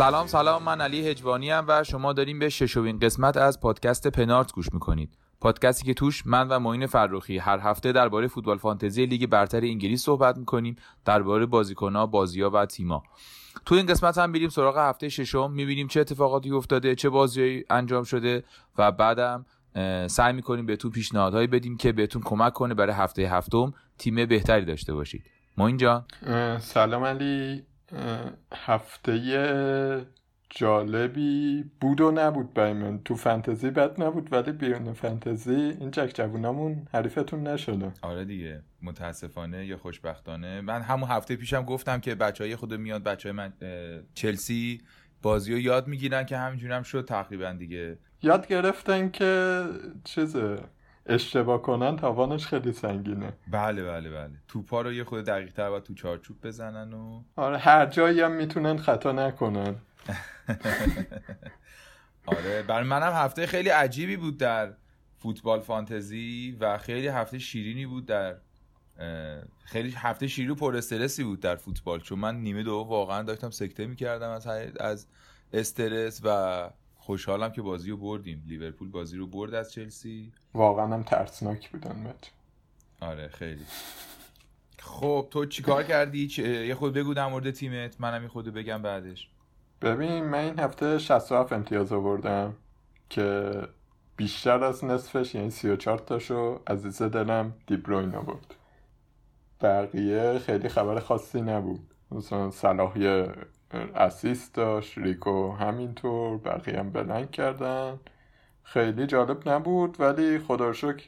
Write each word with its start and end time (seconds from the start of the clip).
سلام 0.00 0.26
سلام 0.26 0.62
من 0.62 0.80
علی 0.80 1.08
هجوانی 1.08 1.52
ام 1.52 1.64
و 1.68 1.84
شما 1.84 2.12
داریم 2.12 2.38
به 2.38 2.48
ششمین 2.48 2.98
قسمت 2.98 3.36
از 3.36 3.60
پادکست 3.60 4.06
پنارت 4.06 4.52
گوش 4.52 4.72
می‌کنید. 4.72 5.18
پادکستی 5.40 5.86
که 5.86 5.94
توش 5.94 6.26
من 6.26 6.48
و 6.48 6.58
معین 6.58 6.86
فرخی 6.86 7.38
هر 7.38 7.58
هفته 7.58 7.92
درباره 7.92 8.28
فوتبال 8.28 8.58
فانتزی 8.58 9.06
لیگ 9.06 9.26
برتر 9.26 9.60
انگلیس 9.60 10.04
صحبت 10.04 10.36
می‌کنیم 10.36 10.76
درباره 11.04 11.46
بازیکنها 11.46 12.06
بازیها 12.06 12.50
و 12.50 12.66
تیما 12.66 13.02
تو 13.66 13.74
این 13.74 13.86
قسمت 13.86 14.18
هم 14.18 14.32
بریم 14.32 14.48
سراغ 14.48 14.78
هفته 14.78 15.08
ششم 15.08 15.50
می‌بینیم 15.50 15.88
چه 15.88 16.00
اتفاقاتی 16.00 16.50
افتاده 16.50 16.94
چه 16.94 17.08
بازیهایی 17.08 17.64
انجام 17.70 18.04
شده 18.04 18.44
و 18.78 18.92
بعدم 18.92 19.46
سعی 20.06 20.32
می‌کنیم 20.32 20.66
بهتون 20.66 20.90
پیشنهادهایی 20.90 21.46
بدیم 21.46 21.76
که 21.76 21.92
بهتون 21.92 22.22
کمک 22.22 22.52
کنه 22.52 22.74
برای 22.74 22.92
هفته 22.92 23.22
هفتم 23.22 23.74
تیم 23.98 24.26
بهتری 24.26 24.64
داشته 24.64 24.94
باشید. 24.94 25.24
ما 25.56 25.66
اینجا 25.66 26.04
سلام 26.58 27.04
علی. 27.04 27.69
هفته 28.54 30.06
جالبی 30.50 31.64
بود 31.80 32.00
و 32.00 32.10
نبود 32.10 32.54
برای 32.54 32.72
من. 32.72 33.00
تو 33.04 33.14
فنتزی 33.14 33.70
بد 33.70 34.02
نبود 34.02 34.32
ولی 34.32 34.52
بیرون 34.52 34.92
فنتزی 34.92 35.54
این 35.54 35.90
جک 35.90 36.10
جوونامون 36.14 36.86
حریفتون 36.92 37.46
نشده. 37.46 37.92
آره 38.02 38.24
دیگه 38.24 38.62
متاسفانه 38.82 39.66
یا 39.66 39.76
خوشبختانه. 39.76 40.60
من 40.60 40.82
همون 40.82 41.08
هفته 41.08 41.36
پیشم 41.36 41.62
گفتم 41.64 42.00
که 42.00 42.14
بچه 42.14 42.44
های 42.44 42.56
خود 42.56 42.74
میاد 42.74 43.02
بچه 43.02 43.28
های 43.28 43.36
من 43.36 43.52
چلسی 44.14 44.80
بازی 45.22 45.52
رو 45.52 45.58
یاد 45.58 45.88
می‌گیرن 45.88 46.24
که 46.24 46.36
همینجور 46.36 46.72
هم 46.72 46.82
شد 46.82 47.04
تقریبا 47.04 47.52
دیگه. 47.52 47.98
یاد 48.22 48.46
گرفتن 48.46 49.10
که 49.10 49.62
چیزه؟ 50.04 50.58
اشتباه 51.06 51.62
کنن 51.62 51.96
تاوانش 51.96 52.46
خیلی 52.46 52.72
سنگینه. 52.72 53.32
بله 53.50 53.84
بله 53.84 54.10
بله. 54.10 54.30
توپا 54.48 54.82
رو 54.82 54.92
یه 54.92 55.04
خود 55.04 55.24
دقیق 55.24 55.52
تر 55.52 55.70
و 55.70 55.80
تو 55.80 55.94
چارچوب 55.94 56.46
بزنن 56.46 56.92
و 56.92 57.22
آره 57.36 57.58
هر 57.58 57.86
جایی 57.86 58.20
هم 58.20 58.32
می‌تونن 58.32 58.76
خطا 58.76 59.12
نکنن. 59.12 59.76
آره 62.26 62.62
برای 62.62 62.88
منم 62.88 63.12
هفته 63.12 63.46
خیلی 63.46 63.68
عجیبی 63.68 64.16
بود 64.16 64.38
در 64.38 64.72
فوتبال 65.18 65.60
فانتزی 65.60 66.56
و 66.60 66.78
خیلی 66.78 67.08
هفته 67.08 67.38
شیرینی 67.38 67.86
بود 67.86 68.06
در 68.06 68.36
خیلی 69.64 69.90
هفته 69.96 70.26
شیری 70.28 70.48
و 70.48 70.54
پر 70.54 70.76
استرسی 70.76 71.24
بود 71.24 71.40
در 71.40 71.56
فوتبال 71.56 72.00
چون 72.00 72.18
من 72.18 72.36
نیمه 72.36 72.62
دو 72.62 72.86
واقعا 72.88 73.22
داشتم 73.22 73.50
سکته 73.50 73.86
می‌کردم 73.86 74.30
از 74.30 74.46
از 74.80 75.06
استرس 75.52 76.20
و 76.24 76.70
خوشحالم 77.10 77.52
که 77.52 77.62
بازی 77.62 77.90
رو 77.90 77.96
بردیم. 77.96 78.44
لیورپول 78.46 78.88
بازی 78.88 79.16
رو 79.16 79.26
برد 79.26 79.54
از 79.54 79.72
چلسی. 79.72 80.32
واقعا 80.54 80.86
هم 80.86 81.02
ترسناک 81.02 81.70
بودن 81.70 82.04
بچه 82.04 82.30
آره 83.00 83.28
خیلی. 83.28 83.64
خب 84.78 85.28
تو 85.30 85.46
چیکار 85.46 85.82
کردی؟ 85.82 86.28
یه 86.66 86.74
خود 86.74 86.92
بگو 86.92 87.14
در 87.14 87.26
مورد 87.28 87.50
تیمت. 87.50 88.00
منم 88.00 88.22
یه 88.22 88.28
خود 88.28 88.54
بگم 88.54 88.82
بعدش. 88.82 89.28
ببین 89.82 90.24
من 90.24 90.38
این 90.38 90.58
هفته 90.58 90.98
67 90.98 91.52
امتیاز 91.52 91.92
آوردم 91.92 92.56
که 93.08 93.52
بیشتر 94.16 94.64
از 94.64 94.84
نصفش 94.84 95.34
یعنی 95.34 95.50
34 95.50 95.98
تاشو 95.98 96.60
عزیز 96.66 97.02
دلم 97.02 97.52
دیبروین 97.66 98.14
آورد. 98.14 98.54
بقیه 99.60 100.38
خیلی 100.38 100.68
خبر 100.68 101.00
خاصی 101.00 101.40
نبود. 101.40 101.94
مثلا 102.10 102.50
صلاحی 102.50 103.26
اسیست 103.94 104.54
داشت 104.54 104.98
ریکو 104.98 105.52
همینطور 105.52 106.38
بقیه 106.38 106.78
هم 106.78 106.90
بلنگ 106.90 107.30
کردن. 107.30 108.00
خیلی 108.62 109.06
جالب 109.06 109.48
نبود 109.48 110.00
ولی 110.00 110.38
خدا 110.38 110.72
شکر 110.72 111.04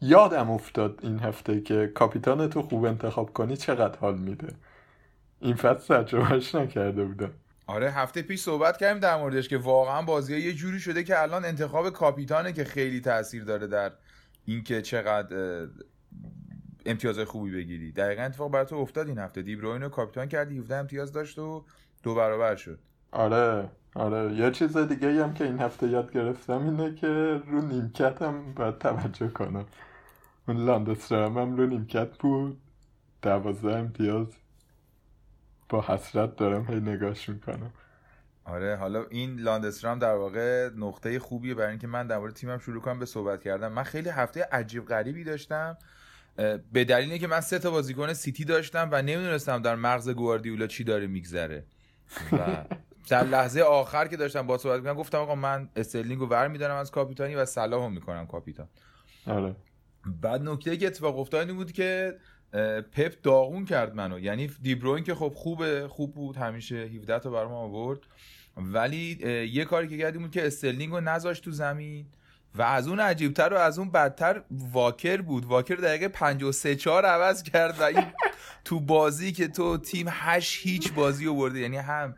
یادم 0.00 0.50
افتاد 0.50 1.00
این 1.02 1.18
هفته 1.18 1.60
که 1.60 1.92
کاپیتان 1.94 2.48
تو 2.50 2.62
خوب 2.62 2.84
انتخاب 2.84 3.32
کنی 3.32 3.56
چقدر 3.56 3.98
حال 3.98 4.18
میده. 4.18 4.54
این 5.40 5.54
فصل 5.54 6.02
تجربهش 6.02 6.54
نکرده 6.54 7.04
بودم. 7.04 7.30
آره 7.66 7.90
هفته 7.90 8.22
پیش 8.22 8.40
صحبت 8.40 8.76
کردیم 8.76 9.00
در 9.00 9.16
موردش 9.16 9.48
که 9.48 9.58
واقعا 9.58 10.02
بازی 10.02 10.38
یه 10.38 10.52
جوری 10.52 10.80
شده 10.80 11.04
که 11.04 11.22
الان 11.22 11.44
انتخاب 11.44 11.90
کاپیتانه 11.90 12.52
که 12.52 12.64
خیلی 12.64 13.00
تاثیر 13.00 13.44
داره 13.44 13.66
در 13.66 13.92
اینکه 14.44 14.82
چقدر 14.82 15.66
امتیاز 16.86 17.18
خوبی 17.18 17.50
بگیری. 17.50 17.92
دقیقا 17.92 18.22
اتفاق 18.22 18.50
برای 18.50 18.66
تو 18.66 18.76
افتاد 18.76 19.08
این 19.08 19.18
هفته. 19.18 19.42
دیبروین 19.42 19.82
رو 19.82 19.88
کاپیتان 19.88 20.28
کردی 20.28 20.58
17 20.58 20.76
امتیاز 20.76 21.12
داشت 21.12 21.38
و 21.38 21.64
دو 22.02 22.14
برابر 22.14 22.56
شد. 22.56 22.78
آره 23.12 23.68
آره. 23.94 24.34
یه 24.34 24.50
چیز 24.50 24.76
دیگه 24.76 25.24
هم 25.24 25.34
که 25.34 25.44
این 25.44 25.58
هفته 25.58 25.88
یاد 25.88 26.12
گرفتم 26.12 26.62
اینه 26.62 26.94
که 26.94 27.42
رو 27.46 27.60
نیمکت 27.60 28.22
هم 28.22 28.54
باید 28.54 28.78
توجه 28.78 29.28
کنم. 29.28 29.66
اون 30.48 30.56
لاندسترام 30.56 31.38
هم 31.38 31.56
رو 31.56 31.66
نیمکت 31.66 32.18
بود. 32.18 32.60
دوازده 33.22 33.76
امتیاز. 33.76 34.26
با 35.68 35.84
حسرت 35.88 36.36
دارم 36.36 36.66
هی 36.66 36.80
نگاش 36.80 37.28
می‌کنم. 37.28 37.72
آره 38.44 38.76
حالا 38.76 39.04
این 39.10 39.40
لاندسترام 39.40 39.98
در 39.98 40.14
واقع 40.14 40.70
نقطه 40.76 41.18
خوبیه 41.18 41.54
برای 41.54 41.70
اینکه 41.70 41.86
من 41.86 42.06
در 42.06 42.18
مورد 42.18 42.34
تیمم 42.34 42.58
شروع 42.58 42.80
کنم 42.82 42.98
به 42.98 43.06
صحبت 43.06 43.42
کردم 43.42 43.72
من 43.72 43.82
خیلی 43.82 44.08
هفته 44.08 44.48
عجیب 44.52 44.86
غریبی 44.86 45.24
داشتم. 45.24 45.78
به 46.72 46.84
دلیل 46.84 47.18
که 47.18 47.26
من 47.26 47.40
سه 47.40 47.58
تا 47.58 47.70
بازیکن 47.70 48.12
سیتی 48.12 48.44
داشتم 48.44 48.88
و 48.92 49.02
نمی‌دونستم 49.02 49.62
در 49.62 49.74
مغز 49.74 50.08
گواردیولا 50.08 50.66
چی 50.66 50.84
داره 50.84 51.06
میگذره. 51.06 51.64
و 52.32 52.64
در 53.08 53.24
لحظه 53.24 53.60
آخر 53.60 54.06
که 54.06 54.16
داشتم 54.16 54.46
با 54.46 54.58
صحبت 54.58 54.78
می‌کنم 54.78 54.94
گفتم 54.94 55.18
آقا 55.18 55.34
من 55.34 55.68
استرلینگ 55.76 56.20
رو 56.20 56.26
ور 56.26 56.48
میدارم 56.48 56.76
از 56.76 56.90
کاپیتانی 56.90 57.34
و 57.34 57.44
صلاح 57.44 57.88
می‌کنم 57.88 58.26
کاپیتان. 58.26 58.68
آره. 59.26 59.56
بعد 60.06 60.42
نکته 60.42 60.76
که 60.76 60.86
اتفاق 60.86 61.18
افتاد 61.18 61.48
این 61.48 61.56
بود 61.56 61.72
که 61.72 62.18
پپ 62.92 63.22
داغون 63.22 63.64
کرد 63.64 63.94
منو. 63.94 64.18
یعنی 64.18 64.50
دیبروین 64.62 65.04
که 65.04 65.14
خب 65.14 65.32
خوبه 65.36 65.88
خوب 65.88 66.14
بود 66.14 66.36
همیشه 66.36 66.76
17 66.76 67.18
تا 67.18 67.30
برام 67.30 67.52
آورد. 67.52 68.00
ولی 68.56 69.18
یه 69.52 69.64
کاری 69.64 69.88
که 69.88 69.98
کردیم 69.98 70.22
بود 70.22 70.30
که 70.30 70.46
استرلینگ 70.46 70.92
رو 70.92 71.00
نذاشت 71.00 71.44
تو 71.44 71.50
زمین. 71.50 72.06
و 72.54 72.62
از 72.62 72.88
اون 72.88 73.00
عجیبتر 73.00 73.54
و 73.54 73.56
از 73.56 73.78
اون 73.78 73.90
بدتر 73.90 74.42
واکر 74.50 75.16
بود. 75.22 75.44
واکر 75.44 75.74
دقیقه 75.74 76.08
53 76.08 76.76
4 76.76 77.04
عوض 77.04 77.42
کرد 77.42 77.80
و 77.80 77.82
این 77.82 78.06
تو 78.64 78.80
بازی 78.80 79.32
که 79.32 79.48
تو 79.48 79.76
تیم 79.76 80.06
8 80.10 80.66
هیچ 80.66 80.92
بازی 80.92 81.24
رو 81.24 81.34
برده 81.34 81.58
یعنی 81.58 81.76
هم 81.76 82.14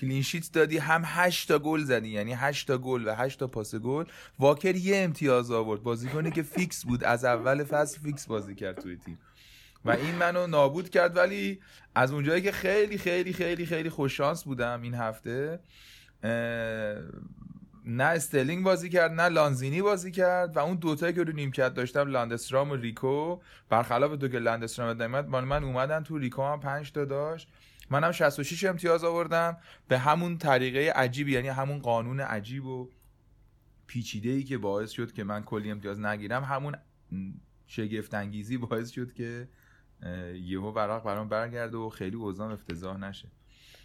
clean 0.00 0.26
sheet 0.26 0.52
دادی 0.52 0.78
هم 0.78 1.02
8 1.04 1.48
تا 1.48 1.58
گل 1.58 1.82
زدی. 1.82 2.08
یعنی 2.08 2.32
8 2.32 2.66
تا 2.66 2.78
گل 2.78 3.08
و 3.08 3.14
8 3.14 3.38
تا 3.38 3.46
پاس 3.46 3.74
گل. 3.74 4.04
واکر 4.38 4.76
یه 4.76 4.96
امتیاز 4.96 5.50
آورد. 5.50 5.82
بازیکنی 5.82 6.30
که 6.30 6.42
فیکس 6.42 6.84
بود. 6.84 7.04
از 7.04 7.24
اول 7.24 7.64
فصل 7.64 8.00
فیکس 8.00 8.26
بازی 8.26 8.54
کرد 8.54 8.80
توی 8.80 8.96
تیم. 8.96 9.18
و 9.84 9.90
این 9.90 10.14
منو 10.14 10.46
نابود 10.46 10.90
کرد. 10.90 11.16
ولی 11.16 11.60
از 11.94 12.12
اونجایی 12.12 12.42
که 12.42 12.52
خیلی 12.52 12.98
خیلی 12.98 13.32
خیلی 13.32 13.66
خیلی 13.66 13.90
خوششانس 13.90 14.44
بودم 14.44 14.82
این 14.82 14.94
هفته 14.94 15.60
نه 17.90 18.04
استرلینگ 18.04 18.64
بازی 18.64 18.88
کرد 18.88 19.12
نه 19.12 19.28
لانزینی 19.28 19.82
بازی 19.82 20.10
کرد 20.10 20.56
و 20.56 20.58
اون 20.58 20.76
دوتایی 20.76 21.12
که 21.12 21.22
رو 21.22 21.32
نیمکت 21.32 21.74
داشتم 21.74 22.08
لاندسترام 22.08 22.70
و 22.70 22.76
ریکو. 22.76 23.40
برخلاف 23.68 24.16
تو 24.16 24.28
که 24.28 24.38
لاندسترام 24.38 24.94
دایمت 24.94 25.24
مال 25.28 25.44
من 25.44 25.64
اومدن 25.64 26.02
تو 26.02 26.18
ریکو 26.18 26.42
هم 26.42 26.60
5 26.60 26.92
تا 26.92 27.04
داشت. 27.04 27.48
منم 27.90 28.12
66 28.12 28.64
امتیاز 28.64 29.04
آوردم 29.04 29.56
به 29.88 29.98
همون 29.98 30.38
طریقه 30.38 30.92
عجیبی 30.92 31.32
یعنی 31.32 31.48
همون 31.48 31.78
قانون 31.78 32.20
عجیب 32.20 32.66
و 32.66 32.90
پیچیده 33.86 34.30
ای 34.30 34.44
که 34.44 34.58
باعث 34.58 34.90
شد 34.90 35.12
که 35.12 35.24
من 35.24 35.42
کلی 35.42 35.70
امتیاز 35.70 36.00
نگیرم. 36.00 36.44
همون 36.44 36.74
شگفت 37.66 38.14
انگیزی 38.14 38.56
باعث 38.56 38.90
شد 38.90 39.12
که 39.12 39.48
یهو 40.34 40.72
براق 40.72 41.04
برام 41.04 41.28
برگرده 41.28 41.76
و 41.76 41.88
خیلی 41.88 42.16
اوزام 42.16 42.50
افتضاح 42.50 42.96
نشه. 42.96 43.28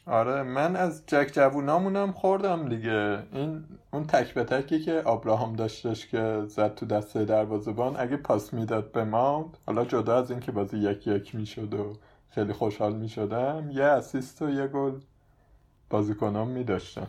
آره 0.05 0.43
من 0.43 0.75
از 0.75 1.03
جک 1.07 1.29
جوونامونم 1.33 2.11
خوردم 2.11 2.69
دیگه. 2.69 3.23
این 3.31 3.65
اون 3.93 4.03
تک 4.07 4.33
به 4.33 4.43
تکی 4.43 4.79
که 4.79 5.01
آبراهام 5.01 5.55
داشتش 5.55 6.07
که 6.07 6.43
زد 6.47 6.75
تو 6.75 6.85
دسته 6.85 7.25
دروازبان 7.25 7.95
اگه 7.99 8.17
پاس 8.17 8.53
می‌داد 8.53 8.91
به 8.91 9.03
ماونت 9.03 9.55
حالا 9.65 9.85
جدا 9.85 10.17
از 10.17 10.31
اینکه 10.31 10.51
بازی 10.51 10.77
یک 10.77 11.07
یک 11.07 11.35
می‌شد 11.35 11.73
و 11.73 11.97
خیلی 12.29 12.53
خوشحال 12.53 12.95
می‌شدم 12.95 13.69
یه 13.71 13.83
اسیست 13.83 14.41
و 14.41 14.49
یه 14.49 14.67
گل 14.67 14.99
بازیکنام 15.89 16.47
میداشتن. 16.47 17.07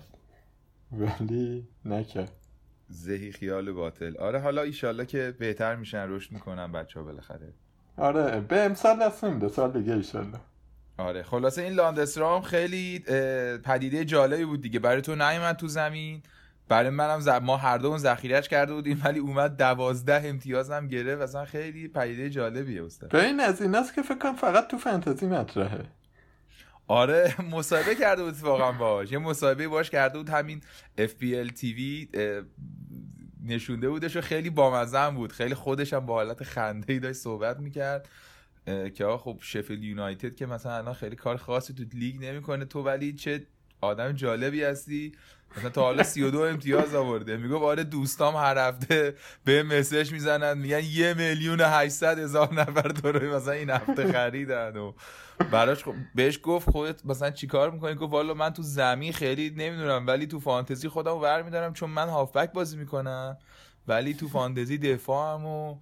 ولی 0.92 1.68
نکرد. 1.84 2.32
زهی 2.88 3.32
خیال 3.32 3.72
باطل. 3.72 4.16
آره 4.16 4.40
حالا 4.40 4.62
ایشالله 4.62 5.06
که 5.06 5.34
بهتر 5.38 5.76
میشن 5.76 6.06
رشد 6.08 6.32
می‌کنن 6.32 6.72
بچه 6.72 7.00
ها 7.00 7.06
بالاخره. 7.06 7.52
آره 7.96 8.40
به 8.40 8.60
امسال 8.60 8.98
دست 8.98 9.24
نمیده 9.24 9.48
سال 9.48 9.72
دیگه 9.72 9.92
ایشالله. 9.92 10.40
آره 10.98 11.22
خلاصه 11.22 11.62
این 11.62 11.72
لاندسترام 11.72 12.42
خیلی 12.42 12.98
پدیده 13.64 14.04
جالبی 14.04 14.44
بود 14.44 14.60
دیگه. 14.60 14.78
برای 14.78 15.02
تو 15.02 15.14
نیومد 15.14 15.56
تو 15.56 15.68
زمین. 15.68 16.22
برای 16.68 16.90
منم 16.90 17.20
ز... 17.20 17.28
ما 17.28 17.56
هر 17.56 17.78
دومون 17.78 17.98
ذخیرهش 17.98 18.48
کرده 18.48 18.74
بودیم 18.74 19.02
ولی 19.04 19.18
اومد 19.18 19.56
دوازده 19.56 20.28
امتیاز 20.28 20.70
هم 20.70 20.88
گرفت. 20.88 21.22
اصلا 21.22 21.44
خیلی 21.44 21.88
پدیده 21.88 22.30
جالبیه 22.30 22.84
استاد. 22.84 23.10
به 23.10 23.24
این 23.24 23.40
از 23.40 23.62
این 23.62 23.74
است 23.74 23.94
که 23.94 24.02
فکر 24.02 24.18
کنم 24.18 24.36
فقط 24.36 24.68
تو 24.68 24.78
فانتزی 24.78 25.26
مطرحه. 25.26 25.84
آره 26.86 27.34
مصاحبه 27.50 27.94
کرده 27.94 28.24
بود 28.24 28.40
واقعا 28.40 28.72
باش 28.72 29.12
یه 29.12 29.18
مصاحبه 29.18 29.68
باش 29.68 29.90
کرده 29.90 30.18
بود 30.18 30.28
همین 30.28 30.60
FPL 30.98 31.50
TV 31.50 32.08
نشونده 33.46 33.88
بودش 33.88 34.16
و 34.16 34.20
خیلی 34.20 34.50
بامزه 34.50 35.10
بود. 35.10 35.32
خیلی 35.32 35.54
خودش 35.54 35.92
هم 35.92 36.06
با 36.06 36.14
حالت 36.14 36.42
خنده 36.42 36.92
ای 36.92 36.98
داشت 36.98 37.18
صحبت 37.18 37.58
می‌کرد. 37.58 38.08
که 38.66 39.06
خب 39.20 39.38
شفیل 39.40 39.84
یونایتد 39.84 40.34
که 40.34 40.46
مثلا 40.46 40.76
الان 40.76 40.94
خیلی 40.94 41.16
کار 41.16 41.36
خاصی 41.36 41.74
تو 41.74 41.84
لیگ 41.94 42.24
نمی‌کنه. 42.24 42.64
تو 42.64 42.82
ولی 42.82 43.12
چه 43.12 43.46
آدم 43.80 44.12
جالبی 44.12 44.62
هستی. 44.62 45.12
مثلا 45.56 45.70
تا 45.70 45.82
حالا 45.82 46.02
32 46.02 46.40
امتیاز 46.40 46.94
آورده. 46.94 47.36
میگه 47.36 47.54
آره 47.54 47.84
دوستام 47.84 48.36
هر 48.36 48.68
هفته 48.68 49.14
به 49.44 49.62
مسج 49.62 50.12
می‌زنن. 50.12 50.58
میگن 50.58 50.82
یه 50.84 51.14
میلیون 51.14 51.60
800 51.60 52.18
هزار 52.18 52.54
نفر 52.54 52.88
رو 52.88 53.36
مثلا 53.36 53.52
این 53.52 53.70
هفته 53.70 54.12
خریدن 54.12 54.76
و 54.76 54.92
براش 55.52 55.84
خب 55.84 55.94
بهش 56.14 56.40
گفت 56.42 56.70
خودت 56.70 57.06
مثلا 57.06 57.30
چیکار 57.30 57.70
می‌کنی؟ 57.70 57.94
گفت 57.94 58.12
والا 58.12 58.34
من 58.34 58.50
تو 58.50 58.62
زمین 58.62 59.12
خیلی 59.12 59.50
نمی‌دونم 59.50 60.06
ولی 60.06 60.26
تو 60.26 60.40
فانتزی 60.40 60.88
خودم 60.88 61.16
ور 61.16 61.42
میدارم 61.42 61.72
چون 61.72 61.90
من 61.90 62.08
هافبک 62.08 62.52
بازی 62.52 62.76
می‌کنم. 62.76 63.38
ولی 63.88 64.14
تو 64.14 64.28
فانتزی 64.28 64.78
دفاعم 64.78 65.46
و 65.46 65.76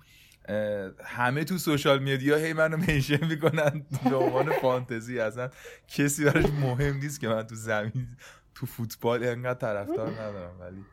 همه 1.05 1.45
تو 1.45 1.59
سوشال 1.59 2.03
میدیا 2.03 2.37
هی 2.37 2.53
منو 2.53 2.77
منشن 2.77 3.27
می‌کنن. 3.27 3.87
به 4.11 4.17
عنوان 4.17 4.53
فانتزی 4.53 5.21
اصلا 5.21 5.51
کسی 5.89 6.25
براش 6.25 6.45
مهم 6.45 6.97
نیست 6.97 7.21
که 7.21 7.29
من 7.29 7.43
تو 7.43 7.55
زمین 7.55 8.09
تو 8.55 8.67
فوتبال 8.67 9.25
انقدر 9.25 9.55
طرفدار 9.55 10.11
ندارم 10.11 10.61
ولی 10.61 10.85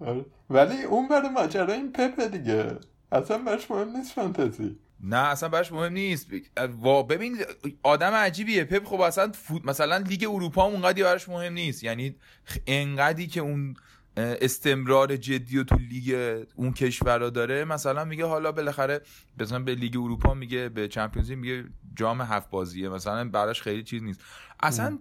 آره. 0.00 0.24
ولی 0.50 0.82
اون 0.82 1.08
برای 1.08 1.28
ماجرا 1.28 1.72
این 1.72 1.92
پپ 1.92 2.20
دیگه. 2.32 2.78
اصلا 3.12 3.38
براش 3.38 3.70
مهم 3.70 3.96
نیست 3.96 4.12
فانتزی. 4.12 4.78
نه 5.00 5.16
اصلا 5.16 5.48
براش 5.48 5.72
مهم 5.72 5.92
نیست. 5.92 6.28
و 6.84 7.02
ببین 7.02 7.36
آدم 7.82 8.12
عجیبیه. 8.12 8.64
پپ 8.64 8.84
خب 8.84 9.00
اصلا 9.00 9.32
فوت 9.32 9.64
مثلا 9.64 9.96
لیگ 9.96 10.26
اروپا 10.30 10.64
اونقدی 10.64 11.02
براش 11.02 11.28
مهم 11.28 11.52
نیست. 11.52 11.84
یعنی 11.84 12.16
انقدی 12.66 13.26
که 13.26 13.40
اون 13.40 13.74
استمرار 14.16 15.16
جدی 15.16 15.58
و 15.58 15.64
تو 15.64 15.76
لیگ 15.76 16.38
اون 16.56 16.72
کشورها 16.72 17.30
داره. 17.30 17.64
مثلا 17.64 18.04
میگه 18.04 18.26
حالا 18.26 18.52
بالاخره 18.52 19.00
مثلا 19.40 19.58
به 19.58 19.74
لیگ 19.74 19.96
اروپا 19.96 20.34
میگه 20.34 20.68
به 20.68 20.88
چمپیونز 20.88 21.30
میگه 21.30 21.64
جام 21.96 22.20
هفت 22.20 22.50
بازیه. 22.50 22.88
مثلا 22.88 23.28
براش 23.28 23.62
خیلی 23.62 23.82
چیز 23.82 24.02
نیست. 24.02 24.20
اصلا 24.62 24.98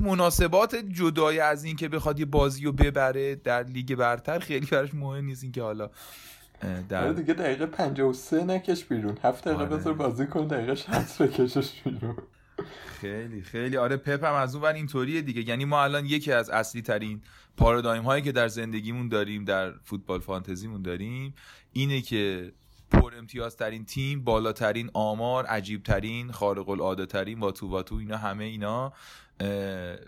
مناسبات 0.00 0.76
جدای 0.76 1.40
از 1.40 1.64
این 1.64 1.76
که 1.76 1.88
بخواد 1.88 2.18
یه 2.20 2.26
بازی 2.26 2.64
رو 2.64 2.72
ببره 2.72 3.34
در 3.34 3.62
لیگ 3.62 3.94
برتر 3.94 4.38
خیلی 4.38 4.66
براش 4.66 4.94
مهم 4.94 5.24
نیست 5.24 5.42
این 5.42 5.52
که 5.52 5.62
حالا 5.62 5.90
در 6.88 7.04
آره 7.04 7.12
دیگه 7.12 7.34
دقیقه 7.34 7.66
53 7.66 8.44
نکش 8.44 8.84
بیرون. 8.84 9.18
هفت 9.22 9.44
دقیقه 9.44 9.62
آره. 9.62 9.76
بذار 9.76 9.94
بازی 9.94 10.26
کن 10.26 10.46
دقیقه 10.46 10.74
60 10.74 11.22
بکشش 11.22 11.82
بیرون. 11.84 12.16
خیلی 13.00 13.42
خیلی. 13.42 13.76
آره 13.76 13.96
پپ 13.96 14.24
هم 14.24 14.34
از 14.34 14.54
اون 14.54 14.64
ور 14.64 14.72
اینطوریه 14.72 15.22
دیگه. 15.22 15.48
یعنی 15.48 15.64
ما 15.64 15.82
الان 15.82 16.06
یکی 16.06 16.32
از 16.32 16.50
اصلی 16.50 16.82
ترین 16.82 17.22
پارادایم 17.56 18.02
هایی 18.02 18.22
که 18.22 18.32
در 18.32 18.48
زندگیمون 18.48 19.08
داریم 19.08 19.44
در 19.44 19.72
فوتبال 19.84 20.20
فانتزیمون 20.20 20.82
داریم 20.82 21.34
اینه 21.72 22.00
که 22.00 22.52
پر 22.90 23.14
امتیازترین 23.16 23.84
تیم 23.84 24.24
بالاترین 24.24 24.90
آمار 24.94 25.46
عجیبترین 25.46 26.32
خارق 26.32 26.68
العاده 26.68 27.06
ترین 27.06 27.40
واتو 27.40 27.68
واتو 27.68 27.94
اینا 27.94 28.16
همه 28.16 28.44
اینا 28.44 28.92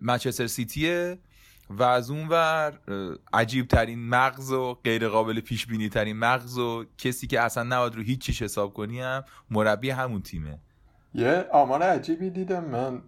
منچستر 0.01 0.47
سیتیه 0.47 1.19
و 1.71 1.83
از 1.83 2.11
اون 2.11 2.29
ور 2.29 2.79
عجیب 3.33 3.67
ترین 3.67 4.09
مغز 4.09 4.53
و 4.53 4.75
غیر 4.85 5.09
قابل 5.09 5.41
پیش 5.41 5.67
بینی 5.67 5.89
ترین 5.89 6.17
مغز 6.17 6.59
و 6.59 6.85
کسی 6.99 7.27
که 7.27 7.41
اصلا 7.41 7.63
نباید 7.63 7.95
رو 7.95 8.03
هیچ 8.03 8.21
چیش 8.21 8.43
حساب 8.43 8.75
کنی 8.75 9.01
هم 9.01 9.25
مربی 9.51 9.91
همون 9.91 10.23
تیمه. 10.23 10.59
یه 11.15 11.47
آمار 11.53 11.83
عجیبی 11.83 12.31
دیدم. 12.31 12.65
من 12.65 13.03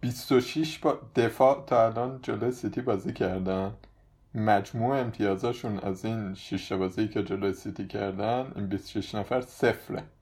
26 0.00 0.78
با 0.78 1.00
دفاع 1.16 1.64
تا 1.66 1.86
الان 1.86 2.18
جلوی 2.22 2.52
سیتی 2.52 2.80
بازی 2.80 3.12
کردن. 3.12 3.74
مجموع 4.34 4.96
امتیازاشون 4.98 5.78
از 5.78 6.04
این 6.04 6.34
6 6.34 6.72
بازی 6.72 7.08
که 7.08 7.22
جلوی 7.22 7.52
سیتی 7.52 7.86
کردن 7.86 8.52
این 8.56 8.66
26 8.68 9.14
نفر 9.14 9.40
صفره. 9.40 10.02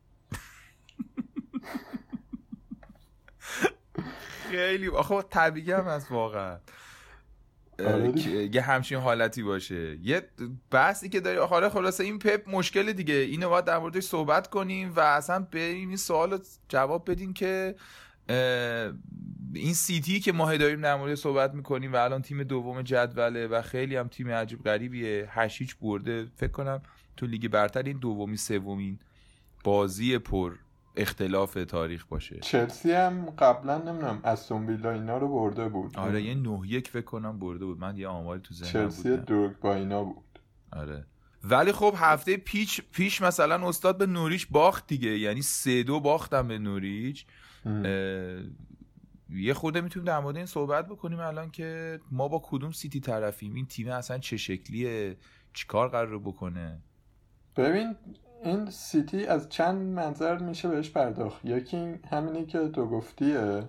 خیلی 4.50 4.88
آخه 4.88 5.22
طبیعی 5.22 5.72
هم 5.72 5.86
از 5.86 6.06
واقعا. 6.12 6.58
یه 8.52 8.62
همچین 8.62 8.98
حالتی 8.98 9.42
باشه. 9.42 9.98
یه 10.02 10.22
بحثی 10.70 11.08
که 11.08 11.20
داری 11.20 11.38
آخره 11.38 11.68
خلاصه 11.68 12.04
این 12.04 12.18
پپ 12.18 12.42
مشکل 12.50 12.92
دیگه. 12.92 13.14
اینو 13.14 13.48
باید 13.48 13.64
در 13.64 13.78
موردش 13.78 14.02
صحبت 14.02 14.46
کنیم 14.46 14.92
و 14.96 15.00
اصلا 15.00 15.46
به 15.50 15.60
این 15.60 15.96
سوال 15.96 16.38
جواب 16.68 17.10
بدیم 17.10 17.32
که 17.32 17.74
این 19.54 19.74
سیتی 19.74 20.20
که 20.20 20.32
ما 20.32 20.56
داریم 20.56 20.80
در 20.80 20.96
مورد 20.96 21.14
صحبت 21.14 21.54
می‌کنیم 21.54 21.92
و 21.92 21.96
الان 21.96 22.22
تیم 22.22 22.42
دوم 22.42 22.82
جدوله 22.82 23.46
و 23.46 23.62
خیلی 23.62 23.96
هم 23.96 24.08
تیم 24.08 24.28
عجیب 24.28 24.62
غریبیه. 24.62 25.28
هشیچ 25.30 25.76
برده. 25.76 26.26
فکر 26.36 26.52
کنم 26.52 26.82
تو 27.16 27.26
لیگ 27.26 27.48
برتر 27.48 27.82
این 27.82 27.98
دومی 27.98 28.36
سومین 28.36 28.98
بازی 29.64 30.18
پر 30.18 30.56
اختلاف 30.96 31.54
تاریخ 31.54 32.06
باشه. 32.06 32.38
چلسی 32.40 32.92
هم 32.92 33.30
قبلا 33.30 33.78
نمی‌دونم 33.78 34.20
استون 34.24 34.66
ویلا 34.66 34.90
اینا 34.90 35.18
رو 35.18 35.28
برده 35.28 35.68
بود. 35.68 35.96
آره 35.96 36.22
یه 36.22 36.34
نه 36.34 36.60
یک 36.66 36.88
فکر 36.88 37.04
کنم 37.04 37.38
برده 37.38 37.64
بود. 37.64 37.78
من 37.78 37.96
یه 37.96 38.08
آماری 38.08 38.40
تو 38.40 38.54
ذهنم 38.54 38.72
چلسی 38.72 39.16
دروگ 39.16 39.52
با 39.52 39.74
اینا 39.74 40.04
بود. 40.04 40.38
آره. 40.72 41.06
ولی 41.44 41.72
خب 41.72 41.94
هفته 41.96 42.36
پیش 42.36 42.80
پیش 42.92 43.22
مثلا 43.22 43.68
استاد 43.68 43.98
به 43.98 44.06
نوریچ 44.06 44.48
باخت 44.50 44.86
دیگه. 44.86 45.18
یعنی 45.18 45.42
سه 45.42 45.82
دو 45.82 46.00
باختم 46.00 46.48
به 46.48 46.58
نوریچ. 46.58 47.26
یه 49.30 49.54
خورده 49.54 49.80
می‌تونیم 49.80 50.06
در 50.06 50.20
مورد 50.20 50.36
این 50.36 50.46
صحبت 50.46 50.88
بکنیم 50.88 51.20
الان 51.20 51.50
که 51.50 52.00
ما 52.10 52.28
با 52.28 52.42
کدوم 52.44 52.72
سیتی 52.72 53.00
طرفیم؟ 53.00 53.54
این 53.54 53.66
تیم 53.66 53.88
اصلا 53.88 54.18
چه 54.18 54.36
شکلیه؟ 54.36 55.16
چیکار 55.52 55.88
قرار 55.88 56.18
بکنه؟ 56.18 56.82
ببین 57.56 57.96
این 58.44 58.70
سیتی 58.70 59.26
از 59.26 59.48
چند 59.48 59.94
منظر 59.94 60.38
میشه 60.38 60.68
بهش 60.68 60.90
پرداخت. 60.90 61.44
یکی 61.44 61.94
همینی 62.10 62.46
که 62.46 62.68
تو 62.68 62.86
گفتیه 62.86 63.62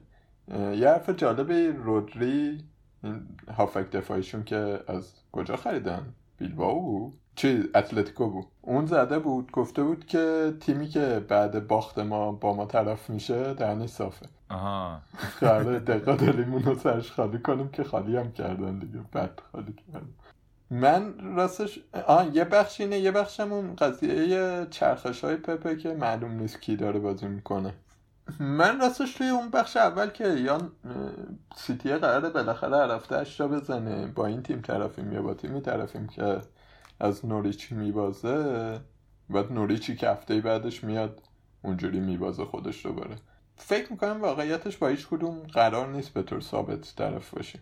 یه 0.52 0.90
حرف 0.90 1.10
جالبی 1.10 1.68
رودری 1.68 2.64
این 3.04 3.28
هافک 3.58 3.92
دفاعیشون 3.92 4.44
که 4.44 4.80
از 4.88 5.14
کجا 5.32 5.56
خریدن؟ 5.56 6.14
بیلباو 6.38 7.14
چی 7.36 7.64
اتلتیکو 7.76 8.30
بود. 8.30 8.46
اون 8.62 8.86
زده 8.86 9.20
بود 9.20 9.52
گفته 9.52 9.84
بود 9.84 10.06
که 10.06 10.54
تیمی 10.60 10.88
که 10.88 11.26
بعد 11.28 11.68
باخت 11.68 12.00
ما 12.00 12.32
با 12.32 12.54
ما 12.54 12.66
طرف 12.66 13.10
میشه 13.10 13.54
دهنی 13.54 13.88
صافه. 13.88 14.26
آها. 14.50 15.02
قراره 15.40 15.80
دقیقا 15.80 16.16
داریم 16.16 16.54
اونو 16.54 16.76
سرش 16.76 17.12
خالی 17.12 17.40
کنیم 17.40 17.70
که 17.70 17.84
خالی 17.84 18.18
هم 18.18 18.32
کردن 18.32 18.80
دیگه. 18.80 19.00
بد 19.14 19.40
خالی 19.52 19.74
کردن. 19.74 20.10
من 20.72 21.36
راستش 21.36 21.80
آه 22.08 22.36
یه 22.36 22.44
بخش 22.44 22.82
اینه 22.82 23.00
یه 23.00 23.12
بخشم 23.12 23.54
اون 23.54 23.76
قضیه 23.76 24.68
چرخش 24.70 25.24
های 25.24 25.36
پپه 25.36 25.76
که 25.76 25.94
معلوم 25.94 26.32
نیست 26.32 26.62
کی 26.62 26.76
داره 26.76 27.00
بازی 27.00 27.28
می‌کنه. 27.28 27.74
من 28.40 28.80
راستش 28.80 29.14
توی 29.14 29.30
اون 29.30 29.50
بخش 29.50 29.78
اول 29.78 30.10
که 30.10 30.28
یا 30.28 30.72
سیتی 31.56 31.94
قراره 31.94 32.30
بالاخره 32.30 32.78
هر 32.78 32.92
هفته 32.92 33.48
بزنه 33.48 34.08
با 34.08 34.26
این 34.26 34.44
تیم 34.44 34.62
طرفیم 34.62 35.14
یا 35.14 35.22
با 35.22 35.34
تیمی 35.34 35.62
طرفیم 35.62 36.08
که 36.08 36.42
از 37.00 37.26
نوریچ 37.26 37.72
میبازه 37.72 38.80
بعد 39.30 39.52
نوریچی 39.52 39.96
که 39.96 40.10
هفته 40.10 40.42
بعدش 40.42 40.84
میاد 40.84 41.22
اونجوری 41.62 42.00
میبازه 42.00 42.46
خودش 42.46 42.86
رو 42.86 42.94
بره 42.94 43.16
فکر 43.56 43.92
می‌کنم 43.92 44.22
واقعیتش 44.22 44.78
با 44.78 44.88
هیچ 44.88 45.08
کدوم 45.08 45.40
قرار 45.40 45.88
نیست 45.88 46.14
به 46.14 46.24
طور 46.24 46.40
ثابت 46.40 46.96
طرف 46.96 47.34
باشیم. 47.34 47.62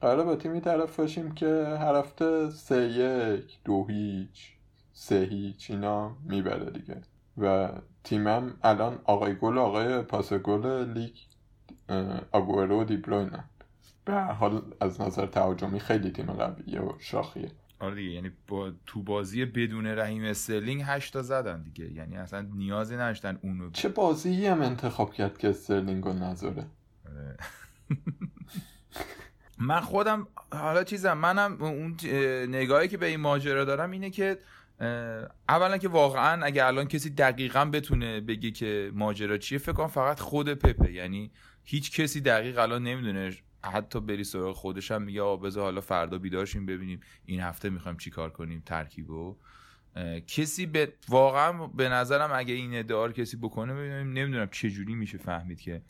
قرار 0.00 0.24
با 0.24 0.36
تیمی 0.36 0.60
طرف 0.60 0.96
باشیم 0.96 1.34
که 1.34 1.76
هر 1.80 1.94
هفته 1.94 2.50
سه 2.50 2.82
یک 2.82 3.58
دو 3.64 3.86
هیچ 3.88 4.52
سه 4.92 5.28
هیچ 5.30 5.70
اینا 5.70 6.16
می‌بره 6.24 6.70
دیگه. 6.70 7.02
و 7.38 7.68
تیمم 8.04 8.54
الان 8.62 8.98
آقای 9.04 9.34
گل 9.34 9.58
آقای 9.58 10.02
پاس 10.02 10.32
گل 10.32 10.92
لیگ 10.92 11.14
آگوئرو 12.32 12.96
به 14.04 14.12
هر 14.12 14.20
حال 14.20 14.62
از 14.80 15.00
نظر 15.00 15.26
تهاجمی 15.26 15.80
خیلی 15.80 16.10
تیم 16.10 16.26
قویه 16.26 16.80
و 16.80 16.92
شاخیه. 16.98 17.50
آره 17.80 17.94
دیگه 17.94 18.10
یعنی 18.10 18.30
با 18.48 18.72
تو 18.86 19.02
بازی 19.02 19.44
بدون 19.44 19.86
رحیم 19.86 20.24
استرلینگ 20.24 20.82
هشتا 20.84 21.22
زدن 21.22 21.62
دیگه. 21.62 21.92
یعنی 21.92 22.16
اصلا 22.16 22.40
نیازی 22.40 22.94
نداشتن 22.94 23.38
اونو 23.42 23.70
چه 23.70 23.88
بازی 23.88 24.46
هم 24.46 24.62
انتخاب 24.62 25.12
کرد 25.12 25.38
که 25.38 25.48
استرلینگ 25.48 26.04
رو 26.04 26.12
نذاره؟ 26.12 26.66
آره. 27.08 27.36
من 29.58 29.80
خودم 29.80 30.28
حالا 30.52 30.84
چیزم 30.84 31.12
منم 31.12 31.62
اون 31.62 31.96
نگاهی 32.48 32.88
که 32.88 32.96
به 32.96 33.06
این 33.06 33.20
ماجرا 33.20 33.64
دارم 33.64 33.90
اینه 33.90 34.10
که 34.10 34.38
اولا 35.48 35.78
که 35.78 35.88
واقعا 35.88 36.44
اگه 36.44 36.66
الان 36.66 36.88
کسی 36.88 37.10
دقیقا 37.10 37.64
بتونه 37.64 38.20
بگه 38.20 38.50
که 38.50 38.90
ماجرا 38.94 39.38
چیه 39.38 39.58
فکر 39.58 39.72
کنم 39.72 39.86
فقط 39.86 40.20
خود 40.20 40.54
پپه. 40.54 40.92
یعنی 40.92 41.30
هیچ 41.64 42.00
کسی 42.00 42.20
دقیق 42.20 42.58
الان 42.58 42.82
نمی‌دونه 42.82 43.36
حتی 43.64 44.00
بری 44.00 44.24
سراغ 44.24 44.56
خودش 44.56 44.90
هم 44.90 45.02
میگه 45.02 45.36
بذار 45.36 45.62
حالا 45.64 45.80
فردا 45.80 46.18
بیدارشیم 46.18 46.66
ببینیم 46.66 47.00
این 47.24 47.40
هفته 47.40 47.70
می‌خوایم 47.70 47.96
چیکار 47.96 48.30
کنیم 48.30 48.62
ترکیبو. 48.66 49.36
کسی 50.26 50.66
به 50.66 50.92
واقعا 51.08 51.66
به 51.66 51.88
نظرم 51.88 52.30
اگه 52.32 52.54
این 52.54 52.78
ادعا 52.78 53.08
کسی 53.08 53.36
بکنه 53.36 53.74
ببینیم 53.74 54.12
نمی‌دونم 54.12 54.48
چه 54.52 54.70
جوری 54.70 54.94
میشه 54.94 55.18
فهمید 55.18 55.60
که 55.60 55.82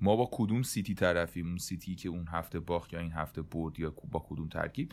ما 0.00 0.16
با 0.16 0.28
کدوم 0.32 0.62
سیتی 0.62 0.94
طرفیم 0.94 1.46
اون 1.46 1.58
سیتی 1.58 1.94
که 1.94 2.08
اون 2.08 2.28
هفته 2.28 2.60
باخت 2.60 2.92
یا 2.92 3.00
این 3.00 3.12
هفته 3.12 3.42
برد 3.42 3.80
یا 3.80 3.94
با 4.10 4.26
کدوم 4.28 4.48
ترکیب. 4.48 4.92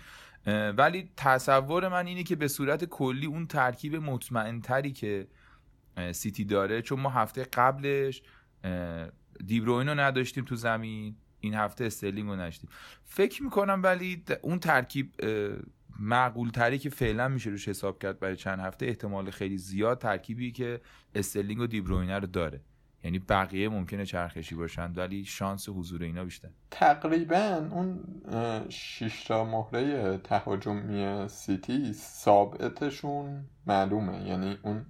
ولی 0.78 1.10
تصور 1.18 1.88
من 1.88 2.08
اینه 2.08 2.24
که 2.24 2.36
به 2.36 2.48
صورت 2.48 2.86
کلی 2.86 3.26
اون 3.26 3.48
ترکیب 3.48 3.96
مطمئن 3.96 4.62
تری 4.62 4.92
که 4.92 5.28
سیتی 6.12 6.46
داره 6.46 6.82
چون 6.82 7.00
ما 7.00 7.10
هفته 7.10 7.44
قبلش 7.44 8.22
دیبروین 9.46 9.90
رو 9.90 10.00
نداشتیم 10.00 10.46
تو 10.46 10.56
زمین 10.56 11.16
این 11.40 11.54
هفته 11.54 11.86
استرلینگ 11.86 12.30
رو 12.30 12.36
نداشتیم 12.36 12.70
فکر 13.06 13.44
می‌کنم 13.44 13.82
ولی 13.84 14.24
اون 14.42 14.60
ترکیب 14.60 15.12
معقول 16.02 16.50
تری 16.50 16.80
که 16.80 16.90
فعلا 16.90 17.28
میشه 17.28 17.50
روش 17.50 17.68
حساب 17.68 18.00
کرد 18.00 18.20
برای 18.20 18.36
چند 18.36 18.60
هفته 18.60 18.86
احتمال 18.86 19.30
خیلی 19.30 19.58
زیاد 19.58 19.98
ترکیبی 19.98 20.52
که 20.52 20.82
استرلینگ 21.16 21.62
و 21.62 21.68
دیبروینه 21.68 22.20
رو 22.20 22.28
داره. 22.28 22.62
یعنی 23.04 23.20
بقیه 23.20 23.70
ممکنه 23.70 24.06
چرخشی 24.06 24.56
باشن 24.56 24.94
ولی 24.94 25.26
شانس 25.26 25.70
حضور 25.70 26.04
اینا 26.04 26.24
بیشتر 26.24 26.50
تقریبا 26.72 27.68
اون 27.72 28.00
شیشتا 28.70 29.44
مهره 29.44 30.18
تهاجمی 30.18 31.28
سیتی 31.28 31.94
ثابتشون 31.94 33.46
معلومه. 33.68 34.28
یعنی 34.28 34.58
اون 34.62 34.86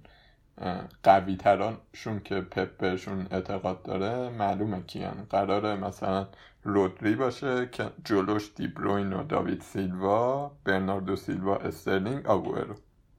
قوی 1.02 1.36
تراشون 1.36 2.20
که 2.24 2.40
پپ 2.40 2.76
بهشون 2.76 3.26
اعتقاد 3.30 3.82
داره 3.82 4.28
معلومه 4.28 4.82
کیان. 4.82 5.26
قراره 5.30 5.76
مثلا 5.76 6.28
رودری 6.64 7.14
باشه 7.14 7.68
که 7.72 7.90
جلوش 8.04 8.50
دیبروین 8.56 9.12
و 9.12 9.22
داوید 9.24 9.60
سیلوا 9.60 10.52
برناردو 10.64 11.16
سیلوا 11.16 11.56
استرلینگ 11.56 12.26
آگوئرو. 12.26 12.74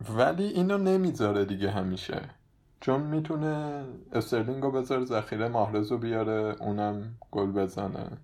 ولی 0.09 0.43
اینو 0.43 0.77
نمی‌ذاره 0.77 1.45
دیگه 1.45 1.71
همیشه. 1.71 2.21
چون 2.81 3.01
می‌تونه 3.01 3.85
استرلینگ 4.13 4.63
رو 4.63 4.71
بذاره 4.71 5.05
ذخیره 5.05 5.47
ماهرز 5.47 5.91
رو 5.91 5.97
بیاره 5.97 6.55
اونم 6.59 7.15
گل 7.31 7.51
بزنه. 7.51 8.17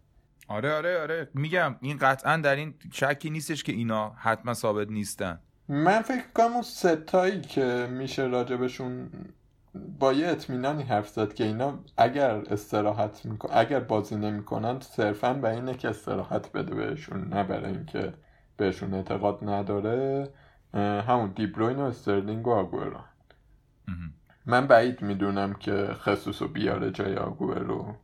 آره 0.47 0.73
آره 0.73 1.01
آره. 1.01 1.29
میگم 1.33 1.75
این 1.81 1.97
قطعا 1.97 2.37
در 2.37 2.55
این 2.55 2.73
شکی 2.91 3.29
نیستش 3.29 3.63
که 3.63 3.71
اینا 3.71 4.09
حتما 4.09 4.53
ثابت 4.53 4.87
نیستن. 4.91 5.39
من 5.71 6.01
فکر 6.01 6.23
کنم 6.35 6.53
اون 6.53 6.61
ستایی 6.61 7.41
که 7.41 7.87
میشه 7.91 8.23
راجبشون 8.23 9.09
با 9.99 10.13
یه 10.13 10.27
اطمینانی 10.27 10.83
حرف 10.83 11.09
زد 11.09 11.33
که 11.33 11.43
اینا 11.43 11.79
اگر 11.97 12.35
استراحت 12.35 13.25
میکن 13.25 13.49
اگر 13.53 13.79
بازی 13.79 14.15
نمی‌کنن 14.15 14.79
صرفا 14.79 15.33
به 15.33 15.49
اینه 15.49 15.73
که 15.73 15.89
استراحت 15.89 16.51
بده 16.51 16.75
بهشون 16.75 17.27
نه 17.27 17.43
برای 17.43 17.71
اینکه 17.71 18.13
بهشون 18.57 18.93
اعتقاد 18.93 19.49
نداره. 19.49 20.29
همون 21.07 21.33
دیبروین 21.35 21.77
و 21.77 21.83
استرلینگ 21.83 22.47
و 22.47 22.51
آگورو 22.51 22.99
من 24.45 24.67
بعید 24.67 25.01
می‌دونم 25.01 25.53
که 25.53 25.87
خصوص 25.93 26.41
و 26.41 26.47
بیاره 26.47 26.91
جای 26.91 27.15
رو 27.15 27.95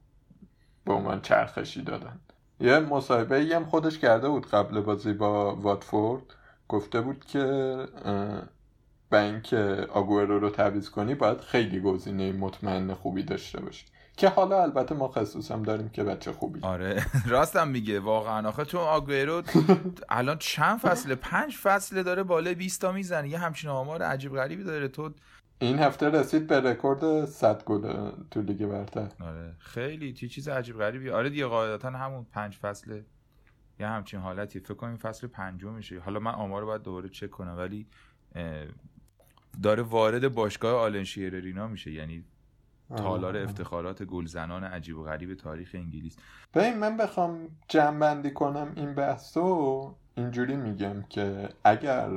به 0.86 0.94
عنوان 0.94 1.22
چرخشی 1.22 1.82
دادن. 1.82 2.20
یه 2.60 2.80
مصاحبه 2.80 3.56
هم 3.56 3.66
خودش 3.66 4.00
کرده 4.00 4.30
بود 4.30 4.50
قبل 4.50 4.82
بازی 4.82 5.14
با 5.14 5.56
واتفورد. 5.56 6.24
گفته 6.68 7.02
بود 7.02 7.26
که 7.26 7.44
به 9.10 9.20
اینکه 9.22 9.88
آگورو 9.94 10.40
رو 10.40 10.50
تعویض 10.50 10.90
کنی 10.90 11.16
باید 11.16 11.40
خیلی 11.42 11.80
گزینه 11.80 12.32
مطمئن 12.32 12.94
خوبی 12.94 13.24
داشته 13.24 13.62
باشی. 13.62 13.86
که 14.18 14.30
حالا 14.30 14.62
البته 14.62 14.96
ما 14.96 15.08
خصوص 15.08 15.52
هم 15.52 15.64
داریم 15.64 15.90
که 15.90 16.04
بچه 16.04 16.32
خوبی. 16.32 16.60
آره. 16.64 17.06
راستم 17.28 17.68
میگه. 17.68 18.00
واقعا. 18.00 18.48
آخه 18.50 18.66
تو 18.66 18.78
آگورو 18.80 19.42
الان 20.10 20.38
چند 20.38 20.80
فصله؟ 20.80 21.16
پنج 21.16 21.56
فصله 21.56 22.04
داره 22.04 22.24
بالا 22.24 22.54
20 22.54 22.82
تا 22.82 22.92
می‌زنه. 22.92 23.30
یه 23.30 23.38
همچین 23.38 23.70
آمار 23.70 24.02
عجیب 24.02 24.36
غریبی 24.36 24.64
داره. 24.64 24.88
تو 24.88 25.12
این 25.60 25.80
هفته 25.80 26.10
رسید 26.10 26.48
به 26.48 26.60
رکورد 26.60 27.26
100 27.26 27.64
گل 27.64 28.12
تو 28.32 28.42
لیگ 28.42 28.66
برتر. 28.66 29.08
آره. 29.22 29.56
خیلی 29.60 30.14
چی 30.14 30.28
چیز 30.28 30.48
عجیب 30.48 30.78
غریبی. 30.78 31.10
آره 31.10 31.30
دیگه 31.30 31.46
قاعدتا 31.46 31.90
همون 31.90 32.26
پنج 32.34 32.56
فصله 32.58 33.06
یه 33.80 33.88
همچین 33.88 34.20
حالتی 34.20 34.60
فکر 34.60 34.74
کنم 34.74 34.90
این 34.90 34.98
فصل 34.98 35.28
پنجم 35.28 35.74
میشه. 35.74 36.00
حالا 36.00 36.20
من 36.20 36.32
آمار 36.32 36.62
رو 36.62 36.68
باید 36.68 36.82
دوباره 36.82 37.10
چک 37.10 37.30
کنم 37.30 37.58
ولی 37.58 37.88
داره 39.64 39.84
وارد 39.84 40.34
باشگاه 40.34 40.82
آلن 40.82 41.04
شیررینا 41.04 41.68
میشه. 41.68 41.92
یعنی 41.92 42.24
تالار 42.98 43.38
افتخارات 43.38 44.04
گلزنان 44.04 44.64
عجیب 44.64 44.98
و 44.98 45.04
غریب 45.04 45.34
تاریخ 45.34 45.72
انگلیس. 45.74 46.18
ببین 46.54 46.78
من 46.80 46.98
بخوام 46.98 47.48
جمع 47.68 48.30
کنم 48.30 48.72
این 48.76 48.94
بحث 48.94 49.38
رو 49.38 49.96
اینجوری 50.16 50.56
میگم 50.56 51.04
که 51.10 51.50
اگر 51.64 52.10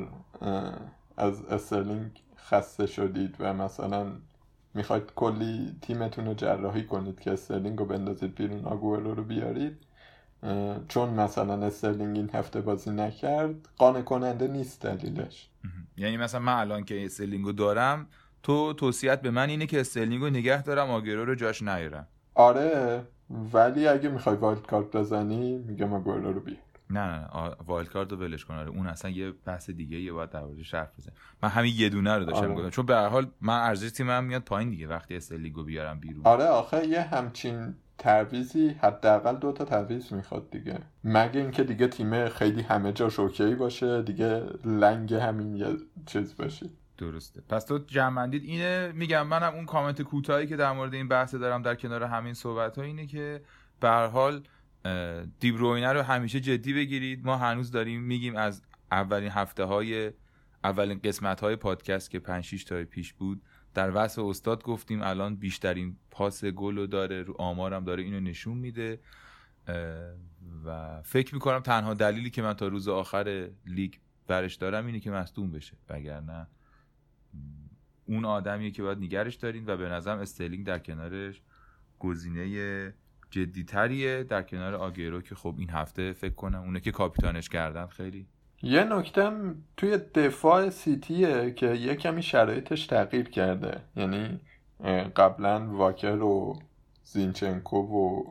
از 1.17 1.45
استرلینگ 1.45 2.23
خسته 2.37 2.87
شدید 2.87 3.37
و 3.39 3.55
مثلا 3.55 4.13
می‌خواید 4.75 5.13
کلی 5.17 5.77
تیمتون 5.83 6.27
رو 6.27 6.35
جراحی 6.35 6.85
کنید 6.85 7.21
که 7.21 7.33
استرلینگ 7.33 7.79
رو 7.79 7.85
بندازید 7.85 8.35
بیرون 8.35 8.65
آگوئرو 8.65 9.15
رو 9.15 9.25
بیارید 9.25 9.79
چون 10.89 11.11
مثلا 11.11 11.67
استرلینگ 11.67 12.17
این 12.17 12.31
هفته 12.33 12.61
بازی 12.61 12.91
نکرد 12.91 13.69
قانع 13.79 14.03
کننده 14.03 14.49
نیست 14.49 14.83
دلیلش. 14.83 15.49
یعنی 15.97 16.17
مثلا 16.17 16.41
من 16.41 16.53
الان 16.53 16.85
که 16.85 17.05
استرلینگ 17.05 17.45
رو 17.45 17.53
دارم 17.53 18.07
تو 18.43 18.73
توصیه‌ت 18.73 19.21
به 19.21 19.31
من 19.31 19.49
اینه 19.49 19.67
که 19.67 19.81
استرلینگ 19.81 20.23
رو 20.23 20.31
نگه 20.31 20.63
دارم 20.63 20.91
آگوئرو 20.91 21.25
رو 21.25 21.35
جاش 21.35 21.63
نیارم. 21.63 22.07
آره 22.35 23.03
ولی 23.53 23.89
اگه 23.89 24.09
می‌خوای 24.09 24.37
wild 24.37 24.67
card 24.67 24.97
بزنی 24.97 25.59
میگم 25.59 25.93
آگوئرو 25.93 26.33
رو 26.33 26.41
بیار. 26.41 26.59
نه 26.91 27.01
نه 27.01 27.29
wild 27.67 27.89
card 27.89 28.13
رو 28.13 28.19
ولش 28.19 28.45
کن. 28.45 28.55
آره 28.55 28.69
اون 28.69 28.87
اصلا 28.87 29.11
یه 29.11 29.31
بحث 29.31 29.71
دیگه 29.71 30.01
یه 30.01 30.13
باید 30.13 30.31
در 30.31 30.45
موردش 30.45 30.75
حرف 30.75 30.99
بزنیم. 30.99 31.17
من 31.43 31.49
همین 31.49 31.75
یه 31.77 31.89
دونه 31.89 32.17
رو 32.17 32.25
داشتم 32.25 32.53
آره. 32.53 32.71
چون 32.71 32.87
به 32.87 32.95
هر 32.95 33.09
حال 33.09 33.27
من 33.41 33.59
ارزش 33.59 33.91
تیمم 33.91 34.25
میاد 34.25 34.43
پایین 34.43 34.71
دیگه. 34.71 34.87
وقتی 34.87 35.17
استرلینگو 35.17 35.65
بیارم 35.65 36.01
بیرون. 36.01 36.21
آره 36.25 36.45
آخه 36.45 36.87
یه 36.87 37.01
همچین 37.01 37.75
تعویضی 37.99 38.69
حداقل 38.69 39.37
دو 39.37 39.53
تا 39.53 39.65
تعویض 39.65 40.13
می‌خواد 40.13 40.51
دیگه. 40.51 40.79
مگه 41.05 41.41
اینکه 41.41 41.65
دیگه 41.65 41.89
تیم 41.89 42.29
خیلی 42.29 42.63
همه 42.63 42.93
جا 42.93 43.09
شوکی 43.09 43.55
باشه 43.55 44.03
دیگه 44.03 44.43
لنگ 44.65 45.15
همین 45.15 45.57
یه 45.57 45.77
چیز 46.07 46.37
باشه. 46.37 46.67
درسته. 46.99 47.43
پس 47.49 47.65
تو 47.65 47.79
جمعندید 47.79 48.45
اینه 48.45 48.93
میگم 48.95 49.27
منم 49.27 49.55
اون 49.55 49.67
کامنت 49.67 50.03
کوتاهی 50.03 50.47
که 50.47 50.57
در 50.57 50.73
مورد 50.73 50.95
این 50.95 51.09
بحث 51.09 51.35
دارم 51.35 51.63
در 51.63 51.75
کنار 51.75 52.03
همین 52.03 52.35
صحبت 52.35 52.79
ها 52.79 52.85
اینه 52.85 53.07
که 53.07 53.43
به 53.81 53.89
حال 53.89 54.43
دیبروینه 55.41 55.93
رو 55.93 56.03
همیشه 56.03 56.41
جدی 56.41 56.75
بگیرید. 56.75 57.27
ما 57.27 57.37
هنوز 57.37 57.71
داریم 57.71 58.03
میگیم 58.03 58.37
از 58.37 58.63
اولین 58.93 59.31
هفته 59.31 59.65
های 59.65 60.13
اولین 60.65 61.01
قسمت 61.05 61.41
های 61.41 61.57
پادکست 61.57 62.11
که 62.11 62.19
5 62.19 62.45
6 62.45 62.65
تا 62.65 62.85
پیش 62.85 63.13
بود 63.13 63.43
در 63.79 63.91
وصف 63.95 64.23
استاد 64.23 64.63
گفتیم 64.63 65.03
الان 65.03 65.37
بیشترین 65.37 65.97
پاس 66.11 66.45
گل 66.45 66.77
رو 66.77 66.87
داره 66.87 67.23
رو 67.23 67.35
آمارم 67.39 67.85
داره 67.85 68.03
اینو 68.03 68.21
نشون 68.21 68.59
میده. 68.59 69.01
و 70.65 71.01
فکر 71.03 71.35
می‌کنم 71.35 71.61
تنها 71.61 71.95
دلیلی 71.95 72.31
که 72.31 72.43
من 72.43 72.55
تا 72.55 72.69
روز 72.69 72.89
آخر 72.89 73.49
لیگ 73.67 73.95
برش 74.27 74.55
دارم 74.55 74.87
اینه 74.87 75.01
که 75.01 75.11
مصدوم 75.11 75.51
بشه. 75.51 75.77
وگرنه 75.89 76.47
اون 78.07 78.25
آدمیه 78.25 78.71
که 78.71 78.83
باید 78.83 78.99
نگهش 78.99 79.35
دارین 79.35 79.65
و 79.67 79.77
به 79.77 79.89
نظرم 79.89 80.19
استرلینگ 80.19 80.67
در 80.67 80.79
کنارش 80.79 81.43
گزینه 81.99 82.95
جدیتریه. 83.31 84.23
در 84.23 84.43
کنار 84.43 84.75
آگوئرو 84.75 85.21
که 85.21 85.35
خب 85.35 85.55
این 85.59 85.71
هفته 85.71 86.13
فکر 86.13 86.35
کنم 86.35 86.61
اونه 86.61 86.81
که 86.81 86.91
کاپیتانش 86.91 87.49
کردن 87.49 87.87
خیلی 87.87 88.27
یه 88.63 88.85
نکتم 88.85 89.55
توی 89.77 89.97
دفاع 89.97 90.71
سیتیه 90.71 91.51
که 91.51 91.67
یه 91.67 91.95
کمی 91.95 92.23
شرایطش 92.23 92.87
تغییر 92.87 93.29
کرده. 93.29 93.81
یعنی 93.97 94.41
قبلا 95.17 95.67
واکر 95.77 96.23
و 96.23 96.59
زینچنکو 97.05 97.77
و 97.77 98.25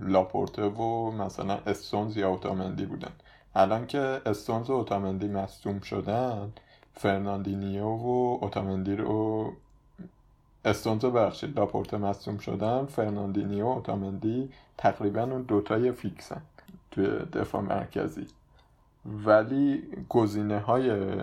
لاپورته 0.00 0.62
و 0.62 1.10
مثلا 1.10 1.58
استونز 1.66 2.16
یا 2.16 2.28
اوتامندی 2.28 2.86
بودن. 2.86 3.12
الان 3.54 3.86
که 3.86 4.20
استونز 4.26 4.70
و 4.70 4.72
اوتامندی 4.72 5.28
مصدوم 5.28 5.80
شدن 5.80 6.52
فرناندینیو 6.94 7.84
و 7.84 8.38
اوتامندی 8.40 8.96
رو 8.96 9.52
استونز 10.64 11.04
بخشید 11.04 11.58
لاپورته 11.58 11.96
مصدوم 11.96 12.38
شدن 12.38 12.86
فرناندینیو 12.86 13.64
و 13.64 13.68
اوتامندی 13.68 14.50
تقریبا 14.78 15.22
اون 15.22 15.42
دوتای 15.42 15.92
فیکسن 15.92 16.42
توی 16.90 17.06
دفاع 17.06 17.60
مرکزی. 17.60 18.26
ولی 19.04 19.82
گزینه 20.08 20.58
های 20.58 21.14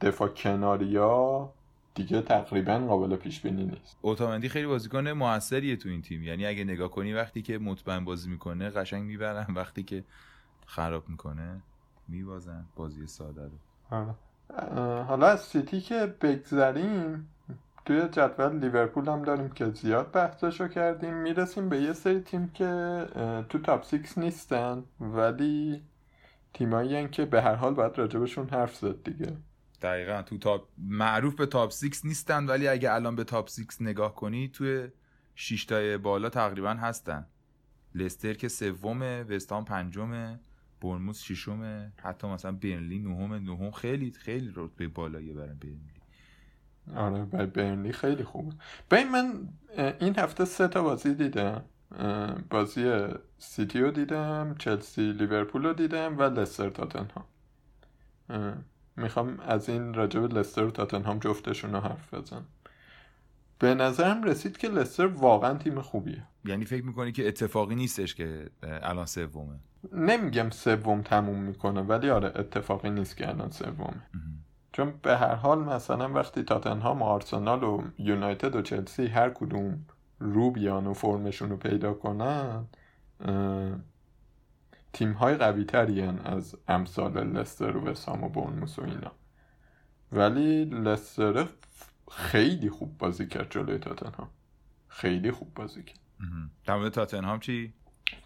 دفاع 0.00 0.28
کناریا 0.28 1.50
دیگه 1.94 2.22
تقریبا 2.22 2.78
قابل 2.78 3.16
پیش 3.16 3.40
بینی 3.40 3.64
نیست. 3.64 3.96
اوتامندی 4.02 4.48
خیلی 4.48 4.66
بازیکن 4.66 5.08
موثریه 5.08 5.76
تو 5.76 5.88
این 5.88 6.02
تیم. 6.02 6.22
یعنی 6.22 6.46
اگه 6.46 6.64
نگاه 6.64 6.90
کنی 6.90 7.12
وقتی 7.12 7.42
که 7.42 7.58
مطمئن 7.58 8.04
بازی 8.04 8.30
می‌کنه 8.30 8.70
قشنگ 8.70 9.02
می‌برن. 9.02 9.46
وقتی 9.56 9.82
که 9.82 10.04
خراب 10.66 11.08
می‌کنه 11.08 11.60
میبازن. 12.08 12.64
بازی 12.76 13.06
ساده 13.06 13.42
رو. 13.42 13.50
آره. 13.90 14.14
حالا 15.02 15.26
از 15.26 15.40
سیتی 15.40 15.80
که 15.80 16.14
بگذریم 16.20 17.28
توی 17.84 18.08
جدول 18.08 18.58
لیورپول 18.58 19.08
هم 19.08 19.22
داریم 19.22 19.48
که 19.48 19.70
زیاد 19.70 20.10
بحثشو 20.12 20.68
کردیم. 20.68 21.14
می‌رسیم 21.14 21.68
به 21.68 21.80
یه 21.80 21.92
سری 21.92 22.20
تیم 22.20 22.48
که 22.48 23.06
تو 23.48 23.58
top 23.58 23.84
six 23.84 24.18
نیستن 24.18 24.84
ولی 25.00 25.82
تیمایی 26.54 27.08
که 27.08 27.24
به 27.24 27.42
هر 27.42 27.54
حال 27.54 27.74
باید 27.74 27.98
راجبشون 27.98 28.48
حرف 28.48 28.76
زد 28.76 29.04
دیگه. 29.04 29.36
دقیقا. 29.82 30.22
تو 30.22 30.38
top 30.38 30.68
معروف 30.78 31.34
به 31.34 31.46
top 31.46 31.70
six 31.70 32.04
نیستن 32.04 32.46
ولی 32.46 32.68
اگه 32.68 32.92
الان 32.92 33.16
به 33.16 33.24
top 33.24 33.48
six 33.48 33.82
نگاه 33.82 34.14
کنی 34.14 34.48
توی 34.48 34.88
شیشتای 35.34 35.98
بالا 35.98 36.28
تقریبا 36.28 36.70
هستن. 36.70 37.26
لستر 37.94 38.34
که 38.34 38.48
سومه 38.48 39.22
وستهم 39.22 39.64
پنجمه 39.64 40.40
بورنموث 40.80 41.22
ششمه 41.22 41.92
حتی 41.96 42.26
مثلا 42.26 42.52
برنلی 42.52 42.98
نهم 42.98 43.34
نهم 43.34 43.70
خیلی 43.70 44.10
خیلی 44.10 44.52
رتبه 44.56 44.88
بالایی 44.88 45.32
برای 45.32 45.54
برنلی. 45.54 46.00
آره 46.96 47.24
برای 47.24 47.46
برنلی 47.46 47.92
خیلی 47.92 48.24
خوبه. 48.24 48.54
ببین 48.90 49.08
من 49.08 49.48
این 50.00 50.18
هفته 50.18 50.44
سه 50.44 50.68
تا 50.68 50.82
بازی 50.82 51.14
دیدم. 51.14 51.64
بازی 52.50 53.08
سیتی 53.38 53.80
رو 53.80 53.90
دیدم 53.90 54.54
چلسی 54.58 55.12
لیورپول 55.12 55.62
رو 55.62 55.72
دیدم 55.72 56.18
و 56.18 56.22
لستر 56.22 56.70
تاتنهام. 56.70 57.24
می‌خوام 58.96 59.40
از 59.40 59.68
این 59.68 59.94
راجب 59.94 60.38
لستر 60.38 60.64
و 60.64 60.70
تاتنهام 60.70 61.18
جفتشون 61.18 61.72
رو 61.72 61.80
حرف 61.80 62.14
بزنم. 62.14 62.46
به 63.58 63.74
نظرم 63.74 64.22
رسید 64.22 64.58
که 64.58 64.68
لستر 64.68 65.06
واقعا 65.06 65.54
تیم 65.54 65.80
خوبیه. 65.80 66.22
یعنی 66.44 66.64
فکر 66.64 66.84
می‌کنی 66.84 67.12
که 67.12 67.28
اتفاقی 67.28 67.74
نیستش 67.74 68.14
که 68.14 68.50
الان 68.62 69.06
سومه؟ 69.06 69.60
نمیگم 69.92 70.50
سوم 70.50 71.02
تموم 71.02 71.38
می‌کنه 71.38 71.80
ولی 71.80 72.10
آره 72.10 72.32
اتفاقی 72.36 72.90
نیست 72.90 73.16
که 73.16 73.28
الان 73.28 73.50
سومه. 73.50 74.02
چون 74.72 74.94
به 75.02 75.16
هر 75.16 75.34
حال 75.34 75.58
مثلا 75.58 76.12
وقتی 76.12 76.42
تاتنهام 76.42 77.02
و 77.02 77.04
آرسنال 77.04 77.62
و 77.62 77.82
یونایتد 77.98 78.56
و 78.56 78.62
چلسی 78.62 79.06
هر 79.06 79.30
کدوم 79.30 79.84
رو 80.20 80.50
بیان 80.50 80.86
و 80.86 80.94
فرمشون 80.94 81.50
رو 81.50 81.56
پیدا 81.56 81.94
کنن 81.94 82.66
تیم 84.92 85.12
های 85.12 85.34
قوی 85.34 85.64
تری 85.64 86.00
از 86.02 86.56
امثال 86.68 87.12
لستر 87.12 87.76
و 87.76 87.84
وسام 87.84 88.24
و 88.24 88.28
بورنموس 88.28 88.78
و 88.78 88.82
اینا. 88.82 89.12
ولی 90.12 90.64
لستر 90.64 91.46
خیلی 92.10 92.70
خوب 92.70 92.98
بازی 92.98 93.26
کرد 93.26 93.50
جلوی 93.50 93.78
تاتنهام. 93.78 94.28
خیلی 94.88 95.30
خوب 95.30 95.54
بازی 95.54 95.82
کرد. 95.82 96.00
در 96.66 96.76
مورد 96.76 96.92
تاتنهام 96.92 97.40
چی؟ 97.40 97.72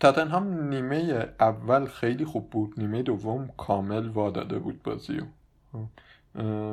تاتنهام 0.00 0.68
نیمه 0.68 1.28
اول 1.40 1.86
خیلی 1.86 2.24
خوب 2.24 2.50
بود 2.50 2.74
نیمه 2.76 3.02
دوم 3.02 3.48
کامل 3.56 4.08
واداده 4.08 4.58
بود 4.58 4.82
بازیو. 4.82 5.24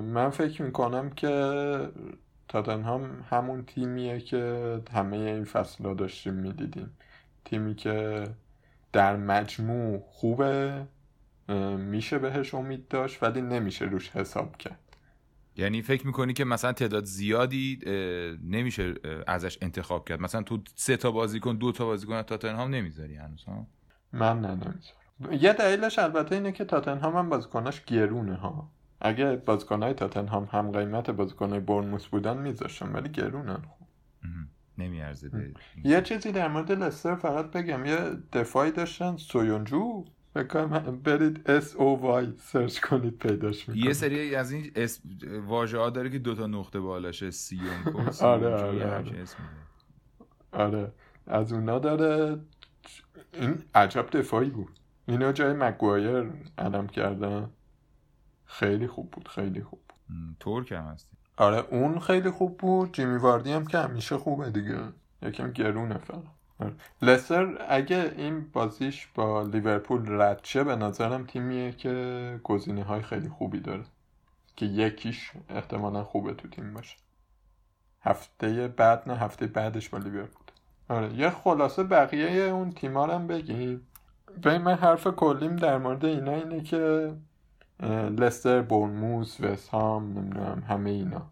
من 0.01 0.29
فکر 0.29 0.61
می‌کنم 0.61 1.09
که 1.09 1.29
تاتنهام 2.51 3.25
همون 3.29 3.65
تیمیه 3.65 4.19
که 4.19 4.81
همه 4.93 5.17
این 5.17 5.43
فصل 5.43 5.83
ها 5.83 5.93
داشتیم 5.93 6.33
می‌دیدیم. 6.33 6.89
تیمی 7.45 7.75
که 7.75 8.27
در 8.93 9.15
مجموع 9.15 9.99
خوبه 9.99 10.85
میشه 11.77 12.19
بهش 12.19 12.53
امید 12.53 12.87
داشت 12.87 13.23
ولی 13.23 13.41
نمیشه 13.41 13.85
روش 13.85 14.09
حساب 14.09 14.57
کرد. 14.57 14.79
یعنی 15.55 15.81
فکر 15.81 16.05
می‌کنی 16.07 16.33
که 16.33 16.45
مثلا 16.45 16.73
تعداد 16.73 17.03
زیادی 17.03 17.79
نمیشه 18.43 18.93
ازش 19.27 19.57
انتخاب 19.61 20.07
کرد؟ 20.07 20.21
مثلا 20.21 20.41
تو 20.41 20.59
سه 20.75 20.97
تا 20.97 21.11
بازیکن 21.11 21.55
دو 21.55 21.71
تا 21.71 21.85
بازیکن 21.85 22.21
تاتنهام 22.21 22.69
نمی‌ذاری 22.69 23.15
هنوز 23.15 23.43
ها؟ 23.43 23.67
من 24.13 24.41
نه 24.41 24.47
نمی‌ذارم. 24.47 25.43
یه 25.43 25.53
دلیلش 25.53 25.99
البته 25.99 26.35
اینه 26.35 26.51
که 26.51 26.65
تاتنهام 26.65 27.15
هم 27.15 27.29
بازیکناش 27.29 27.85
گرونه 27.85 28.35
ها. 28.35 28.69
اگه 29.01 29.35
بازیکنهای 29.35 29.93
تاتنهام 29.93 30.43
هم 30.51 30.71
قیمت 30.71 31.09
بازیکنهای 31.09 31.59
برنموس 31.59 32.07
بودن 32.07 32.37
میذاشتم 32.37 32.93
ولی 32.93 33.09
گرونن. 33.09 33.63
نمیارزه 34.77 35.53
یه 35.83 36.01
چیزی 36.01 36.31
در 36.31 36.47
مورد 36.47 36.71
لستر 36.71 37.15
فقط 37.15 37.51
بگم 37.51 37.85
یه 37.85 37.97
دفاعی 38.33 38.71
داشتن 38.71 39.17
سویونجو. 39.17 40.05
برید 41.03 41.49
S 41.49 41.75
O 41.75 42.01
Y 42.01 42.33
سرچ 42.37 42.79
کنید 42.79 43.17
پیداش 43.17 43.69
می‌کنید. 43.69 43.85
یه 43.85 43.93
سری 43.93 44.35
از 44.35 44.51
این 44.51 44.71
S... 44.75 45.01
واژه 45.45 45.77
ها 45.77 45.89
داره 45.89 46.09
که 46.09 46.19
دوتا 46.19 46.47
نقطه 46.47 46.79
بالاشه 46.79 47.31
سیون 47.31 47.63
آره 48.21 48.55
آره 48.55 48.95
آره. 48.95 49.25
آره. 50.51 50.91
از 51.27 51.53
اونا 51.53 51.79
داره 51.79 52.39
این 53.33 53.63
عجب 53.75 54.09
دفاعی 54.09 54.49
بود. 54.49 54.79
اینو 55.07 55.31
جای 55.31 55.53
مگوایر 55.53 56.31
علم 56.57 56.87
کردن. 56.87 57.49
خیلی 58.51 58.87
خوب 58.87 59.11
بود 59.11 59.27
خیلی 59.27 59.63
خوب 59.63 59.79
ترک 60.39 60.71
هم 60.71 60.83
هستی. 60.83 61.17
آره 61.37 61.57
اون 61.57 61.99
خیلی 61.99 62.29
خوب 62.29 62.57
بود. 62.57 62.93
جیمی 62.93 63.17
واردی 63.17 63.51
هم 63.51 63.65
که 63.65 63.77
همیشه 63.77 64.17
خوبه 64.17 64.49
دیگه. 64.49 64.79
یکم 65.21 65.51
گرونه 65.51 65.97
فقط. 65.97 66.23
آره. 66.59 66.73
لستر 67.01 67.57
اگه 67.69 68.13
این 68.17 68.49
بازیش 68.53 69.07
با 69.15 69.43
لیورپول 69.43 70.21
رد 70.21 70.39
شه 70.43 70.63
به 70.63 70.75
نظرم 70.75 71.25
تیمیه 71.25 71.71
که 71.71 72.39
گزینه 72.43 72.83
های 72.83 73.01
خیلی 73.01 73.29
خوبی 73.29 73.59
داره. 73.59 73.83
که 74.55 74.65
یکیش 74.65 75.31
احتمالا 75.49 76.03
خوبه 76.03 76.33
تو 76.33 76.47
تیم 76.47 76.73
باشه. 76.73 76.97
هفته 78.01 78.67
بعد 78.67 79.09
نه 79.09 79.17
هفته 79.17 79.47
بعدش 79.47 79.89
با 79.89 79.97
لیورپول. 79.97 80.45
آره. 80.89 81.13
یه 81.13 81.29
خلاصه 81.29 81.83
بقیه 81.83 82.41
اون 82.41 82.71
تیما 82.71 83.07
هم 83.07 83.27
بگیم. 83.27 83.87
به 84.41 84.57
من 84.57 84.75
حرف 84.75 85.07
کلیم 85.07 85.55
در 85.55 85.77
مورد 85.77 86.05
اینا 86.05 86.35
اینه 86.35 86.61
که 86.61 87.13
لستر 88.17 88.61
بورنموس 88.61 89.41
وستهام 89.41 90.19
نمی‌دونم 90.19 90.63
همه 90.67 90.89
اینا. 90.89 91.25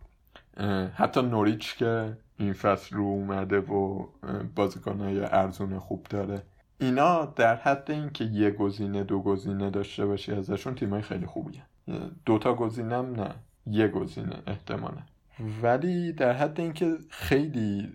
حتی 0.93 1.21
نوریچ 1.21 1.77
که 1.77 2.17
این 2.37 2.53
فصل 2.53 2.95
رو 2.95 3.03
اومده 3.03 3.59
و 3.59 4.07
بازیکنهای 4.55 5.19
ارزون 5.19 5.79
خوب 5.79 6.05
داره. 6.09 6.41
اینا 6.79 7.25
در 7.25 7.55
حد 7.55 7.91
اینکه 7.91 8.25
یه 8.25 8.51
گزینه 8.51 9.03
دو 9.03 9.19
گزینه 9.19 9.69
داشته 9.69 10.05
باشی 10.05 10.31
ازشون 10.31 10.75
تیمای 10.75 11.01
خیلی 11.01 11.25
خوبیه 11.25 11.61
دوتا 12.25 12.53
گزینم 12.55 13.15
نه 13.15 13.29
یه 13.65 13.87
گزینه 13.87 14.35
احتمالا. 14.47 15.01
ولی 15.61 16.13
در 16.13 16.33
حد 16.33 16.59
اینکه 16.59 16.97
خیلی 17.09 17.93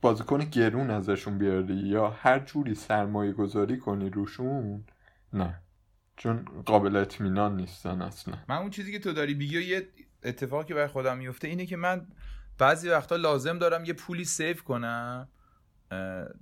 بازیکن 0.00 0.38
گرون 0.38 0.90
ازشون 0.90 1.38
بیاری 1.38 1.74
یا 1.74 2.10
هر 2.10 2.38
جوری 2.38 2.74
سرمایه 2.74 3.32
گذاری 3.32 3.78
کنی 3.78 4.10
روشون 4.10 4.84
نه. 5.32 5.54
چون 6.16 6.44
قابل 6.66 6.96
اطمینان 6.96 7.56
نیستن 7.56 8.02
اصلا. 8.02 8.34
من 8.48 8.56
اون 8.56 8.70
چیزی 8.70 8.92
که 8.92 8.98
تو 8.98 9.12
داری 9.12 9.34
بگی 9.34 9.62
یه 9.62 9.88
اتفاقی 10.22 10.74
برای 10.74 10.86
خودم 10.86 11.18
میفته 11.18 11.48
اینه 11.48 11.66
که 11.66 11.76
من 11.76 12.06
بعضی 12.58 12.88
وقتا 12.88 13.16
لازم 13.16 13.58
دارم 13.58 13.84
یه 13.84 13.92
پولی 13.92 14.24
سیف 14.24 14.62
کنم 14.62 15.28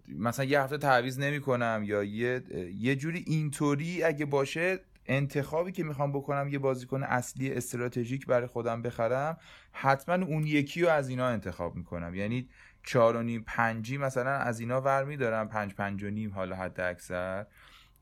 مثلا 0.09 0.45
یه 0.45 0.61
هفته 0.61 0.79
تعویض 0.79 1.19
نمی 1.19 1.41
کنم 1.41 1.83
یا 1.85 2.05
یه 2.05 2.43
یه 2.79 2.97
جوری 2.97 3.25
اینطوری 3.27 4.03
اگه 4.03 4.25
باشه 4.25 4.81
انتخابی 5.07 5.73
که 5.73 5.85
می‌خوام 5.85 6.13
بکنم 6.13 6.49
یه 6.49 6.59
بازیکن 6.59 7.03
اصلی 7.03 7.53
استراتژیک 7.53 8.27
برای 8.27 8.47
خودم 8.47 8.83
بخرم 8.83 9.37
حتما 9.73 10.15
اون 10.15 10.47
یکی 10.47 10.83
رو 10.83 10.89
از 10.89 11.09
اینا 11.09 11.29
انتخاب 11.29 11.77
می‌کنم. 11.77 12.15
یعنی 12.15 12.49
چهار 12.83 13.17
و 13.17 13.23
نیم 13.23 13.45
پنجی 13.47 13.99
مثلا 13.99 14.31
از 14.31 14.61
اینا 14.61 14.81
ور 14.81 15.05
میدارم 15.05 15.49
پنج 15.49 15.75
پنج 15.75 16.03
و 16.05 16.11
نیم 16.11 16.33
حالا 16.33 16.57
حد 16.57 16.81
اکثر 16.81 17.47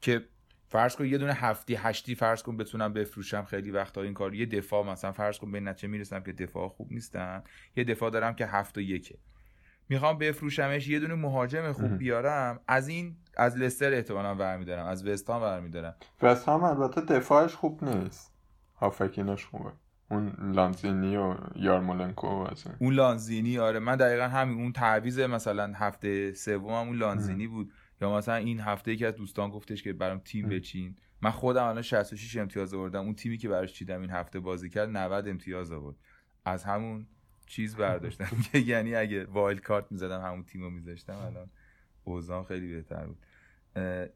که 0.00 0.24
فرض 0.72 0.96
کن 0.96 1.06
یه 1.06 1.18
دونه 1.18 1.32
هفتی 1.32 1.74
هشتی 1.74 2.14
فرض 2.14 2.42
کن 2.42 2.56
بتونم 2.56 2.92
بفروشم 2.92 3.44
خیلی 3.44 3.70
وقتا 3.70 4.02
این 4.02 4.14
کار. 4.14 4.34
یه 4.34 4.46
دفاع 4.46 4.86
مثلا 4.86 5.12
فرض 5.12 5.38
کن 5.38 5.52
به 5.52 5.60
نتیجه 5.60 5.88
می‌رسم 5.88 6.20
که 6.20 6.32
دفاع 6.32 6.68
خوب 6.68 6.92
نیستن 6.92 7.42
یه 7.76 7.84
دفاع 7.84 8.10
دارم 8.10 8.34
که 8.34 8.46
هفت 8.46 8.78
و 8.78 8.80
یکه. 8.80 9.18
می‌خوام 9.88 10.18
بفروشمش 10.18 10.88
یه 10.88 11.00
دونه 11.00 11.14
مهاجم 11.14 11.72
خوب 11.72 11.98
بیارم 11.98 12.60
از 12.68 12.88
این 12.88 13.16
از 13.36 13.56
لستر 13.56 13.92
احتمالا 13.92 14.34
برمیدارم 14.34 14.86
از 14.86 15.06
وستام 15.06 15.40
برمیدارم. 15.42 15.94
وستام 16.22 16.64
البته 16.64 17.00
دفاعش 17.00 17.54
خوب 17.54 17.84
نیست. 17.84 18.32
هافکیناش 18.76 19.46
خوبه. 19.46 19.70
اون 20.10 20.52
لانزینی 20.54 21.16
و 21.16 21.36
یارمولنکو 21.56 22.26
و 22.26 22.48
اون 22.78 22.94
لانزینی 22.94 23.58
آره. 23.58 23.78
من 23.78 23.96
دقیقا 23.96 24.28
همین 24.28 24.60
اون 24.60 24.72
تعویض 24.72 25.20
مثلا 25.20 25.72
هفته 25.74 26.32
سوم 26.32 26.72
اون 26.72 26.96
لانزینی 26.96 27.46
بود. 27.46 27.72
یا 28.02 28.16
مثلا 28.16 28.34
این 28.34 28.60
هفته 28.60 28.92
یکی 28.92 29.06
از 29.06 29.14
دوستان 29.14 29.50
گفتش 29.50 29.82
که 29.82 29.92
برام 29.92 30.18
تیم 30.18 30.48
بچین. 30.48 30.96
من 31.22 31.30
خودم 31.30 31.64
الان 31.64 31.82
66 31.82 32.36
امتیاز 32.36 32.74
آوردم. 32.74 33.00
اون 33.00 33.14
تیمی 33.14 33.38
که 33.38 33.48
براش 33.48 33.72
چیدم 33.72 34.00
این 34.00 34.10
هفته 34.10 34.40
بازی 34.40 34.70
کرد 34.70 34.88
90 34.88 35.28
امتیاز 35.28 35.72
آورد. 35.72 35.96
از 36.44 36.64
همون 36.64 37.06
چیز 37.46 37.76
برداشتم 37.76 38.28
که 38.52 38.58
یعنی 38.58 38.94
اگه 38.94 39.24
wild 39.24 39.60
card 39.60 39.92
می‌زدم 39.92 40.20
همون 40.20 40.44
تیمو 40.44 40.70
میذاشتم. 40.70 41.16
الان 41.16 41.50
اوضاعم 42.04 42.44
خیلی 42.44 42.74
بهتر 42.74 43.06
بود. 43.06 43.18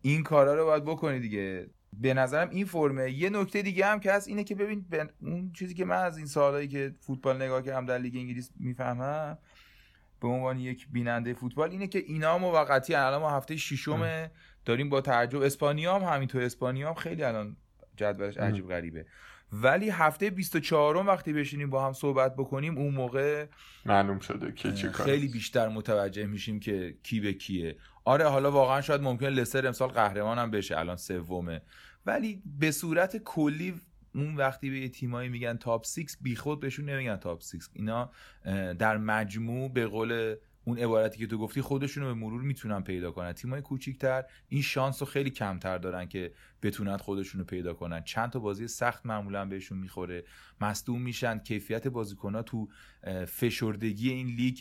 این 0.02 0.22
کارا 0.22 0.54
رو 0.54 0.64
باید 0.64 0.84
بکنی 0.84 1.20
دیگه. 1.20 1.70
به 1.92 2.14
نظرم 2.14 2.50
این 2.50 2.64
فرمه 2.64 3.10
یه 3.10 3.30
نکته 3.30 3.62
دیگه 3.62 3.86
هم 3.86 4.00
که 4.00 4.12
هست 4.12 4.28
اینه 4.28 4.44
که 4.44 4.54
ببین 4.54 4.86
اون 5.20 5.52
چیزی 5.52 5.74
که 5.74 5.84
من 5.84 5.96
از 5.96 6.16
این 6.16 6.26
سالهایی 6.26 6.68
که 6.68 6.94
فوتبال 7.00 7.42
نگاه 7.42 7.62
کردم 7.62 7.86
در 7.86 7.98
لیگ 7.98 8.16
انگلیس 8.16 8.50
می‌فهمم 8.60 9.38
به 10.20 10.28
عنوان 10.28 10.58
یک 10.58 10.88
بیننده 10.92 11.34
فوتبال 11.34 11.70
اینه 11.70 11.86
که 11.86 11.98
اینا 11.98 12.38
موقتی 12.38 12.94
الان 12.94 13.20
ما 13.20 13.30
هفته 13.30 13.56
ششم 13.56 14.30
داریم 14.64 14.88
با 14.88 15.00
تعجب. 15.00 15.42
اسپانیا 15.42 15.98
هم 15.98 16.14
همینطور. 16.14 16.42
اسپانیا 16.42 16.88
هم 16.88 16.94
خیلی 16.94 17.22
الان 17.22 17.56
جدولش 17.96 18.36
عجیب 18.36 18.68
غریبه. 18.68 19.06
ولی 19.52 19.90
هفته 19.90 20.30
24 20.30 20.96
وقتی 20.96 21.32
بشینیم 21.32 21.70
با 21.70 21.86
هم 21.86 21.92
صحبت 21.92 22.36
بکنیم 22.36 22.78
اون 22.78 22.94
موقع 22.94 23.46
معلوم 23.84 24.18
شده 24.18 24.52
که 24.52 24.72
چی 24.72 24.88
خیلی 24.88 25.28
بیشتر 25.28 25.68
متوجه 25.68 26.26
میشیم 26.26 26.60
که 26.60 26.94
کی 27.02 27.20
به 27.20 27.32
کیه. 27.32 27.76
آره 28.04 28.28
حالا 28.28 28.50
واقعا 28.50 28.80
شاید 28.80 29.00
ممکن 29.00 29.26
لستر 29.26 29.66
امسال 29.66 29.88
قهرمان 29.88 30.38
هم 30.38 30.50
بشه 30.50 30.78
الان 30.78 30.96
سومه. 30.96 31.62
ولی 32.06 32.42
به 32.58 32.70
صورت 32.70 33.16
کلی 33.16 33.80
اون 34.16 34.36
وقتی 34.36 34.70
به 34.70 34.88
تیمایی 34.88 35.28
میگن 35.28 35.56
تاپ 35.56 35.86
6 35.86 36.16
بیخود 36.20 36.60
بهشون 36.60 36.90
نمیگن 36.90 37.16
تاپ 37.16 37.42
6 37.42 37.52
اینا 37.72 38.10
در 38.78 38.96
مجموع 38.96 39.72
به 39.72 39.86
قول 39.86 40.36
اون 40.68 40.78
عبارتی 40.78 41.18
که 41.18 41.26
تو 41.26 41.38
گفتی 41.38 41.60
خودشون 41.60 42.02
رو 42.04 42.14
به 42.14 42.20
مرور 42.20 42.42
می‌تونن 42.42 42.80
پیدا 42.80 43.10
کنن. 43.10 43.32
تیمای 43.32 43.62
کوچیکتر 43.62 44.24
این 44.48 44.62
شانس 44.62 45.02
رو 45.02 45.06
خیلی 45.06 45.30
کمتر 45.30 45.78
دارن 45.78 46.06
که 46.08 46.32
بتونن 46.62 46.96
خودشون 46.96 47.40
رو 47.40 47.46
پیدا 47.46 47.74
کنن. 47.74 48.02
چند 48.02 48.30
تا 48.30 48.38
بازی 48.38 48.68
سخت 48.68 49.06
معمولا 49.06 49.44
بهشون 49.44 49.78
می‌خوره. 49.78 50.24
مصدوم 50.60 51.02
میشن. 51.02 51.38
کیفیت 51.38 51.88
بازیکنها 51.88 52.42
تو 52.42 52.68
فشردگی 53.26 54.10
این 54.10 54.26
لیگ 54.26 54.60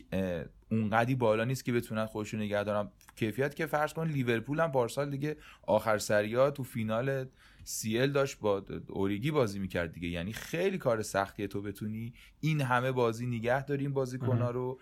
اونقدی 0.71 1.15
بالا 1.15 1.43
نیست 1.43 1.65
که 1.65 1.73
بتونن 1.73 2.05
خودشون 2.05 2.41
نگه 2.41 2.63
دارن. 2.63 2.89
کیفیت 3.15 3.55
که 3.55 3.65
فرض 3.65 3.93
کن 3.93 4.07
لیورپول 4.07 4.59
هم 4.59 4.71
پارسال 4.71 5.09
دیگه 5.09 5.37
آخر 5.61 5.97
سریا 5.97 6.51
تو 6.51 6.63
فینال 6.63 7.25
سیل 7.63 8.11
داشت 8.11 8.39
با 8.39 8.65
اوریگی 8.87 9.31
بازی 9.31 9.59
می‌کرد 9.59 9.91
دیگه. 9.93 10.07
یعنی 10.07 10.33
خیلی 10.33 10.77
کار 10.77 11.01
سختیه 11.01 11.47
تو 11.47 11.61
بتونی 11.61 12.13
این 12.39 12.61
همه 12.61 12.91
بازی 12.91 13.25
نگه 13.25 13.65
داری 13.65 13.81
این 13.81 13.93
بازیکنها 13.93 14.51
رو. 14.51 14.79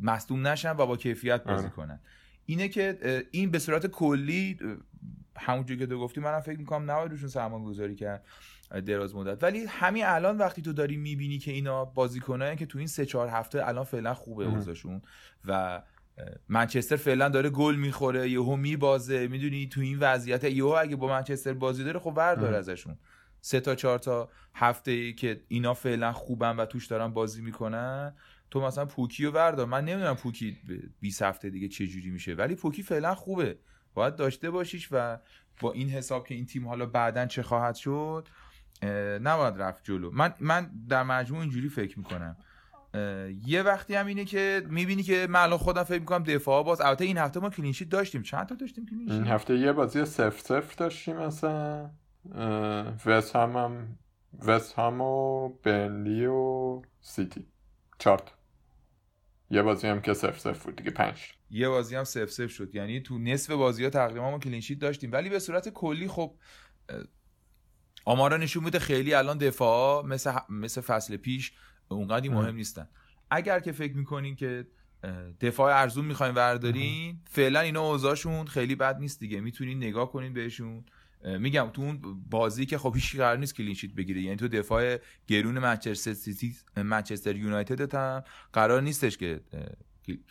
مصدوم 0.00 0.46
نشن 0.46 0.70
و 0.70 0.86
با 0.86 0.96
کیفیت 0.96 1.44
بازی 1.44 1.68
کنن. 1.68 2.00
اینه 2.46 2.68
که 2.68 2.98
این 3.30 3.50
به 3.50 3.58
صورت 3.58 3.86
کلی 3.86 4.58
همونجوری 5.36 5.80
که 5.80 5.86
تو 5.86 5.98
گفتی 5.98 6.20
منم 6.20 6.40
فکر 6.40 6.58
می‌کنم 6.58 6.90
نباید 6.90 7.10
روشون 7.10 7.28
سرمایه 7.28 7.64
گذاری 7.64 7.94
کرد 7.94 8.24
دراز 8.86 9.14
مدت. 9.14 9.42
ولی 9.42 9.64
همین 9.68 10.04
الان 10.06 10.38
وقتی 10.38 10.62
تو 10.62 10.72
داری 10.72 10.96
می‌بینی 10.96 11.38
که 11.38 11.52
اینا 11.52 11.84
بازیکنایی 11.84 12.56
که 12.56 12.66
تو 12.66 12.78
این 12.78 12.86
سه 12.86 13.06
چهار 13.06 13.28
هفته 13.28 13.68
الان 13.68 13.84
فعلا 13.84 14.14
خوبه 14.14 14.44
اوضاعشون 14.44 15.02
و 15.44 15.82
منچستر 16.48 16.96
فعلا 16.96 17.28
داره 17.28 17.50
گل 17.50 17.76
می‌خوره 17.76 18.30
یهو 18.30 18.56
میبازه. 18.56 19.28
می‌دونی 19.28 19.66
تو 19.66 19.80
این 19.80 19.98
وضعیت 19.98 20.44
یهو 20.44 20.76
اگه 20.80 20.96
با 20.96 21.08
منچستر 21.08 21.52
بازی 21.52 21.84
داره 21.84 22.00
خب 22.00 22.10
بردار 22.10 22.54
ازشون. 22.54 22.98
سه 23.40 23.60
تا 23.60 23.74
چهار 23.74 23.98
تا 23.98 24.30
هفته 24.54 24.90
ای 24.90 25.12
که 25.12 25.44
اینا 25.48 25.74
فعلا 25.74 26.12
خوبن 26.12 26.56
و 26.56 26.66
توش 26.66 26.86
دارن 26.86 27.08
بازی 27.08 27.42
می‌کنن 27.42 28.14
تو 28.50 28.60
مثلا 28.60 28.84
پوکی 28.84 29.24
رو 29.24 29.32
بردار. 29.32 29.66
من 29.66 29.84
نمی‌دونم 29.84 30.14
پوکی 30.14 30.56
20 31.00 31.22
هفته 31.22 31.50
دیگه 31.50 31.68
چه 31.68 31.86
جوری 31.86 32.10
میشه. 32.10 32.34
ولی 32.34 32.54
پوکی 32.54 32.82
فعلا 32.82 33.14
خوبه. 33.14 33.58
باید 33.94 34.16
داشته 34.16 34.50
باشیش 34.50 34.88
و 34.92 35.18
با 35.60 35.72
این 35.72 35.88
حساب 35.88 36.26
که 36.26 36.34
این 36.34 36.46
تیم 36.46 36.68
حالا 36.68 36.86
بعدا 36.86 37.26
چه 37.26 37.42
خواهد 37.42 37.74
شد 37.74 38.28
نباید 39.22 39.54
رفت 39.58 39.84
جلو. 39.84 40.10
من 40.10 40.34
من 40.40 40.70
در 40.88 41.02
مجموع 41.02 41.40
اینجوری 41.40 41.68
فکر 41.68 41.98
می‌کنم. 41.98 42.36
یه 43.46 43.62
وقتی 43.62 43.94
هم 43.94 44.06
اینه 44.06 44.24
که 44.24 44.62
می‌بینی 44.68 45.02
که 45.02 45.26
من 45.30 45.40
الان 45.40 45.58
خودم 45.58 45.82
فکر 45.82 46.00
می‌کنم 46.00 46.22
دفاع 46.22 46.64
باز. 46.64 46.80
البته 46.80 47.04
این 47.04 47.18
هفته 47.18 47.40
ما 47.40 47.50
clean 47.50 47.69
sheet 47.69 47.88
داشتیم. 47.88 48.22
چند 48.22 48.46
تا 48.46 48.54
داشتیم 48.54 48.86
clean 48.86 48.99
sheet 48.99 49.12
این 49.14 49.26
هفته 49.26 49.58
یه 49.58 49.72
بازی 49.72 50.04
صفر 50.04 50.40
صفر 50.40 50.76
داشتیم 50.76 51.16
مثلا. 51.16 51.90
وست 53.06 53.36
هم 53.36 53.56
هم 53.56 53.98
وست 54.46 54.78
هم 54.78 55.00
و 55.00 55.48
و 55.66 56.82
سیتی. 57.00 57.46
چهار 58.04 58.16
تا. 58.16 58.22
یه 59.50 59.62
بازی 59.62 59.86
هم 59.86 60.00
که 60.00 60.14
صفر 60.14 60.38
صفر 60.38 60.64
بود 60.64 60.76
دیگه 60.76 60.90
پنج. 60.90 61.32
یه 61.50 61.68
بازی 61.68 61.96
هم 61.96 62.04
صفر 62.04 62.30
صفر 62.30 62.50
شد. 62.50 62.74
یعنی 62.74 63.00
تو 63.00 63.18
نصف 63.18 63.50
بازی 63.50 63.84
ها 63.84 63.90
تقریبا 63.90 64.30
ما 64.30 64.38
clean 64.38 64.58
sheet 64.58 64.78
داشتیم. 64.78 65.12
ولی 65.12 65.28
به 65.28 65.38
صورت 65.38 65.68
کلی 65.68 66.08
خب 66.08 66.36
آمارا 68.04 68.36
نشون 68.36 68.64
میده 68.64 68.78
خیلی 68.78 69.14
الان 69.14 69.38
دفاع 69.38 70.06
مثل, 70.06 70.32
مثل 70.48 70.80
فصل 70.80 71.16
پیش 71.16 71.52
اونقدی 71.88 72.28
مهم 72.28 72.54
نیستن. 72.54 72.88
اگر 73.30 73.60
که 73.60 73.72
فکر 73.72 73.96
می‌کنین 73.96 74.36
که 74.36 74.66
دفاع 75.40 75.80
ارزون 75.80 76.04
می‌خواین 76.04 76.34
وردارین 76.34 77.20
فعلا 77.30 77.60
اینا 77.60 77.90
اوضاعشون 77.90 78.46
خیلی 78.46 78.74
بد 78.74 78.98
نیست 78.98 79.20
دیگه. 79.20 79.40
می‌تونین 79.40 79.78
نگاه 79.78 80.12
کنین 80.12 80.32
بهشون. 80.32 80.84
میگم 81.24 81.70
تو 81.72 81.82
اون 81.82 82.24
بازی 82.30 82.66
که 82.66 82.78
خب 82.78 82.94
هیچ 82.94 83.16
قرار 83.16 83.36
نیست 83.36 83.54
کلین 83.54 83.74
شیت 83.74 83.94
بگیره. 83.94 84.20
یعنی 84.20 84.36
تو 84.36 84.48
دفاع 84.48 84.96
گرون 85.26 85.58
منچستر 85.58 86.12
سیتی 86.12 86.56
منچستر 86.76 87.36
یونایتد 87.36 87.94
هم 87.94 88.24
قرار 88.52 88.82
نیستش 88.82 89.18
که 89.18 89.40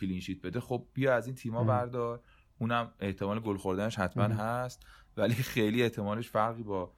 کلین 0.00 0.20
شیت 0.20 0.42
بده. 0.42 0.60
خب 0.60 0.86
بیا 0.94 1.14
از 1.14 1.26
این 1.26 1.34
تیما 1.34 1.64
بردار. 1.64 2.20
اونم 2.58 2.92
احتمال 3.00 3.40
گل 3.40 3.56
خوردنش 3.56 3.98
حتما 3.98 4.24
هست. 4.24 4.86
ولی 5.16 5.34
خیلی 5.34 5.82
احتمالش 5.82 6.30
فرقی 6.30 6.62
با 6.62 6.92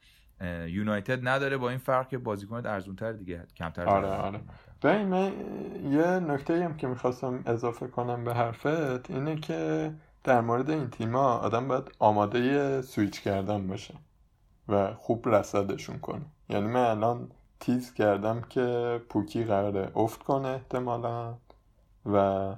یونایتد 0.66 1.28
نداره. 1.28 1.56
با 1.56 1.70
این 1.70 1.78
فرق 1.78 2.08
که 2.08 2.18
بازیکن 2.18 2.66
ارزونتر 2.66 3.12
دیگه 3.12 3.46
کمتر 3.56 3.84
آره 3.84 4.08
آره. 4.08 4.40
ببین 4.82 5.06
من 5.06 5.32
یه 5.92 6.06
نکته 6.06 6.64
هم 6.64 6.76
که 6.76 6.86
می‌خواستم 6.86 7.42
اضافه 7.46 7.86
کنم 7.86 8.24
به 8.24 8.34
حرفت 8.34 9.10
اینه 9.10 9.36
که 9.36 9.92
در 10.26 10.40
مورد 10.40 10.70
این 10.70 10.90
تیما 10.90 11.32
آدم 11.32 11.68
باید 11.68 11.94
آماده 11.98 12.82
سویچ 12.82 13.20
کردن 13.20 13.66
باشه 13.66 13.94
و 14.68 14.94
خوب 14.94 15.28
رسدشون 15.28 15.98
کنه. 15.98 16.26
یعنی 16.48 16.66
من 16.66 16.84
الان 16.84 17.30
تیز 17.60 17.94
کردم 17.94 18.40
که 18.40 19.00
پوکی 19.08 19.44
قراره 19.44 19.92
افت 19.94 20.22
کنه 20.22 20.48
احتمالا 20.48 21.34
و 22.06 22.56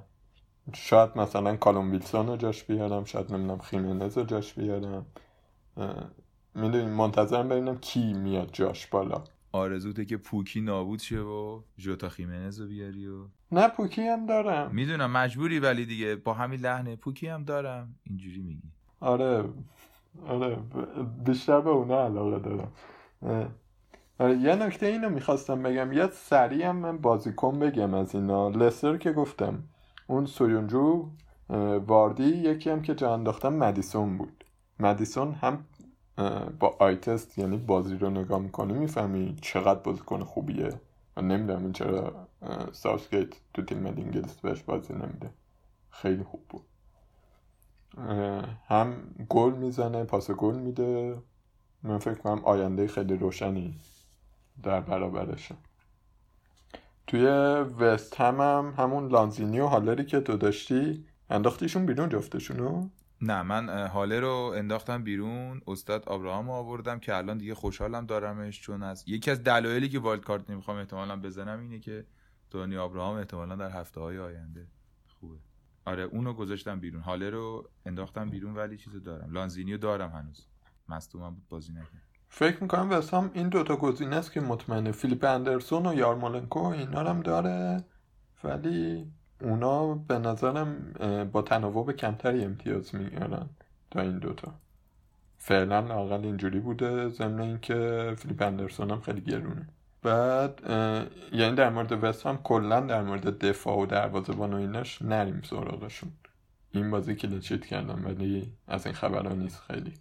شاید 0.73 1.17
مثلا 1.17 1.55
کالوم 1.55 1.91
ویلسون 1.91 2.27
رو 2.27 2.37
جاش 2.37 2.63
بیارم 2.63 3.03
شاید 3.03 3.33
نمی‌دونم 3.33 3.59
خیمنز 3.59 4.17
رو 4.17 4.23
جاش 4.23 4.53
بیارم. 4.53 5.05
می‌دونیم 6.55 6.89
منتظرم 6.89 7.49
ببینم 7.49 7.77
کی 7.77 8.13
میاد 8.13 8.49
جاش 8.53 8.87
بالا. 8.87 9.23
آرزوته 9.51 10.05
که 10.05 10.17
پوکی 10.17 10.61
نابود 10.61 10.99
شه 10.99 11.19
و 11.19 11.61
جوتا 11.77 12.09
خیمنز 12.09 12.59
رو 12.59 12.67
بیاری 12.67 13.07
و 13.07 13.25
نه 13.51 13.67
پوکی 13.67 14.07
هم 14.07 14.25
دارم. 14.25 14.71
می‌دونم 14.73 15.11
مجبوری 15.11 15.59
ولی 15.59 15.85
دیگه. 15.85 16.15
با 16.15 16.33
همین 16.33 16.59
لحنه 16.59 16.95
پوکی 16.95 17.27
هم 17.27 17.43
دارم. 17.43 17.95
اینجوری 18.03 18.41
میگی. 18.41 18.71
آره 18.99 19.43
آره 20.27 20.57
بیشتر 21.25 21.61
به 21.61 21.69
اونا 21.69 22.05
علاقه 22.05 22.39
دارم. 22.39 22.71
آره 24.19 24.37
یه 24.37 24.55
نکته 24.55 24.85
اینو 24.85 25.09
می‌خواستم 25.09 25.63
بگم. 25.63 25.93
یه 25.93 26.07
سریع 26.07 26.67
هم 26.67 26.75
من 26.75 26.97
بازیکن 26.97 27.59
بگم 27.59 27.93
از 27.93 28.15
اینا. 28.15 28.49
لستر 28.49 28.97
که 28.97 29.11
گفتم. 29.11 29.63
اون 30.07 30.25
سویونجو 30.25 31.09
واردی 31.87 32.23
یکی 32.23 32.69
هم 32.69 32.81
که 32.81 32.95
جا 32.95 33.13
انداختم 33.13 33.53
مدیسون 33.53 34.17
بود. 34.17 34.43
مدیسون 34.79 35.31
هم 35.31 35.65
با 36.59 36.75
آی 36.79 36.95
تست 36.95 37.37
یعنی 37.37 37.57
بازی 37.57 37.97
رو 37.97 38.09
نگاه 38.09 38.39
می‌کنی 38.39 38.73
می‌فهمی 38.73 39.35
چقدر 39.41 39.79
بازیکن 39.79 40.23
خوبیه. 40.23 40.69
و 41.19 41.21
نمی‌دونم 41.21 41.71
چرا 41.73 42.27
ساوسگیت 42.71 43.29
تو 43.53 43.61
تیم 43.61 43.85
انگلیس 43.85 44.33
بهش 44.33 44.63
بازی 44.63 44.93
نمیده. 44.93 45.29
خیلی 45.89 46.23
خوب 46.23 46.41
بود. 46.49 46.63
هم 48.67 49.15
گل 49.29 49.53
می‌زنه 49.53 50.03
پاس 50.03 50.31
گل 50.31 50.55
میده. 50.55 51.21
من 51.83 51.97
فکر 51.97 52.15
کنم 52.15 52.45
آینده 52.45 52.87
خیلی 52.87 53.17
روشنی 53.17 53.79
در 54.63 54.81
برابرشه. 54.81 55.55
توی 57.07 57.25
وست 57.79 58.21
هم, 58.21 58.41
هم 58.41 58.73
همون 58.77 59.07
لانزینی 59.07 59.59
و 59.59 59.67
هالری 59.67 60.05
که 60.05 60.19
تو 60.19 60.37
داشتی 60.37 61.05
انداختیشون 61.29 61.85
بیرون 61.85 62.09
جفتشونو؟ 62.09 62.89
نه 63.21 63.43
من 63.43 63.87
حاله 63.87 64.19
رو 64.19 64.53
انداختم 64.55 65.03
بیرون 65.03 65.61
استاد 65.67 66.09
آبراهام 66.09 66.45
رو 66.45 66.51
آوردم 66.51 66.99
که 66.99 67.15
الان 67.15 67.37
دیگه 67.37 67.55
خوشحالم 67.55 68.05
دارمش 68.05 68.61
چون 68.61 68.83
از 68.83 69.03
یکی 69.07 69.31
از 69.31 69.43
دلایلی 69.43 69.89
که 69.89 69.99
والد 69.99 70.21
کارت 70.21 70.49
نمی‌خوام 70.49 70.77
احتمالا 70.77 71.15
بزنم 71.15 71.59
اینه 71.59 71.79
که 71.79 72.05
دونی 72.51 72.77
آبراهام 72.77 73.17
احتمالا 73.17 73.55
در 73.55 73.69
هفته 73.69 73.99
های 73.99 74.19
آینده 74.19 74.67
خوبه. 75.19 75.35
آره 75.85 76.03
اونو 76.03 76.33
گذاشتم 76.33 76.79
بیرون. 76.79 77.01
حاله 77.01 77.29
رو 77.29 77.69
انداختم 77.85 78.29
بیرون 78.29 78.55
ولی 78.55 78.77
چیزو 78.77 78.99
دارم. 78.99 79.31
لانزینیو 79.31 79.77
دارم 79.77 80.09
هنوز. 80.09 80.45
مصدومم 80.89 81.35
بود 81.35 81.47
بازی 81.49 81.71
نکرد 81.71 82.03
فکر 82.29 82.63
می‌کنم 82.63 82.89
واسه 82.89 83.29
این 83.33 83.49
دوتا 83.49 83.75
گزینه 83.75 84.15
است 84.15 84.31
که 84.31 84.41
مطمئنه. 84.41 84.91
فیلیپ 84.91 85.23
اندرسون 85.23 85.85
و 85.85 85.93
یارمولنکو 85.93 86.59
اینا 86.59 86.99
هم 86.99 87.21
داره 87.21 87.85
ولی 88.43 89.11
اونا 89.41 89.93
به 89.93 90.19
نظرم 90.19 90.93
با 91.31 91.41
تناوب 91.41 91.91
کمتری 91.91 92.43
امتیاز 92.43 92.95
میارن 92.95 93.49
تا 93.91 94.01
این 94.01 94.19
دوتا 94.19 94.53
فعلا 95.37 95.79
لاقل 95.79 96.25
اینجوری 96.25 96.59
بوده 96.59 97.09
ضمن 97.09 97.39
اینکه 97.41 98.13
فیلیپ 98.17 98.41
اندرسون 98.41 98.91
هم 98.91 99.01
خیلی 99.01 99.21
گرونه. 99.21 99.67
بعد 100.03 100.61
یعنی 101.33 101.55
در 101.55 101.69
مورد 101.69 102.03
وست 102.03 102.25
هم 102.25 102.37
کلا 102.37 102.79
در 102.79 103.01
مورد 103.01 103.45
دفاع 103.45 103.77
و 103.77 103.85
دروازه‌بان 103.85 104.53
و 104.53 104.57
ایناش 104.57 105.01
نریم 105.01 105.41
سراغشون. 105.41 106.11
این 106.71 106.91
بازی 106.91 107.15
clean 107.15 107.40
sheet 107.40 107.65
کردن 107.65 108.05
ولی 108.05 108.53
از 108.67 108.85
این 108.85 108.95
خبرها 108.95 109.33
نیست 109.33 109.61
خیلی. 109.61 109.93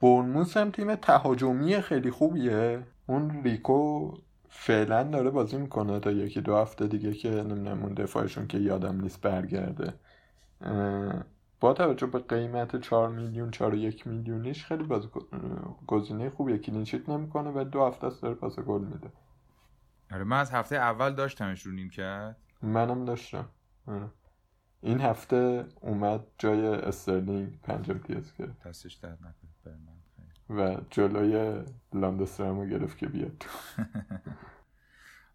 برنموس 0.00 0.56
هم 0.56 0.70
تیم 0.70 0.94
تهاجمی 0.94 1.80
خیلی 1.80 2.10
خوبیه. 2.10 2.82
اون 3.06 3.42
ریکو 3.44 4.12
فعلا 4.56 5.02
داره 5.02 5.30
بازی 5.30 5.56
می‌کنه 5.56 6.00
تا 6.00 6.10
یکی 6.10 6.40
دو 6.40 6.56
هفته 6.56 6.86
دیگه 6.86 7.12
که 7.12 7.30
نمی‌دونم 7.30 7.82
اون 7.82 7.94
دفاعشون 7.94 8.46
که 8.46 8.58
یادم 8.58 9.00
نیست 9.00 9.20
برگرده. 9.20 9.94
با 11.60 11.72
توجه 11.72 12.06
به 12.06 12.18
قیمت 12.18 12.80
4 12.80 13.08
میلیون 13.08 13.50
4 13.50 13.74
یک 13.74 14.06
میلیونیش 14.06 14.64
خیلی 14.64 14.82
باز 14.82 15.08
گزینه 15.86 16.30
خوبیه 16.30 16.58
clean 16.58 16.83
sheet 16.83 17.08
نمی‌کنه 17.08 17.50
و 17.50 17.64
دو 17.64 17.86
هفته 17.86 18.06
است 18.06 18.22
داره 18.22 18.34
پاس 18.34 18.58
گل 18.58 18.84
میده. 18.84 19.12
آره 20.12 20.24
من 20.24 20.40
از 20.40 20.50
هفته 20.50 20.76
اول 20.76 21.14
داشتمش 21.14 21.62
رو 21.62 21.72
نیمکت. 21.72 22.36
منم 22.62 23.04
داشتم. 23.04 23.48
آره. 23.86 24.08
این 24.80 25.00
هفته 25.00 25.64
اومد 25.80 26.20
جای 26.38 26.66
استرلینگ 26.66 27.60
پنج 27.62 27.90
امتیاز 27.90 28.34
گرفت 28.38 28.68
دستش 28.68 28.94
درد 28.94 29.18
و 30.50 30.76
جلوی 30.90 31.64
لاندسترم 31.94 32.60
رو 32.60 32.66
گرفت 32.66 32.98
که 32.98 33.06
بیاد 33.06 33.44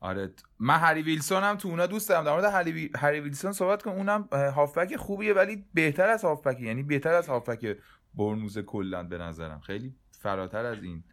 آره 0.02 0.34
من 0.60 0.78
هری 0.78 1.02
ویلسون 1.02 1.43
هم 1.43 1.56
تو 1.56 1.67
اونا 1.69 1.88
دوست 1.88 2.10
دارم. 2.10 2.24
در 2.24 2.32
مورد 2.32 2.43
هری, 2.43 2.91
هری 2.95 3.19
ویلسون 3.19 3.52
صحبت 3.52 3.84
کنم 3.84 3.93
اونم 3.93 4.28
هافبک 4.32 4.95
خوبیه 4.95 5.34
ولی 5.34 5.65
بهتر 5.74 6.10
از 6.10 6.24
هافبک. 6.24 6.60
یعنی 6.60 6.84
بهتر 6.84 7.13
از 7.13 7.28
هافبک 7.28 7.78
برنوز 8.13 8.58
کلا 8.58 9.04
به 9.04 9.17
نظرم. 9.17 9.60
خیلی 9.60 9.95
فراتر 10.12 10.65
از 10.65 10.84
این 10.84 11.04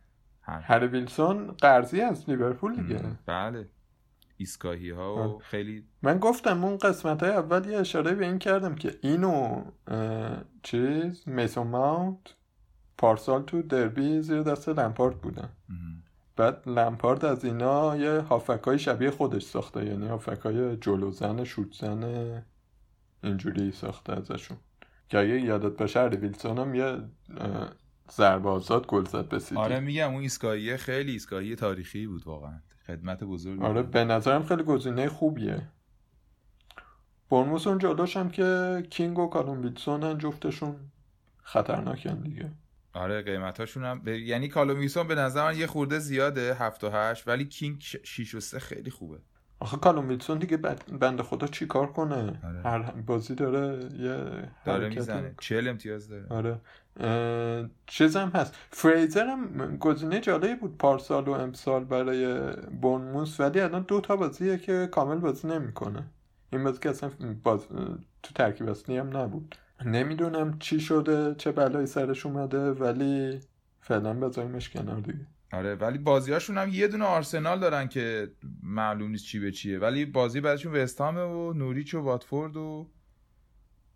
هری 0.42 0.87
ویلسون 0.87 1.46
قرضی 1.46 2.00
از 2.00 2.30
لیورپول 2.30 2.76
دیگه. 2.76 3.00
بله. 3.26 3.68
ایسکاهی 4.37 4.90
ها 4.90 5.37
و 5.37 5.38
خیلی 5.38 5.85
من 6.02 6.18
گفتم 6.18 6.64
اون 6.64 6.76
قسمت 6.76 7.22
های 7.22 7.32
اول 7.32 7.66
یه 7.66 7.78
اشاره 7.78 8.14
به 8.14 8.26
این 8.26 8.38
کردم 8.38 8.74
که 8.74 8.98
اینو 9.02 9.64
چیز 10.62 11.28
میسون 11.28 11.66
ماونت 11.66 12.36
پارسال 12.98 13.42
تو 13.42 13.62
دربی 13.62 14.22
زیر 14.22 14.42
دست 14.42 14.68
لمپارد 14.68 15.20
بودن 15.20 15.48
بعد 16.37 16.68
لمپارد 16.68 17.24
از 17.24 17.44
اینا 17.44 17.96
یه 17.96 18.20
هافکای 18.20 18.78
شبیه 18.78 19.11
خودش 19.11 19.42
ساخته 19.42 19.87
یعنی 19.87 20.09
هافکای 20.09 20.76
جلوزن 20.76 21.44
شوتزن 21.44 22.42
اینجوری 23.22 23.72
ساخته 23.72 24.12
ازشون. 24.12 24.56
که 25.09 25.18
اگه 25.18 25.40
یادت 25.40 25.76
باشه 25.76 26.00
هری 26.00 26.16
ویلسون 26.16 26.59
هم 26.59 26.74
یه 26.74 26.98
ضربه 28.11 28.48
آزاد 28.48 28.87
گل 28.87 29.04
زد 29.04 29.28
به 29.28 29.40
آره 29.56 29.80
میگم 29.80 30.12
اون 30.12 30.22
ایستگاهی 30.22 30.76
خیلی 30.76 31.12
ایستگاهی 31.12 31.56
تاریخی 31.56 32.06
بود 32.06 32.26
واقعا. 32.26 32.61
خدمت 32.87 33.24
بزرگ 33.24 33.62
آره 33.62 33.82
به 33.82 34.04
نظرم 34.04 34.42
خیلی 34.42 34.62
گزینه 34.62 35.09
خوبیه. 35.09 35.68
برموس 37.30 37.66
اون 37.66 37.78
جلوش 37.78 38.16
هم 38.16 38.30
که 38.30 38.82
کینگ 38.90 39.18
و 39.18 39.26
کالوم 39.26 39.62
ویلسون 39.62 40.18
جفتشون 40.18 40.76
خطرناکن 41.42 42.20
دیگه. 42.20 42.52
آره 42.96 43.22
قیمتاشون 43.22 43.85
هم 43.85 44.00
ب... 44.00 44.09
یعنی 44.09 44.48
کالوم 44.48 45.06
به 45.09 45.14
نظر 45.14 45.44
من 45.44 45.59
یه 45.59 45.66
خورده 45.66 45.98
زیاده 45.98 46.54
7 46.54 46.85
و 46.85 46.90
8 46.90 47.28
ولی 47.28 47.44
کینگ 47.44 47.80
6 47.80 48.35
و 48.35 48.40
3 48.40 48.59
خیلی 48.59 48.90
خوبه. 48.90 49.18
آخه 49.61 49.76
کالوم 49.76 50.09
ویلسون 50.09 50.38
دیگه 50.38 50.56
بنده 50.56 51.22
خدا 51.22 51.46
چی 51.46 51.66
کار 51.66 51.92
کنه؟ 51.92 52.40
آره. 52.44 52.62
هر 52.64 52.78
بازی 52.82 53.35
داره 53.35 53.85
یه 53.94 54.48
داره 54.64 54.88
می‌زنه. 54.88 55.35
40 55.40 55.68
امتیاز 55.68 56.09
داره. 56.09 56.26
آره. 56.30 56.61
چیزم 57.87 58.32
هست. 58.35 58.54
فریزر 58.70 59.26
هم 59.26 59.76
گزینه 59.76 60.20
جالبی 60.20 60.54
بود 60.54 60.78
پارسال 60.78 61.28
و 61.28 61.30
امسال 61.30 61.85
برای 61.85 62.52
بونموس 62.80 63.40
ولی 63.40 63.61
الان 63.61 63.82
دو 63.82 64.00
تا 64.00 64.16
بازیه 64.16 64.59
که 64.59 64.88
کامل 64.92 65.16
بازی 65.16 65.48
نمی‌کنه. 65.48 66.06
این 66.52 66.64
بازی 66.64 66.78
که 66.78 66.90
اصلا 66.90 67.11
باز... 67.42 67.66
تو 68.22 68.35
ترکیب 68.35 68.68
اصلی 68.68 68.96
هم 68.96 69.16
نبود. 69.16 69.56
نمی‌دونم 69.84 70.58
چی 70.58 70.80
شده 70.80 71.34
چه 71.34 71.52
بلایی 71.52 71.86
سرش 71.86 72.26
اومده 72.26 72.70
ولی 72.70 73.40
فعلا 73.80 74.14
بذاریمش 74.14 74.70
کنار 74.70 75.00
دیگه. 75.00 75.26
آره 75.52 75.74
ولی 75.74 75.98
بازیاشون 75.98 76.58
هم 76.58 76.68
یه 76.72 76.88
دونه 76.88 77.04
آرسنال 77.04 77.60
دارن 77.60 77.88
که 77.88 78.30
معلوم 78.62 79.10
نیست 79.10 79.24
چی 79.24 79.38
به 79.38 79.50
چیه. 79.50 79.78
ولی 79.78 80.04
بازی 80.04 80.40
بعدشون 80.40 80.72
وستهامه 80.72 81.20
و 81.20 81.52
نوریچ 81.52 81.94
و 81.94 82.00
واتفورد 82.00 82.56
و 82.56 82.90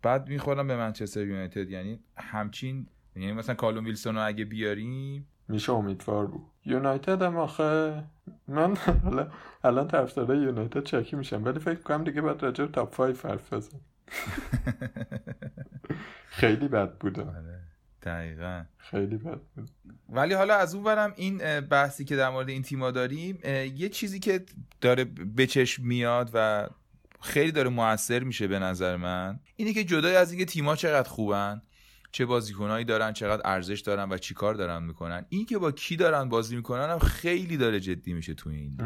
بعد 0.01 0.27
می‌خورم 0.29 0.67
به 0.67 0.77
منچستر 0.77 1.25
یونایتد. 1.27 1.69
یعنی 1.69 1.99
همچین 2.17 2.87
یعنی 3.15 3.33
مثلا 3.33 3.55
کالوم 3.55 3.85
ویلسون 3.85 4.15
رو 4.15 4.27
اگه 4.27 4.45
بیاریم. 4.45 5.27
میشه 5.47 5.71
امیدوار 5.71 6.25
بود. 6.27 6.41
یونایتد 6.65 7.21
هم 7.21 7.37
آخه 7.37 8.03
من 8.47 8.77
الان 9.63 9.87
طرفدار 9.87 10.35
یونایتد 10.35 10.83
چکی 10.83 11.15
میشم 11.15 11.43
ولی 11.43 11.59
فکر 11.59 11.79
کنم 11.79 12.03
دیگه 12.03 12.21
بعد 12.21 12.43
راجع 12.43 12.65
تاپ 12.65 12.95
5 12.95 13.17
حرف 13.17 13.53
بزن 13.53 13.79
خیلی 16.39 16.67
بد 16.67 16.97
بوده. 16.97 17.21
آره. 17.21 17.59
دقیقا. 18.01 18.63
خیلی 18.77 19.17
بد 19.17 19.39
بود. 19.55 19.69
ولی 20.09 20.33
حالا 20.33 20.55
از 20.55 20.75
اون 20.75 20.83
برم 20.83 21.13
این 21.15 21.59
بحثی 21.59 22.05
که 22.05 22.15
در 22.15 22.29
مورد 22.29 22.49
این 22.49 22.61
تیما 22.61 22.91
داریم 22.91 23.39
یه 23.75 23.89
چیزی 23.89 24.19
که 24.19 24.45
داره 24.81 25.03
به 25.35 25.47
چشم 25.47 25.83
میاد 25.83 26.31
و 26.33 26.67
خیلی 27.21 27.51
داره 27.51 27.69
موثر 27.69 28.23
میشه 28.23 28.47
به 28.47 28.59
نظر 28.59 28.97
من 28.97 29.39
اینه 29.55 29.73
که 29.73 29.83
جدای 29.83 30.15
از 30.15 30.31
اینکه 30.31 30.45
تیما 30.45 30.75
چقدر 30.75 31.09
خوبن 31.09 31.61
چه 32.11 32.25
بازیکنایی 32.25 32.85
دارن 32.85 33.13
چقدر 33.13 33.41
ارزش 33.45 33.79
دارن 33.79 34.09
و 34.09 34.17
چی 34.17 34.33
کار 34.33 34.53
دارن 34.53 34.83
می‌کنن. 34.83 35.25
این 35.29 35.45
که 35.45 35.57
با 35.57 35.71
کی 35.71 35.95
دارن 35.95 36.29
بازی 36.29 36.55
می‌کنن 36.55 36.89
هم 36.89 36.99
خیلی 36.99 37.57
داره 37.57 37.79
جدی 37.79 38.13
میشه 38.13 38.33
تو 38.33 38.49
این. 38.49 38.77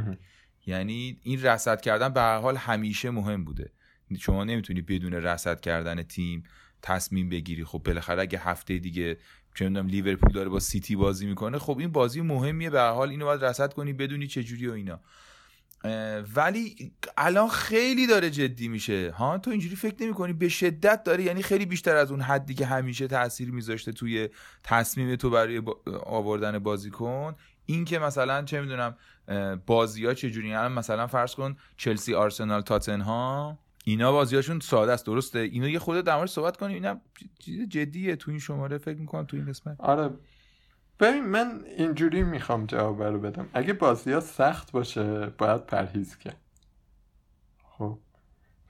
یعنی 0.65 1.19
این 1.23 1.41
رصد 1.41 1.81
کردن 1.81 2.09
به 2.09 2.21
هر 2.21 2.37
حال 2.37 2.57
همیشه 2.57 3.09
مهم 3.09 3.45
بوده. 3.45 3.71
شما 4.19 4.43
نمی‌تونی 4.43 4.81
بدون 4.81 5.13
رصد 5.13 5.61
کردن 5.61 6.03
تیم 6.03 6.43
تصمیم 6.81 7.29
بگیری. 7.29 7.63
خب 7.63 7.81
بالاخره 7.85 8.21
اگه 8.21 8.39
هفته 8.39 8.77
دیگه 8.77 9.17
چه 9.55 9.65
می‌دونم 9.65 9.87
لیورپول 9.87 10.31
داره 10.31 10.49
با 10.49 10.59
سیتی 10.59 10.95
بازی 10.95 11.25
می‌کنه 11.25 11.59
خب 11.59 11.77
این 11.79 11.91
بازی 11.91 12.21
مهمیه. 12.21 12.69
به 12.69 12.81
حال 12.81 13.09
اینو 13.09 13.25
باید 13.25 13.45
رصد 13.45 13.73
کنی 13.73 13.93
بدونی 13.93 14.27
چه 14.27 14.43
جوری 14.43 14.67
و 14.67 14.71
اینا. 14.71 14.99
ولی 16.35 16.93
الان 17.17 17.49
خیلی 17.49 18.07
داره 18.07 18.29
جدی 18.29 18.67
میشه. 18.67 19.11
ها 19.11 19.37
تو 19.37 19.51
اینجوری 19.51 19.75
فکر 19.75 20.03
نمی 20.03 20.13
کنی 20.13 20.33
به 20.33 20.49
شدت 20.49 21.03
داره. 21.03 21.23
یعنی 21.23 21.41
خیلی 21.43 21.65
بیشتر 21.65 21.95
از 21.95 22.11
اون 22.11 22.21
حدی 22.21 22.53
که 22.53 22.65
همیشه 22.65 23.07
تاثیر 23.07 23.51
میذاشته 23.51 23.91
توی 23.91 24.29
تصمیم 24.63 25.15
تو 25.15 25.29
برای 25.29 25.61
آوردن 26.05 26.59
بازیکن 26.59 27.35
این 27.65 27.85
که 27.85 27.99
مثلا 27.99 28.43
چه 28.43 28.61
می‌دونم 28.61 28.97
بازی 29.65 30.05
ها 30.05 30.13
چجوری؟ 30.13 30.53
مثلا 30.53 31.07
فرض 31.07 31.35
کن 31.35 31.55
چلسی 31.77 32.13
آرسنال 32.13 32.61
تاتنهام. 32.61 33.57
اینا 33.87 34.11
بازیاشون 34.11 34.59
ساده 34.59 34.91
است 34.91 35.05
درسته؟ 35.05 35.39
اینو 35.39 35.69
یه 35.69 35.79
خود 35.79 36.05
در 36.05 36.25
صحبت 36.25 36.57
کنیم. 36.57 36.73
اینا 36.73 37.01
چیز 37.39 37.69
جدیه 37.69 38.15
تو 38.15 38.31
این 38.31 38.39
شماره 38.39 38.77
فکر 38.77 38.99
می‌کنم 38.99 39.25
تو 39.25 39.37
این 39.37 39.45
قسمت. 39.45 39.75
آره. 39.79 40.09
ببین 40.99 41.25
من 41.25 41.61
اینجوری 41.77 42.23
می‌خوام 42.23 42.65
جواب 42.65 43.03
رو 43.03 43.19
بدم. 43.19 43.47
اگه 43.53 43.73
بازی 43.73 44.11
ها 44.11 44.19
سخت 44.19 44.71
باشه 44.71 45.25
باید 45.25 45.65
پرهیز 45.65 46.17
کرد. 46.17 46.37
خب. 47.77 47.99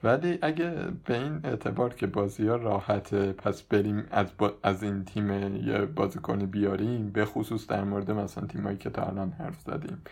ولی 0.02 0.38
اگه 0.42 0.70
به 1.04 1.22
این 1.22 1.40
اعتبار 1.44 1.94
که 1.94 2.06
بازی 2.06 2.48
ها 2.48 2.56
راحته 2.56 3.32
پس 3.32 3.62
بریم 3.62 4.06
از, 4.10 4.26
از 4.62 4.82
این 4.82 5.04
تیم 5.04 5.56
یه 5.56 5.78
بازیکن 5.78 6.46
بیاریم 6.46 7.10
به 7.10 7.24
خصوص 7.24 7.66
در 7.66 7.84
مورد 7.84 8.10
مثلا 8.10 8.46
تیمایی 8.46 8.76
که 8.76 8.90
تا 8.90 9.02
الان 9.02 9.30
حرف 9.30 9.60
زدیم. 9.60 10.02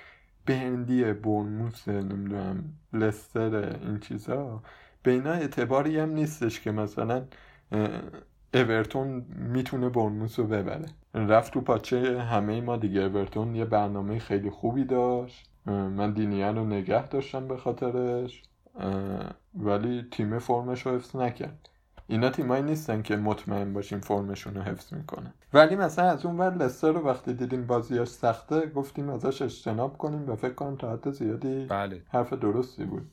بندی 0.47 1.05
برنموس 1.05 1.89
نمی‌دونم 1.89 2.65
لستر 2.93 3.55
این 3.55 4.01
چیزا 4.01 4.63
به 5.05 5.11
اینا 5.11 5.33
اعتباری 5.33 5.99
هم 5.99 6.11
نیستش 6.11 6.61
که 6.61 6.71
مثلا 6.71 7.25
اورتون 8.55 9.27
می‌تونه 9.29 9.89
برنموس 9.89 10.39
رو 10.39 10.47
ببره. 10.47 10.87
رفت 11.15 11.53
تو 11.53 11.61
پاچه 11.61 12.21
همه 12.23 12.61
ما 12.61 12.77
دیگه. 12.77 13.01
اورتون 13.01 13.55
یه 13.55 13.65
برنامه 13.65 14.19
خیلی 14.19 14.51
خوبی 14.51 14.85
داشت. 14.85 15.51
من 15.67 16.13
دینیان 16.13 16.57
رو 16.57 16.65
نگه 16.65 17.09
داشتم 17.09 17.49
به 17.49 17.57
خاطرش. 17.57 18.43
ولی 19.55 20.07
تیم 20.11 20.39
فرمش 20.39 20.87
رو 20.87 20.95
حفظ 20.95 21.17
نکرد. 21.17 21.69
اینا 22.07 22.31
تیمایی 22.31 22.63
نیستن 22.63 23.03
که 23.03 23.17
مطمئن 23.17 23.73
باشیم 23.73 24.01
فرمشون 24.01 24.55
رو 24.55 24.63
حفظ 24.63 24.95
می‌کنن. 24.95 25.35
ولی 25.53 25.77
مثلا 25.77 26.11
از 26.11 26.27
اون 26.27 26.39
ور 26.39 26.55
لستر 26.55 26.93
رو 26.93 27.01
وقتی 27.01 27.35
دیدیم 27.35 27.67
بازیاش 27.67 28.09
سخته 28.09 28.67
گفتیم 28.67 29.09
ازش 29.09 29.43
اجتناب 29.43 29.99
کنیم 29.99 30.31
و 30.31 30.37
فکر 30.37 30.55
کنم 30.55 30.77
تا 30.77 30.93
حد 30.93 31.11
زیادی 31.11 31.67
بله. 31.67 32.03
حرف 32.09 32.33
درستی 32.33 32.85
بود. 32.85 33.11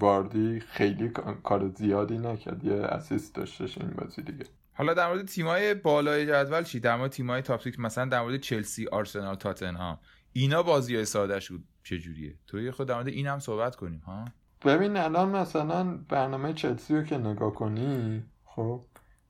واردی 0.00 0.60
خیلی 0.60 1.08
کار 1.42 1.68
زیادی 1.68 2.18
نکرد. 2.18 2.64
یه 2.64 2.74
اسیست 2.74 3.34
داشتش 3.34 3.78
این 3.78 3.90
بازی 3.90 4.22
دیگه. 4.22 4.44
حالا 4.72 4.94
در 4.94 5.08
مورد 5.08 5.26
تیمای 5.26 5.74
بالای 5.74 6.26
جدول 6.26 6.62
چی؟ 6.62 6.80
در 6.80 6.96
مورد 6.96 7.10
تیمای 7.10 7.42
تاپ 7.42 7.68
مثلا 7.78 8.04
در 8.04 8.22
مورد 8.22 8.36
چلسی 8.36 8.86
آرسنال 8.86 9.34
تاتنهام. 9.34 9.98
اینا 10.32 10.62
بازی 10.62 11.04
ساده 11.04 11.40
شد 11.40 11.60
چجوریه؟ 11.82 12.34
تو 12.46 12.60
یه 12.60 12.70
خود 12.70 12.88
در 12.88 12.94
مورد 12.94 13.08
این 13.08 13.26
هم 13.26 13.38
صحبت 13.38 13.76
کنیم 13.76 14.02
ها؟ 14.06 14.24
ببین 14.64 14.96
الان 14.96 15.28
مثلا 15.28 15.98
برنامه 16.08 16.52
چلسی 16.52 16.96
رو 16.96 17.02
که 17.02 17.18
نگاه 17.18 17.54
کنی 17.54 18.22
خب 18.44 18.84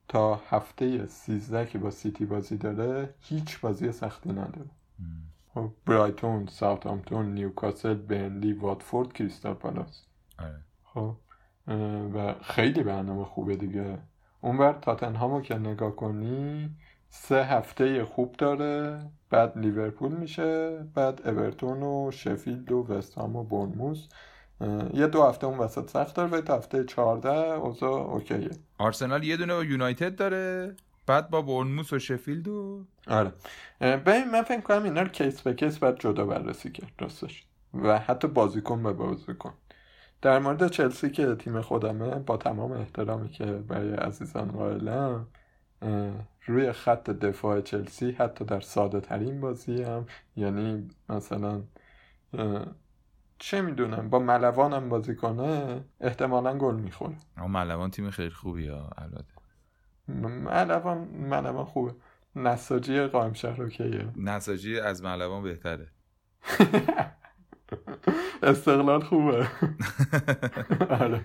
تا 0.07 0.41
هفته 0.49 1.05
13 1.05 1.65
که 1.65 1.77
با 1.77 1.91
سیتی 1.91 2.25
بازی 2.25 2.57
داره 2.57 3.15
هیچ 3.19 3.59
بازی 3.59 3.91
سختی 3.91 4.29
نداره. 4.29 4.69
خب 5.53 5.71
برایتون، 5.85 6.45
ساوثهامپتون، 6.47 7.33
نیوکاسل، 7.33 7.93
برنلی، 7.93 8.53
واتفورد، 8.53 9.13
کریستال 9.13 9.53
پالاس. 9.53 10.05
آره. 10.43 10.61
خب 10.83 11.15
و 12.15 12.35
خیلی 12.41 12.83
برنامه 12.83 13.25
خوبه 13.25 13.55
دیگه. 13.55 13.97
اونور 14.41 14.73
تاتنهامو 14.73 15.41
که 15.41 15.55
نگاه 15.55 15.95
کنی 15.95 16.69
سه 17.09 17.43
هفته 17.43 18.05
خوب 18.05 18.35
داره 18.37 19.05
بعد 19.29 19.57
لیورپول 19.57 20.11
میشه 20.11 20.79
بعد 20.95 21.27
اورتون 21.27 21.83
و 21.83 22.11
شفیلد 22.11 22.71
و 22.71 22.87
وستهام 22.87 23.35
و 23.35 23.43
بونموس 23.43 24.07
یه 24.93 25.07
دو 25.07 25.23
هفته 25.23 25.47
اون 25.47 25.57
وسط 25.57 25.89
سخت 25.89 26.15
داره 26.15 26.29
و 26.29 26.53
هفته 26.53 26.83
14 26.83 27.29
اوضاع 27.29 27.91
اوکیه. 27.91 28.49
آرسنال 28.77 29.23
یه 29.23 29.37
دونه 29.37 29.53
یونایتد 29.53 30.15
داره 30.15 30.75
بعد 31.07 31.29
با 31.29 31.41
بورنموس 31.41 31.93
و 31.93 31.99
شفیلد 31.99 32.47
و 32.47 32.85
آره. 33.07 33.33
ببین 33.81 34.31
من 34.31 34.41
فکر 34.41 34.61
کنم 34.61 34.83
اینا 34.83 35.01
رو 35.01 35.07
case 35.07 35.41
به 35.41 35.53
case 35.53 35.77
باید 35.77 35.99
جدا 35.99 36.25
بررسی 36.25 36.71
کرد 36.71 36.91
راستش. 36.99 37.45
و 37.73 37.99
حتی 37.99 38.27
بازیکن 38.27 38.83
به 38.83 38.93
بازیکن. 38.93 39.53
در 40.21 40.39
مورد 40.39 40.67
چلسی 40.67 41.09
که 41.09 41.35
تیم 41.35 41.61
خودمه 41.61 42.15
با 42.15 42.37
تمام 42.37 42.71
احترامی 42.71 43.29
که 43.29 43.45
برای 43.45 43.93
عزیزان 43.93 44.51
قائلم 44.51 45.27
روی 46.45 46.71
خط 46.71 47.09
دفاع 47.09 47.61
چلسی 47.61 48.11
حتی 48.11 48.45
در 48.45 48.59
ساده 48.59 48.99
ترین 48.99 49.41
بازی 49.41 49.83
هم 49.83 50.05
یعنی 50.35 50.87
مثلا 51.09 51.61
چه 53.39 53.61
می‌دونم 53.61 54.09
با 54.09 54.19
ملوان 54.19 54.73
هم 54.73 54.89
بازی 54.89 55.15
کنه 55.15 55.81
احتمالا 56.01 56.57
گل 56.57 56.75
می‌خوره. 56.75 57.15
اما 57.37 57.47
ملوان 57.47 57.91
تیم 57.91 58.09
خیلی 58.09 58.29
خوبی 58.29 58.67
ها 58.67 58.89
البته. 58.97 59.33
ملوان 60.07 60.97
ملوان 61.07 61.65
خوبه. 61.65 61.95
نساجی 62.35 63.01
قائم 63.01 63.33
شهر 63.33 63.63
اوکیه. 63.63 64.07
نساجی 64.15 64.79
از 64.79 65.03
ملوان 65.03 65.43
بهتره. 65.43 65.87
استقلال 68.43 68.99
خوبه. 69.01 69.47
آره. 71.01 71.21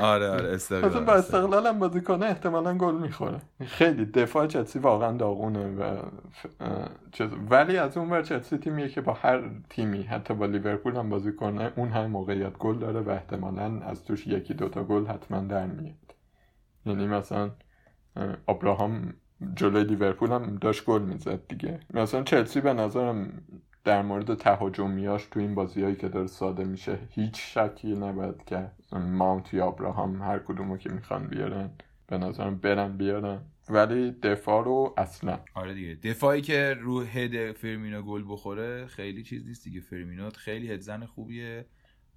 آره 0.00 0.28
آره 0.28 0.48
استقلال 0.54 0.90
مثلا 0.90 1.04
با 1.04 1.12
استقلال. 1.12 1.66
هم 1.66 1.78
بازی 1.78 2.00
کنه 2.00 2.26
احتمالا 2.26 2.74
گل 2.74 2.94
می‌خوره. 2.94 3.40
خیلی 3.66 4.04
دفاع 4.04 4.46
چلسی 4.46 4.78
واقعا 4.78 5.16
داغونه 5.16 5.66
و 5.66 5.96
ولی 7.50 7.76
از 7.76 7.96
اون 7.96 8.10
ور 8.10 8.22
چلسی 8.22 8.58
تیمیه 8.58 8.88
که 8.88 9.00
با 9.00 9.12
هر 9.12 9.50
تیمی 9.70 10.02
حتی 10.02 10.34
با 10.34 10.46
لیورپول 10.46 10.96
هم 10.96 11.08
بازی 11.08 11.32
کنه 11.32 11.72
اون 11.76 11.88
هم 11.88 12.06
موقعیت 12.06 12.58
گل 12.58 12.78
داره 12.78 13.00
و 13.00 13.10
احتمالا 13.10 13.80
از 13.80 14.04
توش 14.04 14.26
یکی 14.26 14.54
دوتا 14.54 14.84
گل 14.84 15.06
حتما 15.06 15.40
در 15.40 15.66
میاد. 15.66 16.14
یعنی 16.86 17.06
مثلا 17.06 17.50
ابراهام 18.48 19.14
جلوی 19.56 19.84
لیورپول 19.84 20.30
هم 20.30 20.56
داشت 20.60 20.84
گل 20.84 21.02
می‌زد 21.02 21.40
دیگه. 21.48 21.80
مثلا 21.94 22.22
چلسی 22.22 22.60
به 22.60 22.72
نظرم 22.72 23.42
در 23.84 24.02
مورد 24.02 24.34
تهاجمیاش 24.34 25.26
تو 25.26 25.40
این 25.40 25.54
بازیهایی 25.54 25.96
که 25.96 26.08
داره 26.08 26.26
ساده 26.26 26.64
میشه 26.64 26.98
هیچ 27.10 27.58
شکی 27.58 27.94
نباید 27.94 28.44
که 28.44 28.70
ماونت 28.92 29.54
یا 29.54 29.66
ابراهام 29.66 30.22
هر 30.22 30.38
کدومو 30.38 30.76
که 30.76 30.90
می‌خوان 30.90 31.26
بیارن 31.26 31.70
به 32.06 32.18
نظرم 32.18 32.58
برن 32.58 32.96
بیارن. 32.96 33.40
ولی 33.68 34.10
دفاع 34.10 34.64
رو 34.64 34.94
اصلا. 34.96 35.38
آره 35.54 35.74
دیگه. 35.74 35.94
دفاعی 35.94 36.42
که 36.42 36.76
رو 36.80 37.00
هد 37.00 37.52
فرمینو 37.52 38.02
گل 38.02 38.24
بخوره 38.28 38.86
خیلی 38.86 39.22
چیز 39.22 39.46
نیست 39.46 39.64
دیگه. 39.64 39.80
فرمینو 39.80 40.30
خیلی 40.30 40.70
هدزن 40.70 41.04
خوبیه 41.06 41.66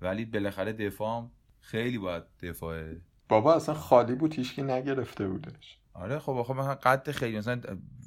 ولی 0.02 0.26
بالاخره 0.26 0.73
دفاع 0.73 1.30
خیلی 1.60 1.97
باید 1.97 2.23
دفاع 2.41 2.84
بابا 3.30 3.56
اصلا 3.56 3.76
خالی 3.76 4.15
بود 4.15 4.34
هیچکی 4.34 4.62
نگرفته 4.62 5.28
بودش. 5.28 5.80
آره 5.93 6.19
خب 6.19 6.32
آخه 6.32 6.54
مثلا 6.54 6.76
قد 6.76 7.12
خیلی 7.12 7.38
مثلا 7.38 7.62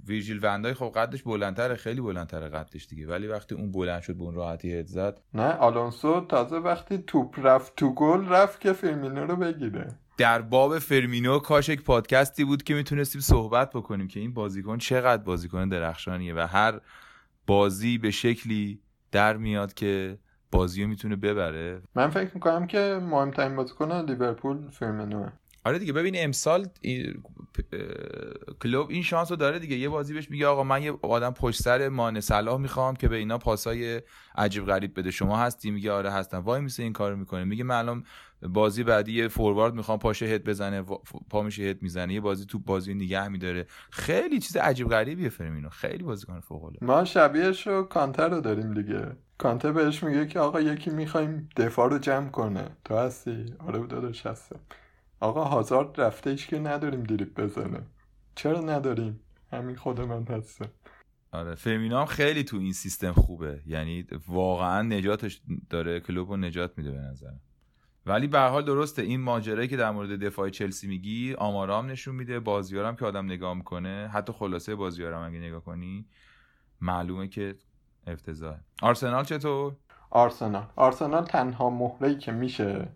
ویژیل 0.06 0.40
وندای 0.42 0.74
خب 0.74 0.92
قدش 0.94 1.22
بلندتره 1.22 1.74
خیلی 1.74 2.00
بلندتره 2.00 2.48
قدش 2.48 2.86
دیگه. 2.86 3.06
ولی 3.06 3.26
وقتی 3.26 3.54
اون 3.54 3.72
بلند 3.72 4.02
شد 4.02 4.14
به 4.14 4.22
اون 4.22 4.34
راحتی 4.34 4.72
هد 4.72 4.86
زد. 4.86 5.20
نه 5.34 5.52
آلونسو 5.52 6.20
تازه 6.20 6.56
وقتی 6.56 6.98
توپ 6.98 7.34
رفت 7.42 7.76
تو 7.76 7.94
گل 7.94 8.28
رفت 8.28 8.60
که 8.60 8.72
فرمینو 8.72 9.26
رو 9.26 9.36
بگیره. 9.36 9.88
در 10.18 10.42
باب 10.42 10.78
فرمینو 10.78 11.38
کاش 11.38 11.68
یک 11.68 11.82
پادکستی 11.82 12.44
بود 12.44 12.62
که 12.62 12.74
می‌تونستیم 12.74 13.20
صحبت 13.20 13.70
بکنیم 13.70 14.08
که 14.08 14.20
این 14.20 14.34
بازیکن 14.34 14.78
چقدر 14.78 15.22
بازیکن 15.22 15.68
درخشانیه 15.68 16.34
و 16.34 16.38
هر 16.38 16.80
بازی 17.46 17.98
به 17.98 18.10
شکلی 18.10 18.80
در 19.12 19.36
میاد 19.36 19.74
که 19.74 20.18
بازی 20.52 20.82
رو 20.82 20.88
می‌تونه 20.88 21.16
ببره. 21.16 21.82
من 21.94 22.10
فکر 22.10 22.30
می‌کنم 22.34 22.66
که 22.66 23.00
مهمترین 23.02 23.56
بازیکن 23.56 23.92
لیورپول 23.92 24.70
فرمینوه 24.70 25.32
آره 25.66 25.78
دیگه 25.78 25.92
ببین 25.92 26.14
امسال 26.16 26.66
کلوب 28.62 28.90
این 28.90 29.02
شانس 29.02 29.30
رو 29.30 29.36
داره 29.36 29.58
دیگه. 29.58 29.76
یه 29.76 29.88
بازی 29.88 30.14
بهش 30.14 30.30
میگه 30.30 30.46
آقا 30.46 30.62
من 30.62 30.82
یه 30.82 30.92
آدم 31.02 31.30
پشت 31.30 31.62
سر 31.62 31.88
مان 31.88 32.20
صلاح 32.20 32.60
می‌خوام 32.60 32.96
که 32.96 33.08
به 33.08 33.16
اینا 33.16 33.38
پاسای 33.38 34.02
عجیب 34.36 34.66
غریب 34.66 34.98
بده. 34.98 35.10
شما 35.10 35.38
هستی؟ 35.38 35.70
میگه 35.70 35.92
آره 35.92 36.10
هستم. 36.10 36.38
وای 36.38 36.60
میسه 36.60 36.82
این 36.82 36.92
کارو 36.92 37.16
می‌کنه. 37.16 37.44
میگه 37.44 37.64
من 37.64 37.74
الان 37.74 38.04
بازی 38.42 38.84
بعدی 38.84 39.12
یه 39.12 39.28
فوروارد 39.28 39.74
می‌خوام 39.74 39.98
پاشه 39.98 40.26
هد 40.26 40.44
بزنه 40.44 40.82
پا 41.30 41.42
میشه 41.42 41.62
هد 41.62 41.82
می‌زنه. 41.82 42.14
یه 42.14 42.20
بازی 42.20 42.46
تو 42.46 42.58
بازی 42.58 42.94
نگه 42.94 43.28
میداره. 43.28 43.66
خیلی 43.90 44.38
چیز 44.38 44.56
عجیب 44.56 44.88
غریبیه 44.88 45.28
فرمینو. 45.28 45.68
خیلی 45.68 46.04
بازیکن 46.04 46.40
فوق 46.40 46.64
العاده 46.64 46.86
ما 46.86 47.04
شبیهش 47.04 47.66
رو 47.66 47.82
کانتر 47.82 48.28
رو 48.28 48.40
داریم 48.40 48.74
دیگه. 48.74 49.16
کانتر 49.38 49.72
بهش 49.72 50.02
میگه 50.02 50.26
که 50.26 50.40
آقا 50.40 50.60
یکی 50.60 50.90
می‌خوایم 50.90 51.48
دفاع 51.56 51.90
رو 51.90 51.98
جمع 51.98 52.30
کنه. 52.30 52.76
تو 52.84 52.96
هستی؟ 52.96 53.44
آره 53.58 53.86
داداش 53.86 54.26
هستم. 54.26 54.60
آقا 55.20 55.44
هازارد 55.44 56.00
رفته 56.00 56.30
ایش 56.30 56.46
که 56.46 56.58
نداریم 56.58 57.02
دریپ 57.02 57.40
بزنه. 57.40 57.82
چرا 58.34 58.60
نداریم؟ 58.60 59.20
همین 59.52 59.76
خود 59.76 60.00
من 60.00 60.26
هستم. 60.26 60.68
آره 61.32 61.54
فرمینا 61.54 62.00
هم 62.00 62.06
خیلی 62.06 62.44
تو 62.44 62.56
این 62.56 62.72
سیستم 62.72 63.12
خوبه. 63.12 63.62
یعنی 63.66 64.06
واقعا 64.28 64.82
نجاتش 64.82 65.40
داره 65.70 66.00
کلوب 66.00 66.30
رو 66.30 66.36
نجات 66.36 66.78
میده 66.78 66.90
به 66.90 66.98
نظر 66.98 67.32
ولی 68.06 68.26
به 68.26 68.40
حال 68.40 68.64
درسته 68.64 69.02
این 69.02 69.20
ماجرایی 69.20 69.68
که 69.68 69.76
در 69.76 69.90
مورد 69.90 70.24
دفاع 70.24 70.48
چلسی 70.48 70.88
میگی 70.88 71.34
آمارام 71.34 71.90
نشون 71.90 72.14
میده 72.14 72.40
بازیارم 72.40 72.96
که 72.96 73.04
آدم 73.04 73.24
نگاه 73.24 73.54
می‌کنه 73.54 74.10
حتی 74.12 74.32
خلاصه 74.32 74.74
بازیارم 74.74 75.22
اگه 75.22 75.38
نگاه 75.38 75.64
کنی 75.64 76.06
معلومه 76.80 77.28
که 77.28 77.54
افتضاح 78.06 78.56
آرسنال 78.82 79.24
چطور؟ 79.24 79.76
آرسنال. 80.10 80.66
آرسنال 80.76 81.24
تنها 81.24 81.70
مهره‌ای 81.70 82.18
که 82.18 82.32
میشه 82.32 82.88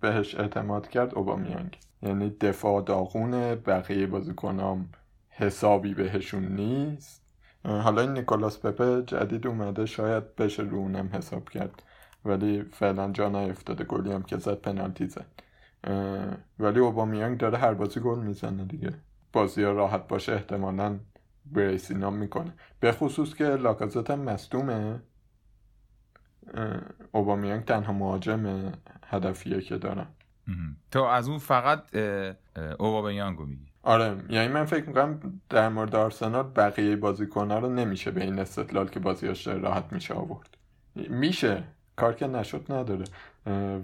بهش 0.00 0.34
اعتماد 0.34 0.88
کرد 0.88 1.14
اوبامیانگ. 1.14 1.78
یعنی 2.02 2.30
دفاع 2.30 2.82
داغونه 2.82 3.54
بقیه 3.54 4.06
بازیکنام 4.06 4.88
حسابی 5.30 5.94
بهشون 5.94 6.44
نیست. 6.44 7.24
حالا 7.64 8.02
این 8.02 8.12
نیکولاس 8.12 8.66
پپه 8.66 9.02
جدید 9.06 9.46
اومده 9.46 9.86
شاید 9.86 10.36
بشه 10.36 10.62
رو 10.62 10.76
اونم 10.76 11.10
حساب 11.12 11.48
کرد. 11.48 11.82
ولی 12.24 12.62
فعلا 12.62 13.12
جا 13.12 13.28
نیفتاده 13.28 13.84
گلی 13.84 14.12
هم 14.12 14.22
که 14.22 14.36
زد 14.36 14.60
پنالتی 14.60 15.06
زد. 15.06 15.26
ولی 16.58 16.80
اوبامیانگ 16.80 17.38
داره 17.38 17.58
هر 17.58 17.74
بازی 17.74 18.00
گل 18.00 18.18
می‌زنه 18.18 18.64
دیگه. 18.64 18.90
بازی 19.32 19.62
راحت 19.62 20.08
باشه 20.08 20.32
احتمالا 20.32 20.98
بریسینا 21.46 22.10
می‌کنه. 22.10 22.52
به 22.80 22.92
خصوص 22.92 23.34
که 23.34 23.44
لاکازت 23.44 24.10
هم 24.10 24.20
مصدومه. 24.20 25.00
اوبامیانگ 27.12 27.64
تنها 27.64 27.92
مهاجم 27.92 28.72
هدفیه 29.06 29.60
که 29.60 29.76
دارم 29.76 30.14
تو 30.90 31.02
از 31.02 31.28
اون 31.28 31.38
فقط 31.38 31.96
اوبامیانگو 32.78 33.46
میگی. 33.46 33.66
آره 33.82 34.16
یعنی 34.28 34.48
من 34.48 34.64
فکر 34.64 34.84
می‌کنم 34.84 35.40
در 35.48 35.68
مورد 35.68 35.94
آرسنال 35.94 36.50
بقیه 36.56 36.96
بازیکنها 36.96 37.58
رو 37.58 37.68
نمیشه 37.74 38.10
به 38.10 38.24
این 38.24 38.38
استدلال 38.38 38.88
که 38.88 39.00
بازیاش 39.00 39.46
راحت 39.46 39.92
میشه 39.92 40.14
آورد. 40.14 40.56
میشه 40.96 41.64
کار 41.96 42.14
که 42.14 42.26
نشد 42.26 42.72
نداره 42.72 43.04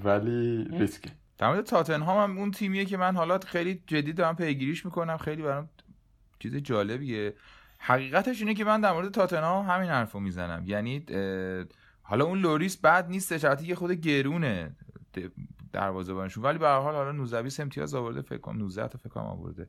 ولی 0.04 0.64
ریسکه. 0.64 1.10
در 1.38 1.48
مورد 1.48 1.64
تاتنهام 1.64 2.30
هم 2.30 2.38
اون 2.38 2.50
تیمیه 2.50 2.84
که 2.84 2.96
من 2.96 3.16
حالا 3.16 3.38
خیلی 3.38 3.82
جدی 3.86 4.12
دارم 4.12 4.36
پیگیریش 4.36 4.84
می‌کنم 4.84 5.16
خیلی 5.16 5.42
برام 5.42 5.68
چیز 6.38 6.56
جالبیه. 6.56 7.34
حقیقتش 7.78 8.40
اینه 8.40 8.54
که 8.54 8.64
من 8.64 8.80
در 8.80 8.92
مورد 8.92 9.10
تاتنهام 9.10 9.66
همین 9.66 9.90
حرفو 9.90 10.20
می‌زنم. 10.20 10.62
یعنی 10.66 11.04
حالا 12.10 12.24
اون 12.24 12.38
لوریس 12.38 12.76
بد 12.76 13.08
نیست 13.08 13.38
شرطی 13.38 13.66
یه 13.66 13.74
خود 13.74 13.90
گرونه 13.90 14.76
دروازه‌بانشون 15.72 16.44
ولی 16.44 16.58
به 16.58 16.66
هر 16.66 16.78
حال 16.78 16.94
حالا 16.94 17.12
19 17.12 17.42
20 17.42 17.60
امتیاز 17.60 17.94
آورده 17.94 18.22
فکر 18.22 18.38
کنم 18.38 18.58
19 18.58 18.88
تا 18.88 18.98
فکر 18.98 19.08
کنم 19.08 19.24
آورده. 19.24 19.68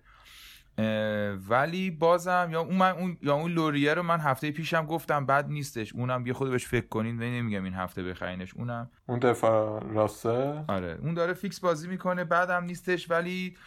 ولی 1.50 1.92
بازم 1.92 2.50
یا 2.52 2.62
اون 2.62 2.76
من 2.76 2.92
اون 2.92 3.18
یا 3.22 3.34
اون 3.34 3.52
لوریه 3.52 3.94
رو 3.94 4.04
من 4.04 4.20
هفته 4.20 4.52
پیشم 4.52 4.86
گفتم 4.86 5.26
بد 5.26 5.48
نیستش. 5.50 5.94
اونم 5.94 6.28
یه 6.28 6.34
خود 6.34 6.50
بهش 6.50 6.66
فکر 6.66 6.88
کنین 6.88 7.18
و 7.18 7.22
نمیگم 7.22 7.64
این 7.64 7.74
هفته 7.74 8.04
بخرینش. 8.04 8.54
اونم 8.54 8.90
اون 9.08 9.20
دفعه 9.20 9.80
راسته؟ 9.80 10.66
آره. 10.68 10.98
اون 11.02 11.14
داره 11.14 11.34
فیکس 11.34 11.60
بازی 11.60 11.88
می‌کنه 11.88 12.24
بعدم 12.24 12.64
نیستش 12.64 13.12
ولی 13.12 13.58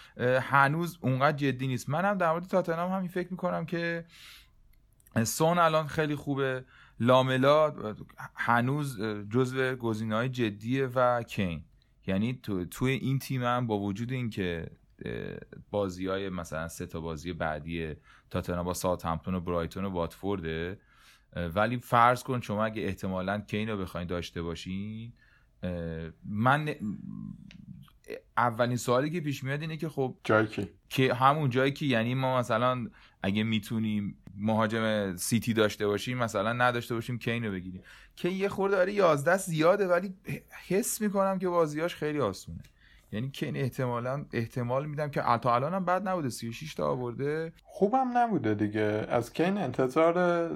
هنوز 0.41 0.99
اونقدر 1.01 1.37
جدی 1.37 1.67
نیست. 1.67 1.89
منم 1.89 2.19
در 2.19 2.31
مورد 2.31 2.45
تاتنهام 2.45 2.93
همین 2.93 3.09
فکر 3.09 3.29
می‌کنم 3.31 3.67
که 3.67 4.05
سون 5.25 5.59
الان 5.59 5.87
خیلی 5.87 6.15
خوبه. 6.15 6.65
لاملا 7.01 7.75
هنوز 8.35 9.03
جزو 9.31 9.75
گزینه‌های 9.77 10.29
جدیه 10.29 10.87
و 10.87 11.23
کین. 11.23 11.65
یعنی 12.07 12.39
تو 12.43 12.65
توی 12.65 12.93
این 12.93 13.19
تیم 13.19 13.43
هم 13.43 13.67
با 13.67 13.79
وجود 13.79 14.13
اینکه 14.13 14.71
بازی 15.71 16.07
های 16.07 16.29
مثلا 16.29 16.69
سه 16.69 16.87
تا 16.87 17.01
بازی 17.01 17.33
بعدی 17.33 17.95
تاتنا 18.31 18.63
با 18.63 18.75
ساعت 18.75 19.07
همتون 19.07 19.35
و 19.35 19.41
برایتون 19.41 19.85
و 19.85 19.89
واتفورده 19.89 20.79
ولی 21.55 21.79
فرض 21.79 22.23
کن 22.23 22.41
شما 22.41 22.65
اگه 22.65 22.83
احتمالا 22.83 23.41
کین 23.41 23.69
رو 23.69 23.77
بخواین 23.77 24.07
داشته 24.07 24.43
باشین 24.43 25.13
من 26.25 26.75
اولین 28.37 28.77
سوالی 28.77 29.11
که 29.11 29.21
پیش 29.21 29.45
میاد 29.45 29.61
اینه 29.61 29.77
که 29.77 29.89
خب 29.89 30.17
جایی 30.25 30.47
که 30.47 30.71
که 30.89 31.15
همون 31.15 31.51
جایی 31.51 31.73
که 31.73 31.87
یعنی 31.87 32.15
ما 32.15 32.39
مثلا 32.39 32.87
اگه 33.23 33.43
می‌تونیم 33.43 34.17
مهاجم 34.39 35.17
سیتی 35.17 35.53
داشته 35.53 35.87
باشیم 35.87 36.19
مثلا 36.19 36.53
نداشته 36.53 36.95
باشیم 36.95 37.19
کین 37.19 37.45
رو 37.45 37.53
بگیریم. 37.53 37.83
که 38.17 38.29
یه 38.29 38.49
خورده 38.49 38.81
آره 38.81 38.93
11 38.93 39.37
زیاده 39.37 39.87
ولی 39.87 40.15
حس 40.69 41.01
می‌کنم 41.01 41.39
که 41.39 41.49
بازیاش 41.49 41.95
خیلی 41.95 42.21
آسونه. 42.21 42.63
یعنی 43.13 43.31
کین 43.31 43.57
احتمالا 43.57 44.25
احتمال 44.33 44.87
میدم 44.87 45.11
که 45.11 45.23
تا 45.43 45.55
الان 45.55 45.75
هم 45.75 45.85
بد 45.85 46.09
نبوده 46.09 46.31
36 46.31 46.75
تا 46.75 46.91
آورده. 46.91 47.53
خوبم 47.65 48.19
نبوده 48.19 48.55
دیگه. 48.55 49.07
از 49.09 49.33
کین 49.33 49.59
انتظار 49.59 50.51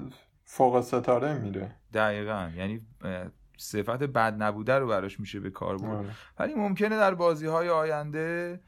فوق 0.44 0.80
ستاره 0.80 1.38
میره. 1.38 1.74
دقیقا. 1.94 2.50
یعنی 2.56 2.80
صفت 3.56 4.02
بد 4.02 4.42
نبوده 4.42 4.74
رو 4.78 4.86
براش 4.86 5.20
میشه 5.20 5.40
به 5.40 5.50
کار 5.50 5.78
برد. 5.78 6.16
ولی 6.38 6.54
ممکنه 6.54 6.96
در 6.96 7.14
بازی 7.14 7.46
های 7.46 7.68
آینده 7.68 8.60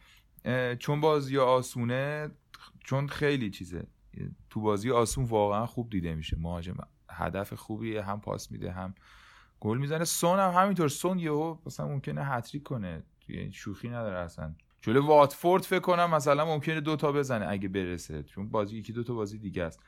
چون 0.78 1.00
بازی 1.00 1.38
آسونه 1.38 2.30
چون 2.84 3.08
خیلی 3.08 3.50
چیزه. 3.50 3.86
تو 4.50 4.60
بازی 4.60 4.90
آسون 4.90 5.24
واقعا 5.24 5.66
خوب 5.66 5.90
دیده 5.90 6.14
میشه. 6.14 6.36
مهاجم 6.40 6.76
هدف 7.10 7.54
خوبیه 7.54 8.02
هم 8.02 8.20
پاس 8.20 8.50
میده 8.50 8.72
هم 8.72 8.94
گل 9.60 9.78
می‌زنه. 9.78 10.04
سون 10.04 10.38
هم 10.38 10.50
همینطور 10.50 10.88
سون 10.88 11.18
یهو 11.18 11.56
مثلا 11.66 11.88
ممکنه 11.88 12.24
هتریک 12.24 12.62
کنه. 12.62 13.02
یعنی 13.28 13.52
شوخی 13.52 13.88
نداره 13.88 14.18
اصلا. 14.18 14.54
جلو 14.82 15.06
واتفورد 15.06 15.62
فکر 15.62 15.80
کنم 15.80 16.10
مثلا 16.10 16.44
ممکنه 16.44 16.80
دوتا 16.80 17.12
بزنه 17.12 17.46
اگه 17.48 17.68
برسه. 17.68 18.22
چون 18.22 18.48
بازی 18.48 18.78
یکی 18.78 18.92
دوتا 18.92 19.14
بازی 19.14 19.38
دیگه 19.38 19.62
است. 19.62 19.80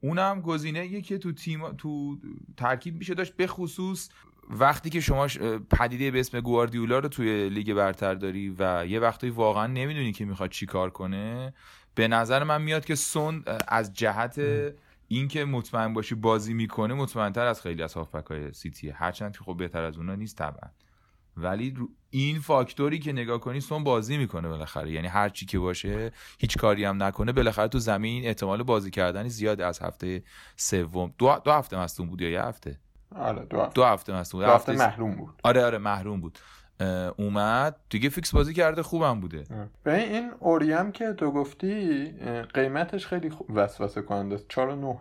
اونم 0.00 0.40
گزینه 0.40 0.86
یکی 0.86 1.18
تو 1.18 1.32
تیم 1.32 1.72
تو 1.72 2.18
ترکیب 2.56 2.96
میشه 2.96 3.14
داشت. 3.14 3.36
به 3.36 3.46
خصوص 3.46 4.08
وقتی 4.50 4.90
که 4.90 5.00
شما 5.00 5.26
پدیده 5.70 6.10
به 6.10 6.20
اسم 6.20 6.40
گواردیولا 6.40 6.98
رو 6.98 7.08
توی 7.08 7.48
لیگ 7.48 7.74
برتر 7.74 8.14
داری 8.14 8.54
و 8.58 8.86
یه 8.86 9.00
وقتی 9.00 9.30
واقعا 9.30 9.66
نمی‌دونی 9.66 10.12
که 10.12 10.24
می‌خواد 10.24 10.50
چی 10.50 10.66
کار 10.66 10.90
کنه 10.90 11.54
به 11.98 12.08
نظر 12.08 12.44
من 12.44 12.62
میاد 12.62 12.84
که 12.84 12.94
سون 12.94 13.44
از 13.68 13.94
جهت 13.94 14.40
اینکه 15.08 15.44
مطمئن 15.44 15.94
باشی 15.94 16.14
بازی 16.14 16.54
می‌کنه 16.54 16.94
مطمئنتر 16.94 17.46
از 17.46 17.62
خیلی 17.62 17.82
از 17.82 17.94
هافبک 17.94 18.52
سیتیه 18.52 18.94
هرچند 18.94 19.32
که 19.32 19.44
خب 19.44 19.56
بهتر 19.56 19.82
از 19.82 19.96
اونا 19.96 20.14
نیست 20.14 20.36
طبعا. 20.36 20.70
ولی 21.36 21.74
این 22.10 22.40
فاکتوری 22.40 22.98
که 22.98 23.12
نگاه 23.12 23.40
کنی 23.40 23.60
سون 23.60 23.84
بازی 23.84 24.16
می‌کنه 24.18 24.48
بالاخره. 24.48 24.90
یعنی 24.90 25.06
هر 25.06 25.28
چی 25.28 25.46
که 25.46 25.58
باشه 25.58 26.12
هیچ 26.38 26.58
کاری 26.58 26.84
هم 26.84 27.02
نکنه. 27.02 27.32
بالاخره 27.32 27.68
تو 27.68 27.78
زمین 27.78 28.24
احتمال 28.26 28.62
بازی 28.62 28.90
کردنی 28.90 29.28
زیاد 29.28 29.60
از 29.60 29.82
هفته 29.82 30.22
سوم. 30.56 31.14
دو, 31.18 31.40
دو 31.44 31.50
هفته 31.50 31.78
مصدوم 31.78 32.08
بود 32.08 32.20
یا 32.20 32.30
یه 32.30 32.42
هفته؟ 32.42 32.78
آره 33.16 33.44
دو 33.44 33.60
هفته. 33.60 33.72
دو 33.72 33.84
هفته 33.84 34.12
مصدوم 34.12 34.44
دو 34.44 34.50
هفته 34.50 34.72
محروم 34.72 35.14
بود. 35.14 35.34
آره 35.44 35.64
آره 35.64 35.78
محروم 35.78 36.20
بود. 36.20 36.38
اومد. 37.16 37.76
دیگه 37.90 38.08
فیکس 38.08 38.34
بازی 38.34 38.54
کرده 38.54 38.82
خوبم 38.82 39.20
بوده. 39.20 39.44
به 39.82 40.02
این 40.02 40.30
اوریم 40.38 40.92
که 40.92 41.12
تو 41.12 41.30
گفتی 41.30 42.04
قیمتش 42.54 43.06
خیلی 43.06 43.30
وسوسه 43.54 44.02
کننده 44.02 44.34
است. 44.34 44.44
4 44.48 44.74
9 44.74 44.96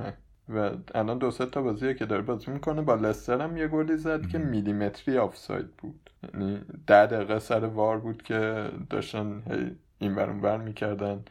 و 0.49 0.71
الان 0.95 1.17
دو 1.17 1.31
سه 1.31 1.45
تا 1.45 1.61
بازیه 1.61 1.93
که 1.93 2.05
داره 2.05 2.21
بازی 2.21 2.51
می‌کنه. 2.51 2.81
با 2.81 2.95
لستر 2.95 3.41
هم 3.41 3.57
یه 3.57 3.67
گلی 3.67 3.97
زد 3.97 4.27
که 4.27 4.37
میلیمتری 4.37 5.17
آفساید 5.17 5.71
بود. 5.77 6.09
یعنی 6.33 6.61
ده 6.87 7.05
دقیقه 7.05 7.39
سر 7.39 7.65
وار 7.65 7.97
بود 7.99 8.23
که 8.23 8.71
داشتن 8.89 9.43
هی 9.51 9.75
این 9.99 10.15
برون 10.15 10.41
بر 10.41 10.57
می‌کردن. 10.57 11.25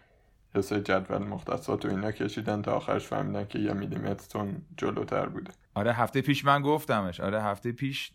حسای 0.57 0.80
جدول 0.80 1.18
مختصات 1.18 1.84
و 1.84 1.88
اینا 1.88 2.12
کشیدن 2.12 2.62
تا 2.62 2.72
آخرش 2.72 3.07
فهمیدن 3.07 3.46
که 3.46 3.59
یه 3.59 3.72
میلیمتر 3.72 4.26
تون 4.28 4.62
جلوتر 4.76 5.26
بوده. 5.26 5.50
آره 5.74 5.92
هفته 5.92 6.20
پیش 6.20 6.44
من 6.44 6.62
گفتمش. 6.62 7.20
آره 7.20 7.42
هفته 7.42 7.72
پیش 7.72 8.12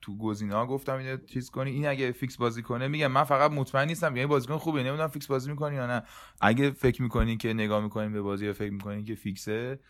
تو 0.00 0.18
گزینه 0.18 0.54
ها 0.54 0.66
گفتم 0.66 0.96
اینو 0.96 1.16
چیز 1.16 1.50
کنی. 1.50 1.70
این 1.70 1.86
اگه 1.86 2.12
فیکس 2.12 2.36
بازی 2.36 2.62
کنه 2.62 2.88
میگم 2.88 3.06
من 3.06 3.24
فقط 3.24 3.50
مطمئن 3.50 3.88
نیستم 3.88 4.16
یعنی 4.16 4.26
بازیکن 4.26 4.56
خوبه. 4.56 4.82
نمی‌دونم 4.82 5.08
فیکس 5.08 5.26
بازی 5.26 5.50
می‌کنی 5.50 5.76
یا 5.76 5.86
نه. 5.86 6.02
اگه 6.40 6.70
فکر 6.70 7.02
می‌کنین 7.02 7.38
که 7.38 7.54
نگاه 7.54 7.82
می‌کنین 7.82 8.12
به 8.12 8.22
بازی 8.22 8.46
یا 8.46 8.52
فکر 8.52 8.72
می‌کنین 8.72 9.04
که 9.04 9.14
فیکسه 9.14 9.80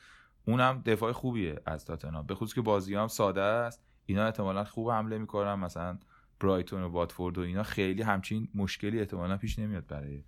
اونم 0.44 0.82
دفاع 0.86 1.12
خوبیه 1.12 1.60
از 1.66 1.84
تاتنهام. 1.84 2.26
به 2.26 2.34
خصوص 2.34 2.54
که 2.54 2.60
بازی 2.60 2.94
هم 2.94 3.08
ساده 3.08 3.40
است. 3.40 3.82
اینا 4.06 4.24
احتمالا 4.24 4.64
خوب 4.64 4.90
حمله 4.90 5.18
می‌کنن. 5.18 5.54
مثلا 5.54 5.98
برایتون 6.40 6.82
و 6.82 6.88
واتفورد 6.88 7.38
و 7.38 7.40
اینا 7.40 7.62
خیلی 7.62 8.02
همچین 8.02 8.48
مشکلی 8.54 8.98
احتمالا 8.98 9.36
پیش 9.36 9.58
نمیاد 9.58 9.86
برای 9.86 10.24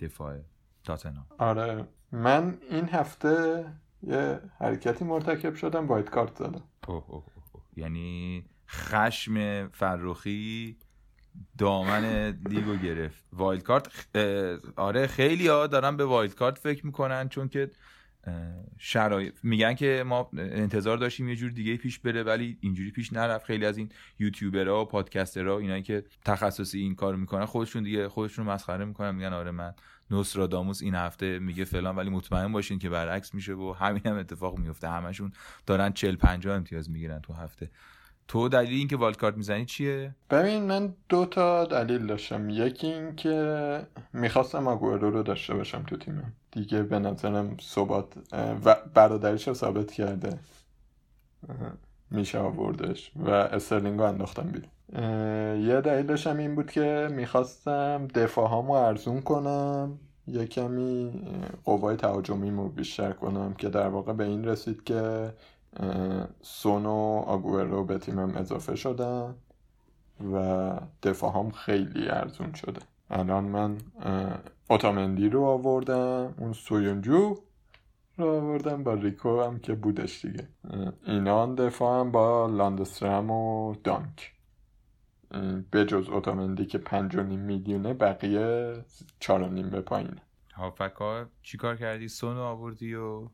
دفاع. 0.00 0.38
تاتنهام 0.84 1.26
آره 1.38 1.84
من 2.12 2.58
این 2.70 2.88
هفته 2.88 3.64
یه 4.02 4.40
حرکتی 4.58 5.04
مرتکب 5.04 5.54
شدم 5.54 5.86
wild 5.86 6.10
card 6.10 6.36
زدم. 6.36 6.62
اوه 6.86 7.04
اوه 7.10 7.24
اوه. 7.52 7.62
یعنی 7.76 8.44
خشم 8.68 9.68
فرخی 9.68 10.76
دامن 11.58 12.30
لیگو 12.48 12.76
گرفت. 12.76 13.24
wild 13.32 13.62
card 13.62 13.88
آره 14.76 15.06
خیلی 15.06 15.48
ها 15.48 15.66
دارن 15.66 15.96
به 15.96 16.04
wild 16.04 16.34
card 16.34 16.58
فکر 16.58 16.86
می‌کنن 16.86 17.28
چون 17.28 17.48
که 17.48 17.70
شرایط 18.78 19.38
میگن 19.42 19.74
که 19.74 20.04
ما 20.06 20.30
انتظار 20.36 20.96
داشتیم 20.96 21.28
یه 21.28 21.36
جور 21.36 21.50
دیگه 21.50 21.76
پیش 21.76 21.98
بره 21.98 22.22
ولی 22.22 22.58
اینجوری 22.60 22.90
پیش 22.90 23.12
نرفت. 23.12 23.44
خیلی 23.46 23.66
از 23.66 23.78
این 23.78 23.88
یوتیوبرها 24.18 24.82
و 24.82 24.84
پادکسترها 24.84 25.58
اینایی 25.58 25.82
که 25.82 26.04
تخصصی 26.24 26.78
این 26.78 26.94
کار 26.94 27.16
می‌کنن 27.16 27.44
خودشون 27.44 27.82
دیگه 27.82 28.08
خودشون 28.08 28.46
مسخره 28.46 28.84
می‌کنن 28.84 29.14
میگن 29.14 29.32
آره 29.32 29.50
من 29.50 29.74
نوستراداموس 30.10 30.82
این 30.82 30.94
هفته 30.94 31.38
میگه 31.38 31.64
فلان 31.64 31.96
ولی 31.96 32.10
مطمئن 32.10 32.52
باشین 32.52 32.78
که 32.78 32.90
برعکس 32.90 33.34
میشه 33.34 33.54
و 33.54 33.74
همین 33.78 34.02
هم 34.06 34.16
اتفاق 34.16 34.58
میفته. 34.58 34.88
همشون 34.88 35.32
دارن 35.66 35.92
40 35.92 36.16
50 36.16 36.56
امتیاز 36.56 36.90
می‌گیرن 36.90 37.20
تو 37.20 37.32
هفته. 37.32 37.70
تو 38.28 38.48
دلیل 38.48 38.78
اینکه 38.78 38.96
والد 38.96 39.16
کارت 39.16 39.36
می‌زنی 39.36 39.64
چیه؟ 39.64 40.14
ببین 40.30 40.62
من 40.62 40.94
دو 41.08 41.26
تا 41.26 41.64
دلیل 41.64 42.06
داشتم. 42.06 42.50
یکی 42.50 42.86
این 42.86 43.16
که 43.16 43.86
می‌خواستم 44.12 44.68
آگورو 44.68 45.10
رو 45.10 45.22
داشته 45.22 45.54
باشم 45.54 45.82
تو 45.82 45.96
تیمم 45.96 46.32
دیگه 46.50 46.82
به 46.82 46.98
نظرم 46.98 47.56
ثبات 47.62 48.14
و 48.64 48.76
برادریش 48.94 49.48
رو 49.48 49.54
ثابت 49.54 49.92
کرده 49.92 50.38
میشه 52.10 52.38
آوردش 52.38 53.10
و 53.16 53.30
استرلینگ 53.30 53.98
رو 53.98 54.04
انداختم 54.04 54.42
بیرون. 54.42 54.70
یه 54.92 55.80
دلیلش 55.84 56.26
هم 56.26 56.36
این 56.36 56.54
بود 56.54 56.70
که 56.70 57.08
می‌خواستم 57.10 58.08
دفاع 58.14 58.70
ارزون 58.70 59.20
کنم 59.20 59.98
یه 60.26 60.46
کمی 60.46 61.12
قوای 61.64 61.96
تهاجمیمو 61.96 62.68
بیشتر 62.68 63.12
کنم 63.12 63.54
که 63.54 63.68
در 63.68 63.88
واقع 63.88 64.12
به 64.12 64.24
این 64.24 64.44
رسید 64.44 64.84
که 64.84 65.32
سون 66.42 66.86
و 66.86 67.24
آگوئرو 67.26 67.84
به 67.84 67.98
تیمم 67.98 68.36
اضافه 68.36 68.76
شدن 68.76 69.34
و 70.32 70.70
دفاعم 71.02 71.50
خیلی 71.50 72.08
ارزون 72.08 72.52
شده. 72.52 72.80
الان 73.10 73.44
من 73.44 73.76
اوتامندی 74.70 75.28
رو 75.28 75.44
آوردم 75.44 76.34
اون 76.38 76.52
سویونجو 76.52 77.36
رو 78.18 78.26
آوردم 78.26 78.84
با 78.84 78.94
ریکو 78.94 79.42
هم 79.42 79.58
که 79.58 79.74
بودش 79.74 80.24
دیگه. 80.24 80.48
اینا 81.06 81.54
دفاع 81.54 82.00
هم 82.00 82.10
با 82.10 82.46
لاندسترم 82.46 83.30
و 83.30 83.74
دانک. 83.84 84.33
به 85.70 85.84
جز 85.84 86.08
اوتامندی 86.08 86.66
که 86.66 86.78
پنج 86.78 87.16
و 87.16 87.22
نیم 87.22 87.40
میلیونه 87.40 87.94
بقیه 87.94 88.74
چار 89.20 89.42
و 89.42 89.48
نیم 89.48 89.70
به 89.70 89.80
پایینه. 89.80 90.22
هافبک 90.54 90.92
ها 91.00 91.24
چی 91.42 91.58
کار 91.58 91.76
کردی؟ 91.76 92.08
سون 92.08 92.36
آوردی 92.36 92.94
و 92.94 93.28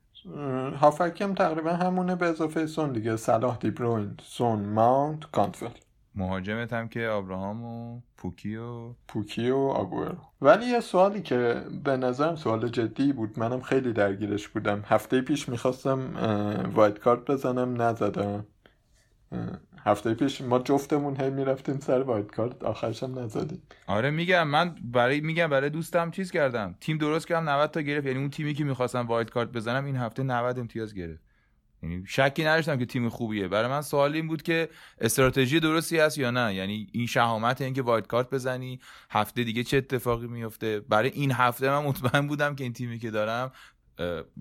هافبک 0.80 1.20
هم 1.20 1.34
تقریبا 1.34 1.70
همونه 1.72 2.16
به 2.16 2.26
اضافه 2.26 2.66
سون 2.66 2.92
دیگه. 2.92 3.16
صلاح 3.16 3.56
دیبروین 3.56 4.16
سون 4.22 4.58
ماونت 4.58 5.30
کانتول 5.32 5.70
مهاجمت 6.14 6.72
هم 6.72 6.88
که 6.88 7.08
آبراهام 7.08 7.64
و 7.64 8.00
پوکی 8.16 8.56
و 8.56 8.94
پوکی 9.08 9.50
و 9.50 9.56
آگوئرو. 9.56 10.16
ولی 10.40 10.66
یه 10.66 10.80
سوالی 10.80 11.22
که 11.22 11.62
به 11.84 11.96
نظرم 11.96 12.36
سوال 12.36 12.68
جدی 12.68 13.12
بود. 13.12 13.38
منم 13.38 13.60
خیلی 13.60 13.92
درگیرش 13.92 14.48
بودم. 14.48 14.82
هفته 14.86 15.20
پیش 15.20 15.48
می‌خواستم 15.48 16.16
wild 16.74 16.98
card 16.98 17.30
بزنم. 17.30 17.82
نزدم. 17.82 18.46
هفته 19.84 20.14
پیش 20.14 20.40
ما 20.40 20.58
جفتمون 20.58 21.20
هی 21.20 21.30
می‌رفتیم 21.30 21.80
سر 21.80 22.02
wild 22.02 22.26
card 22.26 22.64
آخرش 22.64 23.02
هم 23.02 23.18
نزدیم. 23.18 23.62
آره 23.86 24.10
میگم 24.10 24.48
من 24.48 24.74
برای 24.84 25.20
میگم 25.20 25.46
برای 25.46 25.70
دوستم 25.70 26.10
چیز 26.10 26.30
کردم؟ 26.30 26.74
تیم 26.80 26.98
درست 26.98 27.28
کردم 27.28 27.48
90 27.48 27.70
تا 27.70 27.80
گرفت. 27.80 28.06
یعنی 28.06 28.18
اون 28.18 28.30
تیمی 28.30 28.54
که 28.54 28.64
می‌خواستم 28.64 29.06
وایت 29.06 29.30
کارت 29.30 29.48
بزنم 29.48 29.84
این 29.84 29.96
هفته 29.96 30.22
90 30.22 30.58
امتیاز 30.58 30.94
گرفت. 30.94 31.22
یعنی 31.82 32.04
شکی 32.06 32.44
نداشتم 32.44 32.78
که 32.78 32.86
تیم 32.86 33.08
خوبیه. 33.08 33.48
برای 33.48 33.70
من 33.70 33.82
سوال 33.82 34.14
این 34.14 34.28
بود 34.28 34.42
که 34.42 34.68
استراتژی 35.00 35.60
درستی 35.60 35.98
هست 35.98 36.18
یا 36.18 36.30
نه؟ 36.30 36.54
یعنی 36.54 36.86
این 36.92 37.06
شهامت 37.06 37.60
اینکه 37.60 37.82
وایت 37.82 38.06
کارت 38.06 38.30
بزنی 38.30 38.80
هفته 39.10 39.44
دیگه 39.44 39.62
چه 39.62 39.76
اتفاقی 39.76 40.26
میفته 40.26 40.80
برای 40.80 41.10
این 41.10 41.32
هفته 41.32 41.70
من 41.70 41.84
مطمئن 41.84 42.26
بودم 42.26 42.54
که 42.54 42.64
این 42.64 42.72
تیمی 42.72 42.98
که 42.98 43.10
دارم 43.10 43.52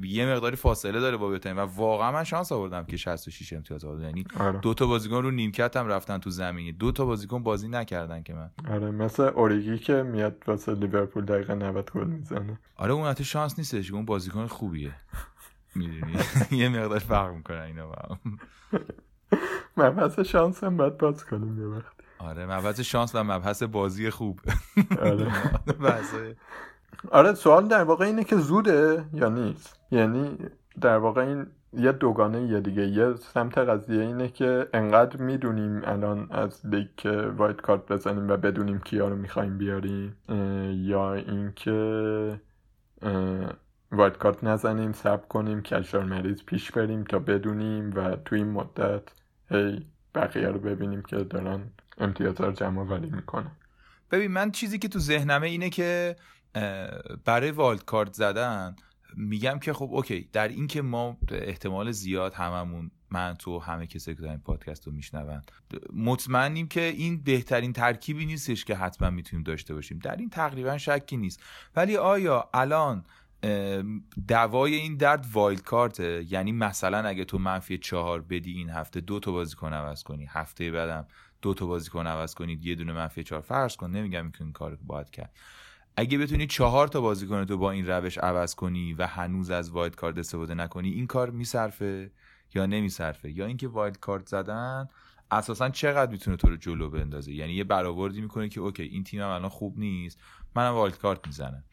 یه 0.01 0.26
مقداری 0.26 0.55
فاصله 0.55 0.99
داره 0.99 1.18
با 1.18 1.30
بیوتین 1.30 1.53
و 1.53 1.60
واقعا 1.60 2.12
من 2.12 2.24
شانس 2.24 2.51
آوردم 2.51 2.86
که 2.86 2.97
66 2.97 3.53
امتیاز 3.53 3.86
آوردم 3.86 4.03
یعنی 4.03 4.26
آره. 4.39 4.60
دو 4.60 4.74
تا 4.74 4.88
بازیکن 4.88 5.24
رو 5.24 5.32
نیمکت 5.32 5.78
هم 5.78 5.88
رفتن 5.88 6.18
تو 6.18 6.30
زمین 6.30 6.76
دو 6.78 6.91
تا 6.91 7.05
بازیکن 7.05 7.43
بازی 7.43 7.68
نکردن 7.68 8.24
که 8.24 8.34
من. 8.34 8.49
آره 8.70 8.91
مثل 8.91 9.24
اوریگی 9.24 9.78
که 9.78 10.03
میاد 10.03 10.43
واسه 10.47 10.74
لیورپول 10.76 11.26
دقیقه 11.26 11.55
90 11.55 11.91
گل 11.91 12.07
می‌زنه. 12.07 12.60
آره 12.76 12.93
اون 12.93 13.07
حتی 13.07 13.24
شانس 13.24 13.60
نیستش 13.60 13.91
اون 13.91 14.05
بازیکن 14.05 14.47
خوبیه. 14.47 14.91
می‌دونی؟ 15.76 16.18
یه 16.62 16.70
مقدار 16.70 16.99
فرق 16.99 17.34
می‌کنه 17.34 17.62
اینا 17.62 17.88
با 17.88 18.18
مبحث 19.78 20.20
شانس 20.20 20.64
هم 20.64 20.78
باید 20.78 20.97
باز 20.97 21.26
کنیم 21.26 21.62
یه 21.62 21.68
وقت. 21.68 21.93
آره 22.20 22.45
مبحث 22.45 22.80
شانس 22.80 23.16
و 23.16 23.24
مبحث 23.24 23.64
بازی 23.64 24.10
خوب. 24.10 24.39
آره. 25.01 25.32
آره 27.12 27.34
سوال 27.34 27.68
در 27.68 27.84
واقع 27.84 28.06
اینه 28.06 28.24
که 28.24 28.36
زوده 28.38 29.06
یا 29.14 29.30
نیست؟ 29.30 29.80
یعنی 29.91 30.38
در 30.82 30.97
واقع 30.97 31.22
این 31.22 31.47
یه 31.74 31.91
دوگانه 31.91 32.41
یه 32.41 32.60
دیگه. 32.60 32.88
یه 32.88 33.16
سمت 33.16 33.58
قضیه 33.58 34.02
اینه 34.02 34.28
که 34.28 34.68
انقدر 34.74 35.18
می‌دونیم 35.18 35.82
الان 35.84 36.28
از 36.32 36.66
لیگ 36.66 36.88
که 36.97 37.12
وایت 37.12 37.62
کارت 37.62 37.91
بزنیم 37.91 38.30
و 38.30 38.38
بدونیم 38.38 38.80
کیا 38.80 39.08
رو 39.08 39.16
می‌خوایم 39.16 39.58
بیاریم 39.58 40.16
یا 40.88 41.14
اینکه 41.14 42.41
وایت 43.91 44.18
کارت 44.18 44.43
نزنیم 44.43 44.91
سب 44.91 45.28
کنیم 45.28 45.62
کشار 45.62 46.04
مریض 46.04 46.43
پیش 46.43 46.72
بریم 46.72 47.04
تا 47.04 47.20
بدونیم 47.20 47.91
و 47.95 48.16
تو 48.16 48.36
این 48.36 48.52
مدت 48.52 49.04
هی 49.50 49.86
بقیه 50.16 50.47
رو 50.47 50.60
ببینیم 50.60 51.02
که 51.02 51.16
دارن 51.16 51.62
امتیازها 51.97 52.47
رو 52.47 52.54
جمع 52.54 52.82
ولی 52.82 53.10
می‌کنن. 53.10 53.52
ببین 54.12 54.32
من 54.32 54.52
چیزی 54.52 54.80
که 54.80 54.88
تو 54.88 55.00
ذهنمه 55.00 55.47
اینه 55.47 55.70
که 55.70 56.16
برای 57.26 57.52
والد 57.52 57.86
کارت 57.86 58.14
زدن 58.14 58.76
میگم 59.18 59.60
که 59.60 59.74
خب 59.74 59.89
اوکی 59.91 60.30
در 60.34 60.47
این 60.47 60.68
که 60.68 60.82
ما 60.82 61.18
احتمال 61.32 61.91
زیاد 61.91 62.34
هممون 62.34 62.91
من 63.12 63.36
تو 63.36 63.60
همه 63.60 63.88
کسی 63.88 64.16
که 64.16 64.24
این 64.24 64.38
پادکست 64.38 64.88
رو 64.88 64.93
میشنون 64.93 65.41
مطمئنیم 65.93 66.68
که 66.68 66.82
این 66.82 67.24
بهترین 67.24 67.74
ترکیبی 67.74 68.26
نیستش 68.26 68.66
که 68.66 68.76
حتما 68.76 69.10
می‌تونیم 69.10 69.43
داشته 69.43 69.74
باشیم. 69.74 70.00
در 70.00 70.16
این 70.16 70.30
تقریبا 70.30 70.78
شکی 70.78 71.18
نیست. 71.18 71.43
ولی 71.76 71.97
آیا 71.97 72.50
الان 72.54 73.04
دوای 74.28 74.76
این 74.76 74.97
درد 74.97 75.26
wild 75.34 75.62
card 75.62 76.13
ه 76.13 76.26
یعنی 76.30 76.52
مثلا 76.52 77.08
اگه 77.08 77.26
تو 77.26 77.38
منفی 77.38 77.78
چهار 77.78 78.22
بدی 78.22 78.52
این 78.52 78.70
هفته 78.70 79.02
دو 79.02 79.20
تا 79.20 79.32
بازیکن 79.32 79.74
عوض 79.74 80.04
کنی 80.04 80.26
هفته 80.26 80.72
بعدم 80.72 81.08
دو 81.41 81.54
تا 81.54 81.66
بازیکن 81.66 82.08
عوض 82.08 82.34
کنید 82.34 82.66
یه 82.66 82.76
دونه 82.76 82.93
منفی 82.93 83.24
چهار 83.24 83.41
فرض 83.41 83.76
کن 83.76 83.91
نمیگم 83.91 84.32
این 84.39 84.52
کار 84.52 84.78
باید 84.82 85.10
کرد. 85.10 85.34
اگه 85.98 86.18
بتونی 86.18 86.48
چهار 86.48 86.88
تا 86.88 87.02
بازیکن 87.02 87.46
تو 87.46 87.58
با 87.58 87.72
این 87.72 87.88
روش 87.88 88.18
عوض 88.18 88.56
کنی 88.56 88.94
و 88.94 89.08
هنوز 89.08 89.50
از 89.50 89.70
wild 89.72 89.95
card 89.95 90.18
استفاده 90.18 90.54
نکنی 90.54 90.90
این 90.90 91.08
کار 91.08 91.30
میصرفه 91.30 92.12
یا 92.56 92.66
نمیصرفه؟ 92.66 93.32
یا 93.32 93.46
اینکه 93.46 93.68
wildcard 93.68 94.28
زدن 94.28 94.88
اساسا 95.32 95.70
چقدر 95.70 96.12
می‌تونه 96.12 96.38
تو 96.38 96.50
رو 96.50 96.56
جلو 96.56 96.90
بندازه؟ 96.90 97.34
یعنی 97.34 97.54
یه 97.54 97.64
برآوردی 97.64 98.22
می‌کنه 98.22 98.50
که 98.50 98.60
اوکی 98.60 98.84
این 98.84 99.04
تیمم 99.04 99.28
الان 99.28 99.50
خوب 99.50 99.80
نیست 99.80 100.20
منم 100.56 100.74
wildcard 100.74 101.28
می‌زنم. 101.28 101.64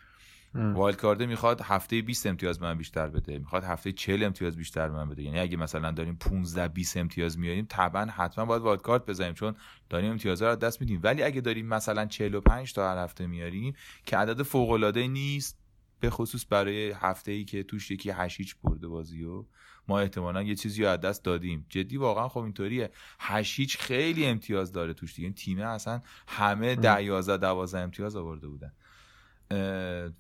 wildcard 0.57 0.97
ه 0.97 1.27
می‌خواد 1.27 1.61
هفته 1.61 2.03
20 2.03 2.27
امتیاز 2.27 2.63
من 2.63 2.79
بیشتر 2.79 3.09
بده 3.09 3.39
می‌خواد 3.39 3.65
هفته 3.65 3.93
40 3.93 4.25
امتیاز 4.25 4.57
بیشتر 4.57 4.89
من 4.89 5.09
بده. 5.09 5.23
یعنی 5.23 5.39
اگه 5.39 5.57
مثلا 5.57 5.91
داریم 5.91 6.17
15 6.17 6.69
20 6.69 6.97
امتیاز 6.97 7.39
میاریم 7.39 7.67
طبعا 7.69 8.05
حتما 8.05 8.45
باید 8.45 8.63
wildcard 8.62 9.07
بزنیم 9.07 9.35
چون 9.35 9.55
داریم 9.91 10.11
امتیازها 10.11 10.49
رو 10.49 10.57
دست 10.57 10.81
میدیم. 10.81 11.01
ولی 11.03 11.23
اگه 11.23 11.41
داریم 11.41 11.67
مثلا 11.67 12.07
45 12.07 12.73
تا 12.73 12.91
هر 12.91 13.05
هفته 13.05 13.27
میاریم 13.27 13.75
که 14.07 14.17
عدد 14.17 14.43
فوق 14.43 14.71
العاده 14.71 15.07
نیست 15.07 15.59
به 16.01 16.11
خصوص 16.11 16.47
برای 16.51 16.91
هفته 16.91 17.33
ای 17.33 17.45
که 17.45 17.63
توش 17.63 17.91
یکی 17.91 18.11
هشیچ 18.11 18.57
برده 18.65 18.89
بازی 18.89 19.25
و 19.25 19.45
ما 19.89 20.01
احتمالا 20.01 20.43
یه 20.43 20.55
چیزی 20.55 20.83
رو 20.83 20.89
از 20.89 21.01
دست 21.01 21.25
دادیم. 21.25 21.67
جدی 21.69 21.97
واقعا 21.97 22.29
خب 22.29 22.41
اینطوریه. 22.41 22.91
هشیچ 23.21 23.79
خیلی 23.79 24.27
امتیاز 24.27 24.73
داره 24.73 24.95
توش 24.95 25.15
دیگه. 25.15 25.31
تیمه 25.31 25.63
اصلا 25.63 26.01
همه 26.27 26.75
10 26.75 27.03
11 27.03 27.37
12 27.37 27.79
امتیاز 27.79 28.17
آورده 28.17 28.49
بودن. 28.49 28.73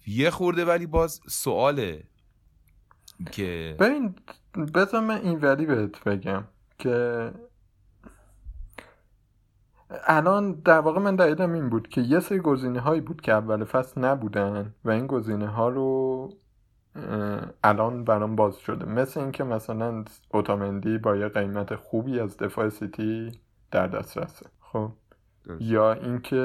یه 0.06 0.30
خورده 0.30 0.64
ولی 0.64 0.86
باز 0.86 1.20
سواله 1.28 2.04
که 3.32 3.76
ببین 3.78 4.14
بذار 4.74 5.00
من 5.00 5.20
این 5.20 5.40
ولی 5.40 5.66
بهت 5.66 6.04
بگم 6.04 6.44
که 6.78 7.30
الان 9.90 10.52
در 10.52 10.78
واقع 10.78 11.00
من 11.00 11.16
دلیلم 11.16 11.52
این 11.52 11.68
بود 11.68 11.88
که 11.88 12.00
یه 12.00 12.20
سری 12.20 12.38
گزینه 12.38 12.80
هایی 12.80 13.00
بود 13.00 13.20
که 13.20 13.32
اول 13.32 13.64
فصل 13.64 14.00
نبودن 14.00 14.74
و 14.84 14.90
این 14.90 15.06
گزینه 15.06 15.46
ها 15.46 15.68
رو 15.68 16.30
الان 17.64 18.04
برام 18.04 18.36
باز 18.36 18.56
شده. 18.56 18.84
مثل 18.84 19.20
اینکه 19.20 19.44
مثلا 19.44 20.04
اوتامندی 20.30 20.98
با 20.98 21.16
یه 21.16 21.28
قیمت 21.28 21.74
خوبی 21.74 22.20
از 22.20 22.36
دفاع 22.36 22.68
سیتی 22.68 23.40
در 23.70 23.86
دسترسه. 23.86 24.46
خب؟ 24.60 24.92
یا 25.60 25.92
اینکه 25.92 26.36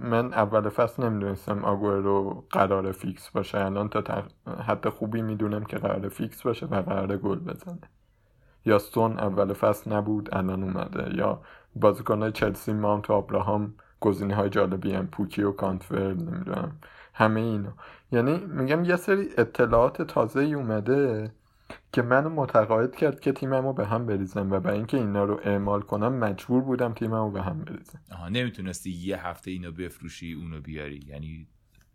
من 0.00 0.32
اول 0.34 0.68
فصل 0.68 1.04
نمی‌دونستم 1.04 1.64
رو 1.64 2.44
قرار 2.50 2.92
فیکس 2.92 3.30
باشه. 3.30 3.64
الان 3.64 3.88
تا 3.88 4.22
حتی 4.66 4.88
خوبی 4.88 5.22
می‌دونم 5.22 5.64
که 5.64 5.76
قرار 5.76 6.08
فیکس 6.08 6.42
باشه 6.42 6.66
و 6.66 6.82
قرار 6.82 7.16
گل 7.16 7.38
بزنه. 7.38 7.78
یا 8.64 8.78
ستون 8.78 9.18
اول 9.18 9.52
فصل 9.52 9.92
نبود 9.92 10.34
الان 10.34 10.62
اومده. 10.62 11.16
یا 11.16 11.40
بازیکنهای 11.76 12.32
چلسی 12.32 12.72
ماونت 12.72 13.10
و 13.10 13.12
ابراهام 13.12 13.74
گزینه 14.00 14.34
های 14.34 14.50
جالبی 14.50 14.92
هم 14.92 15.06
پوکی 15.06 15.42
و 15.42 15.52
کانتور 15.52 16.00
نمی‌دونم. 16.00 16.72
همه 17.14 17.40
اینا. 17.40 17.72
یعنی 18.12 18.38
میگم 18.38 18.84
یه 18.84 18.96
سری 18.96 19.28
اطلاعات 19.38 20.02
تازه 20.02 20.40
اومده. 20.40 21.32
که 21.92 22.02
منو 22.02 22.28
متقاعد 22.28 22.96
کرد 22.96 23.20
که 23.20 23.32
تیممو 23.32 23.72
به 23.72 23.86
هم 23.86 24.06
بریزم 24.06 24.52
و 24.52 24.60
برای 24.60 24.76
اینکه 24.76 24.96
اینا 24.96 25.24
رو 25.24 25.40
اعمال 25.44 25.80
کنم 25.80 26.14
مجبور 26.14 26.62
بودم 26.62 26.92
تیممو 26.92 27.30
به 27.30 27.42
هم 27.42 27.64
بریزم. 27.64 28.00
آها 28.12 28.28
نمی‌تونستی 28.28 28.90
یه 28.90 29.26
هفته 29.26 29.50
اینو 29.50 29.72
بفروشی 29.72 30.32
اونو 30.32 30.60
بیاری. 30.60 31.04
یعنی 31.06 31.46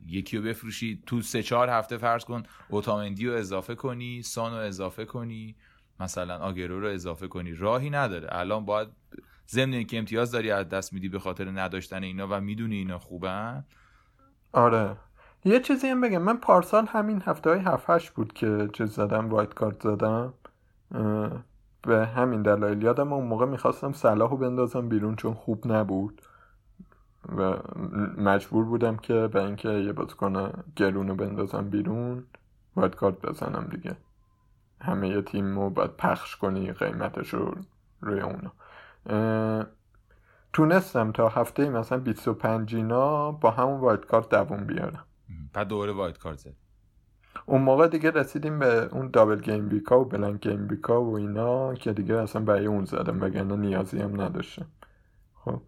یکی 0.06 0.38
رو 0.38 0.44
بفروشی 0.44 1.04
تو 1.06 1.22
سه 1.22 1.44
چهار 1.44 1.70
هفته 1.70 1.98
فرض 1.98 2.26
کن 2.26 2.44
اوتامندی 2.70 3.28
رو 3.28 3.34
اضافه 3.34 3.76
کنی 3.76 4.22
سان 4.22 4.52
رو 4.52 4.58
اضافه 4.58 5.06
کنی 5.06 5.56
مثلا 6.00 6.38
آگرو 6.38 6.80
رو 6.80 6.88
اضافه 6.88 7.28
کنی. 7.28 7.54
راهی 7.54 7.90
نداره. 7.90 8.28
الان 8.32 8.66
باید 8.66 8.88
ضمن 9.50 9.74
اینکه 9.74 9.98
امتیاز 9.98 10.32
داری 10.32 10.52
از 10.52 10.70
دست 10.70 10.94
میدی 10.94 11.10
به 11.10 11.20
خاطر 11.20 11.50
نداشتن 11.52 12.04
اینا 12.04 12.28
و 12.30 12.42
می‌دونی 12.42 12.76
اینا 12.76 13.00
خوبن. 13.00 13.66
آره. 14.52 14.98
یه 15.48 15.60
چیزی 15.60 15.88
هم 15.88 16.02
بگم. 16.02 16.22
من 16.22 16.38
پارسال 16.38 16.86
همین 16.86 17.22
هفته 17.26 17.50
های 17.50 17.60
هفت 17.60 17.90
هشت 17.90 18.14
بود 18.14 18.34
که 18.34 18.70
چیز 18.74 18.90
زدم 18.90 19.30
وایت 19.30 19.54
کارت 19.54 19.84
زدم. 19.84 20.34
به 21.82 22.06
همین 22.06 22.42
دلایل. 22.42 22.82
یادم 22.82 23.14
اون 23.14 23.28
موقع 23.28 23.46
می‌خواستم 23.46 23.94
صلاحو 23.94 24.38
بندازم 24.38 24.90
بیرون 24.90 25.16
چون 25.16 25.34
خوب 25.34 25.72
نبود. 25.72 26.22
و 27.38 27.54
مجبور 28.18 28.66
بودم 28.66 28.98
که 28.98 29.28
به 29.28 29.44
اینکه 29.44 29.70
یه 29.70 29.94
بازیکن 29.94 30.52
گرونو 30.76 31.16
بندازم 31.16 31.70
بیرون 31.70 32.24
وایت 32.76 32.96
کارت 32.96 33.22
بزنم 33.22 33.68
دیگه. 33.72 33.96
همه 34.82 35.10
یه 35.10 35.22
تیم 35.22 35.60
رو 35.60 35.70
باید 35.70 35.92
پخش 35.92 36.36
کنی 36.36 36.72
قیمتش 36.72 37.34
رو 37.34 37.56
روی 38.02 38.22
اونا. 38.22 38.52
تونستم 40.54 41.12
تا 41.12 41.30
هفته 41.30 41.70
مثلا 41.70 41.98
25 41.98 42.76
اینا 42.76 43.32
با 43.32 43.52
همون 43.52 43.80
wildcard 43.80 44.30
دووم 44.30 44.64
بیارم. 44.66 45.04
بعد 45.54 45.68
دوباره 45.68 45.92
wildcard 45.92 46.38
زد. 46.38 46.54
اون 47.46 47.62
موقع 47.62 47.88
دیگه 47.88 48.12
رسیدیم 48.12 48.60
به 48.60 48.90
اون 48.92 49.10
double 49.12 49.42
gameweek 49.42 49.70
ا 49.70 50.02
و 50.02 50.06
blank 50.06 50.48
gameweek 50.48 50.68
ا 50.68 51.04
و 51.04 51.18
اینا 51.18 51.76
که 51.76 51.94
دیگه 51.94 52.16
اصلا 52.16 52.42
برای 52.42 52.66
اون 52.66 52.86
زدم 52.86 53.22
وگرنه 53.22 53.56
نیازی 53.56 54.00
هم 54.00 54.22
نداشتم. 54.22 54.66
خب. 55.34 55.62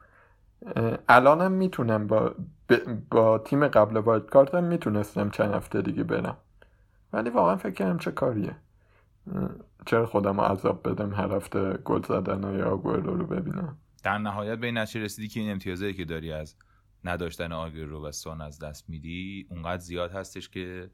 الانم 1.10 1.52
می‌تونم 1.52 2.08
با, 2.08 2.36
با 3.12 3.38
تیم 3.38 3.68
قبل 3.68 3.98
wildcard 3.98 4.26
م 4.26 4.64
می‌تونستم 4.64 5.30
چند 5.30 5.54
هفته 5.54 5.82
دیگه 5.82 6.04
برم. 6.04 6.38
ولی 7.14 7.30
واقعا 7.30 7.56
فکر 7.56 7.74
کردم 7.74 7.98
چه 7.98 8.12
کاریه. 8.12 8.56
چرا 9.86 10.06
خودم 10.06 10.42
رو 10.42 10.46
عذاب 10.46 10.90
بدم 10.90 11.14
هر 11.14 11.32
هفته 11.32 11.74
گل 11.74 12.02
زدن 12.02 12.44
های 12.44 12.62
آگوئرو 12.62 13.16
رو 13.16 13.26
ببینم؟ 13.26 13.78
در 14.04 14.18
نهایت 14.18 14.60
به 14.60 14.68
این 14.68 14.78
نتیجه 14.78 15.06
رسیدی 15.06 15.28
که 15.28 15.40
این 15.40 15.52
امتیازی 15.52 15.94
که 15.94 16.06
داری 16.06 16.32
از 16.32 16.56
نداشتن 17.04 17.52
رو 17.76 18.08
و 18.08 18.12
سان 18.12 18.42
از 18.42 18.60
دست 18.60 18.90
میدی 18.90 19.48
اونقدر 19.50 19.82
زیاد 19.82 20.12
هستش 20.12 20.50
که 20.50 20.90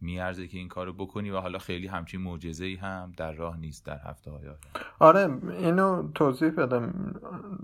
میارزه 0.00 0.48
که 0.48 0.58
این 0.58 0.68
کارو 0.68 0.92
بکنی 0.92 1.30
و 1.30 1.40
حالا 1.40 1.58
خیلی 1.58 1.86
همچین 1.86 2.20
معجزه 2.20 2.64
ای 2.64 2.74
هم 2.74 3.12
در 3.16 3.32
راه 3.32 3.56
نیست 3.56 3.86
در 3.86 3.98
هفته 4.04 4.30
های 4.30 4.48
آره 4.98 5.38
اینو 5.58 6.12
توضیح 6.14 6.50
بدم 6.50 7.14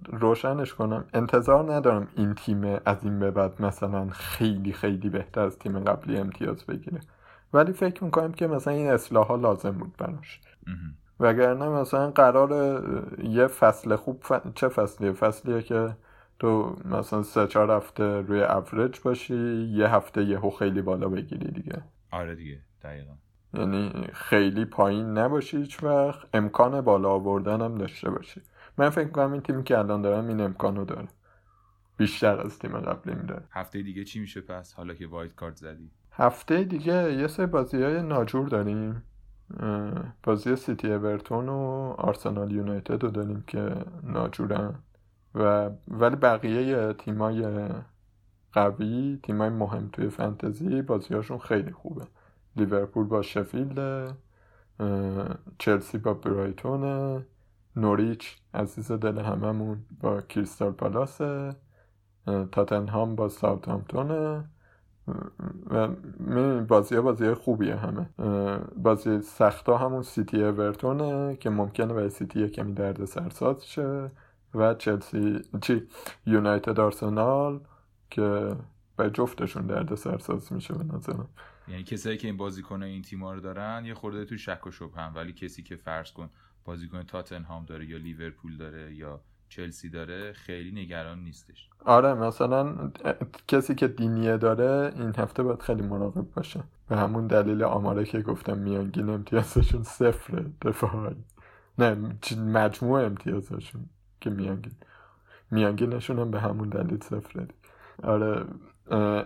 روشنش 0.06 0.74
کنم. 0.74 1.04
انتظار 1.14 1.72
ندارم 1.72 2.08
این 2.16 2.34
تیم 2.34 2.64
از 2.84 3.04
این 3.04 3.18
به 3.18 3.30
بعد 3.30 3.62
مثلا 3.62 4.08
خیلی 4.08 4.72
خیلی 4.72 5.08
بهتر 5.08 5.40
از 5.40 5.58
تیم 5.58 5.78
قبلی 5.78 6.16
امتیاز 6.16 6.66
بگیره. 6.66 7.00
ولی 7.52 7.72
فکر 7.72 8.04
می‌کنم 8.04 8.32
که 8.32 8.46
مثلا 8.46 8.72
این 8.74 8.90
اصلاح 8.90 9.26
ها 9.26 9.36
لازم 9.36 9.70
بود 9.70 9.96
براش. 9.96 10.40
وگرنه 11.20 11.68
مثلا 11.68 12.10
قرار 12.10 12.82
یه 13.22 13.46
فصل 13.46 13.96
خوب 13.96 14.24
چه 14.54 14.68
فصلیه؟ 14.68 15.12
فصلیه 15.12 15.62
که 15.62 15.96
تو 16.40 16.76
مثلا 16.84 17.22
سه 17.22 17.46
چهار 17.46 17.70
هفته 17.70 18.20
روی 18.20 18.42
افرج 18.42 19.00
باشی 19.00 19.70
یه 19.72 19.88
هفته 19.88 20.24
یهو 20.24 20.50
خیلی 20.50 20.82
بالا 20.82 21.08
بگیری 21.08 21.50
دیگه. 21.50 21.82
آره 22.10 22.34
دیگه 22.34 22.58
دقیقا. 22.82 23.12
یعنی 23.54 24.08
خیلی 24.12 24.64
پایین 24.64 25.18
نباشی 25.18 25.56
هیچ 25.56 25.82
وقت 25.82 26.28
امکان 26.34 26.80
بالا 26.80 27.10
آوردن 27.10 27.60
هم 27.60 27.74
داشته 27.74 28.10
باشی. 28.10 28.42
من 28.78 28.90
فکر 28.90 29.08
کنم 29.08 29.32
این 29.32 29.42
تیمی 29.42 29.64
که 29.64 29.78
الان 29.78 30.02
دارم 30.02 30.28
این 30.28 30.40
امکانو 30.40 30.84
داره. 30.84 31.08
بیشتر 31.96 32.40
از 32.40 32.58
تیم 32.58 32.78
قبلی 32.78 33.26
داره. 33.26 33.42
هفته 33.50 33.82
دیگه 33.82 34.04
چی 34.04 34.20
میشه 34.20 34.40
پس؟ 34.40 34.74
حالا 34.74 34.94
که 34.94 35.06
وایت 35.06 35.34
کارت 35.34 35.56
زدی. 35.56 35.90
هفته 36.12 36.64
دیگه 36.64 37.12
یه 37.12 37.26
سری 37.26 37.46
بازی 37.46 37.82
های 37.82 38.02
ناجور 38.02 38.48
داریم. 38.48 39.02
بازی 40.22 40.56
سیتی 40.56 40.92
اورتون 40.92 41.48
و 41.48 41.94
آرسنال 41.98 42.52
یونایتد 42.52 43.02
رو 43.02 43.10
داریم 43.10 43.44
که 43.46 43.74
ناجورن. 44.02 44.74
و 45.34 45.70
ولی 45.88 46.16
بقیه 46.16 46.92
تیمای 46.92 47.68
قوی 48.52 49.18
تیمای 49.22 49.48
مهم 49.48 49.88
توی 49.92 50.08
فنتزی 50.08 50.82
بازیاشون 50.82 51.38
خیلی 51.38 51.72
خوبه. 51.72 52.06
لیورپول 52.56 53.06
با 53.06 53.22
شفیلد 53.22 54.16
چلسی 55.58 55.98
با 55.98 56.14
برایتون 56.14 57.24
نوریچ 57.76 58.36
عزیز 58.54 58.92
دل 58.92 59.18
هممون 59.18 59.78
با 60.00 60.20
کریستال 60.20 60.72
پالاس 60.72 61.20
تاتنهام 62.52 63.16
با 63.16 63.28
ساوثهامپتون 63.28 64.10
و 65.70 65.88
بازی 66.68 66.94
ها 66.96 67.02
بازی 67.02 67.34
خوبیه 67.34 67.76
همه. 67.76 68.08
بازی 68.76 69.20
سخت 69.20 69.68
ها 69.68 69.78
همون 69.78 70.02
سیتی 70.02 70.44
اورتونه 70.44 71.36
که 71.36 71.50
ممکنه 71.50 71.94
برای 71.94 72.10
سیتی 72.10 72.48
کمی 72.48 72.72
درد 72.72 73.04
سرساز 73.04 73.66
شه. 73.66 74.10
و 74.54 74.74
چلسی 74.74 75.42
چی؟ 75.60 75.82
یونایتد 76.26 76.80
آرسنال 76.80 77.60
که 78.10 78.56
به 78.96 79.10
جفتشون 79.10 79.66
درد 79.66 79.94
سرساز 79.94 80.52
میشه 80.52 80.74
به 80.74 80.84
نظرم. 80.84 81.28
یعنی 81.68 81.84
کسایی 81.84 82.16
که 82.16 82.28
این 82.28 82.36
بازیکن 82.36 82.82
این 82.82 83.02
تیما 83.02 83.32
رو 83.34 83.40
دارن 83.40 83.84
یه 83.84 83.94
خورده 83.94 84.24
تو 84.24 84.36
شک 84.36 84.66
و 84.66 84.70
شبه 84.70 85.00
هم. 85.00 85.14
ولی 85.14 85.32
کسی 85.32 85.62
که 85.62 85.76
فرض 85.76 86.12
کن 86.12 86.30
بازیکن 86.64 87.02
تاتنهام 87.02 87.64
داره 87.64 87.86
یا 87.86 87.98
لیورپول 87.98 88.56
داره 88.56 88.94
یا 88.94 89.20
چلسی 89.48 89.88
داره 89.88 90.32
خیلی 90.32 90.82
نگران 90.82 91.18
نیستش. 91.18 91.68
آره 91.84 92.14
مثلا 92.14 92.90
کسی 93.48 93.74
که 93.74 93.88
دینیه 93.88 94.36
داره 94.36 94.92
این 94.96 95.12
هفته 95.16 95.42
باید 95.42 95.62
خیلی 95.62 95.82
مراقب 95.82 96.30
باشه. 96.36 96.64
به 96.88 96.96
همون 96.96 97.26
دلیل 97.26 97.62
آماره 97.62 98.04
که 98.04 98.20
گفتم 98.20 98.58
میانگین 98.58 99.10
امتیازشون 99.10 99.82
صفر 99.82 100.44
دفاعی. 100.62 101.16
نه 101.78 102.18
مجموع 102.36 103.04
امتیازشون. 103.04 103.88
که 104.20 104.30
میانگین. 104.30 104.72
میانگینشون 105.50 106.18
هم 106.18 106.30
به 106.30 106.40
همون 106.40 106.68
دلیل 106.68 107.00
صفره. 107.00 107.48
آره 108.02 108.44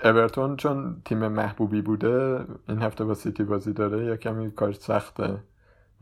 اورتون 0.04 0.56
چون 0.56 1.02
تیم 1.04 1.28
محبوبی 1.28 1.82
بوده 1.82 2.44
این 2.68 2.82
هفته 2.82 3.04
با 3.04 3.14
سیتی 3.14 3.44
بازی 3.44 3.72
داره 3.72 4.04
یا 4.04 4.16
کمی 4.16 4.50
کار 4.50 4.72
سخته. 4.72 5.38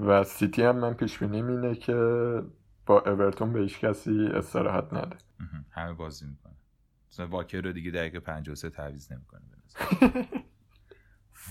و 0.01 0.25
سیتی 0.25 0.63
هم 0.63 0.77
من 0.77 0.95
پیش 0.95 1.19
بینی 1.19 1.43
اینه 1.43 1.75
که 1.75 1.95
با 2.87 3.01
اورتون 3.01 3.53
به 3.53 3.61
هیچ 3.61 3.81
کسی 3.81 4.27
استراحت 4.27 4.93
نده. 4.93 5.17
همه 5.71 5.93
بازی 5.93 6.27
می‌کنه. 6.27 6.53
مثلا 7.11 7.27
واکر 7.27 7.61
رو 7.61 7.73
دیگه 7.73 7.91
دقیقه 7.91 8.21
53 8.21 8.71
تعویض 8.71 9.13
نمی‌کنه 9.13 9.41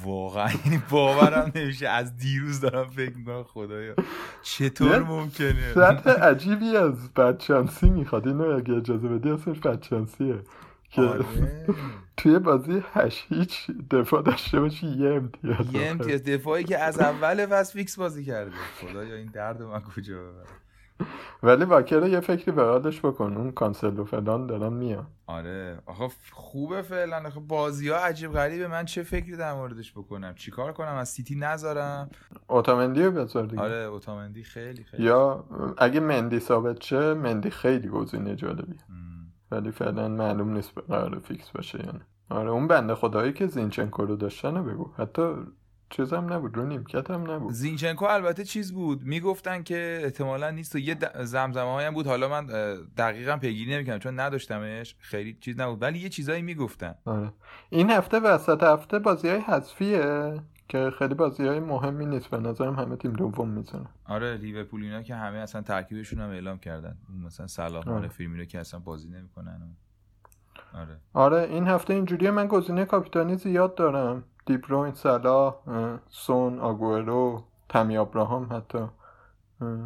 واقعا 0.04 0.50
این 0.66 0.84
باورم 0.90 1.52
نمیشه. 1.56 1.88
از 1.88 2.18
دیروز 2.18 2.62
دارم 2.62 2.88
فکر 2.88 3.18
می‌کنم 3.18 3.44
خدایا. 3.44 3.96
چطور 4.42 5.04
ممکنه؟ 5.04 5.74
سطح 5.74 6.10
عجیبی 6.10 6.78
از 6.78 7.14
بدشانسی 7.14 7.90
می‌خواد. 7.90 8.28
اینو 8.28 8.44
اگه 8.44 8.74
اجازه 8.74 9.08
بدی 9.08 9.30
اسمش 9.30 9.60
بدشانسیه. 9.60 10.40
که 10.90 11.02
آره. 11.02 11.26
توی 12.18 12.40
بازی 12.40 12.84
هشت 12.94 13.26
هیچ 13.30 13.72
دفاع 13.92 14.22
داشته 14.22 14.60
باشی 14.60 14.88
یه 14.88 15.10
امتیاز 15.10 15.74
یه 15.74 15.88
امتیاز. 15.88 16.24
دفاعی 16.24 16.64
که 16.64 16.78
از 16.78 17.00
اول 17.00 17.64
فیکس 17.64 18.00
بازی 18.00 18.26
کرده. 18.26 18.52
خدایا 18.82 19.16
این 19.16 19.32
درد 19.34 19.62
من 19.62 19.82
کجا 19.82 20.16
ببرم؟ 20.24 20.46
ولی 21.44 21.66
واکر 21.66 22.08
یه 22.08 22.20
فکری 22.20 22.52
به 22.52 22.64
حالش 22.64 23.00
بکن 23.00 23.38
اون 23.38 23.52
کانسلو 23.52 24.00
و 24.00 24.06
فلان 24.06 24.48
دارن 24.48 24.74
میان. 24.74 25.08
آره. 25.28 25.80
آخه 25.86 26.08
خوبه 26.32 26.82
فعلا. 26.82 27.28
آخه 27.28 27.40
بازی 27.40 27.90
ها 27.90 27.98
عجیب 27.98 28.32
غریبه. 28.32 28.68
من 28.68 28.86
چه 28.86 29.04
فکری 29.04 29.38
در 29.38 29.54
موردش 29.54 29.92
بکنم؟ 29.92 30.34
چیکار 30.36 30.74
کنم؟ 30.74 30.96
از 30.96 31.10
سیتی 31.10 31.36
نذارم؟ 31.36 32.10
اوتامندی 32.48 33.04
رو 33.04 33.12
بذار 33.12 33.46
دیگه. 33.46 33.62
آره 33.62 33.76
اوتامندی 33.76 34.44
خیلی 34.44 34.84
خیلی. 34.84 35.04
یا 35.04 35.46
اگه 35.78 36.00
مندی 36.00 36.40
ثابت 36.40 36.80
شه 36.80 37.14
مندی 37.14 37.50
خیلی 37.50 37.88
گزینه 37.88 38.36
جالبی 38.36 38.76
ولی 39.52 39.72
فعلا 39.72 40.08
معلوم 40.08 40.54
نیست 40.54 40.78
قرار 40.90 41.20
فیکس 41.20 41.50
باشه 41.50 41.80
یعنی 41.80 42.00
آره 42.30 42.50
اون 42.50 42.68
بنده 42.68 42.96
خدایی 42.96 43.34
که 43.34 43.48
زینچنکو 43.48 44.06
رو 44.06 44.16
داشتن 44.16 44.64
بگو. 44.64 44.92
حتی 44.98 45.34
چیزم 45.92 46.34
نبود 46.34 46.58
رو 46.58 46.66
نیمکت 46.66 47.12
هم 47.12 47.32
نبود. 47.32 47.54
زینچنکو 47.54 48.06
البته 48.06 48.44
چیز 48.44 48.74
بود 48.74 49.04
می‌گفتن 49.04 49.64
که 49.64 50.02
احتمالا 50.04 50.52
نیست 50.52 50.76
و 50.76 50.80
یه 50.80 50.98
زمزمه 51.24 51.84
هم 51.84 51.94
بود. 51.94 52.08
حالا 52.08 52.30
من 52.30 52.46
دقیقا 52.98 53.38
پیگیری 53.38 53.76
نمی‌کنم 53.76 54.00
چون 54.00 54.20
نداشتمش 54.20 54.96
خیلی 55.00 55.38
چیز 55.42 55.60
نبود. 55.60 55.82
ولی 55.82 56.00
یه 56.00 56.10
چیزایی 56.10 56.42
می‌گفتن. 56.42 56.96
آره. 57.06 57.34
این 57.70 57.90
هفته 57.90 58.20
وسط 58.20 58.64
هفته 58.64 59.00
بازی 59.00 59.30
های 59.30 59.40
حذفیه 59.40 60.40
که 60.70 60.92
خیلی 61.00 61.14
بازی 61.14 61.48
های 61.48 61.60
مهمی 61.60 62.06
نیست. 62.06 62.28
به 62.28 62.38
نظرم 62.38 62.76
همه 62.76 62.96
تیم 62.96 63.14
دوم 63.14 63.50
می‌زنن 63.50 63.88
آره 64.06 64.38
لیورپول 64.38 64.84
اینا 64.84 65.02
که 65.02 65.16
همه 65.16 65.38
اصلا 65.38 65.62
ترکیبشون 65.62 66.20
هم 66.22 66.30
اعلام 66.30 66.60
کردن. 66.60 66.98
مثلا 67.26 67.48
صلاح 67.48 67.90
آره. 67.90 68.08
فیرمینو 68.08 68.46
که 68.46 68.60
اصلا 68.60 68.80
بازی 68.80 69.10
نمی‌کنن. 69.10 69.76
آره. 70.74 70.98
آره 71.14 71.42
این 71.42 71.68
هفته 71.68 71.94
اینجوریه. 71.94 72.32
من 72.32 72.48
گزینه 72.48 72.86
کاپیتانی 72.86 73.36
زیاد 73.36 73.76
دارم. 73.76 74.24
دیبروین 74.52 74.94
سلاح 74.94 75.56
سون 76.10 76.60
آگورو 76.60 77.44
تمی 77.70 77.98
ابراهام 77.98 78.54
حتی. 78.54 78.86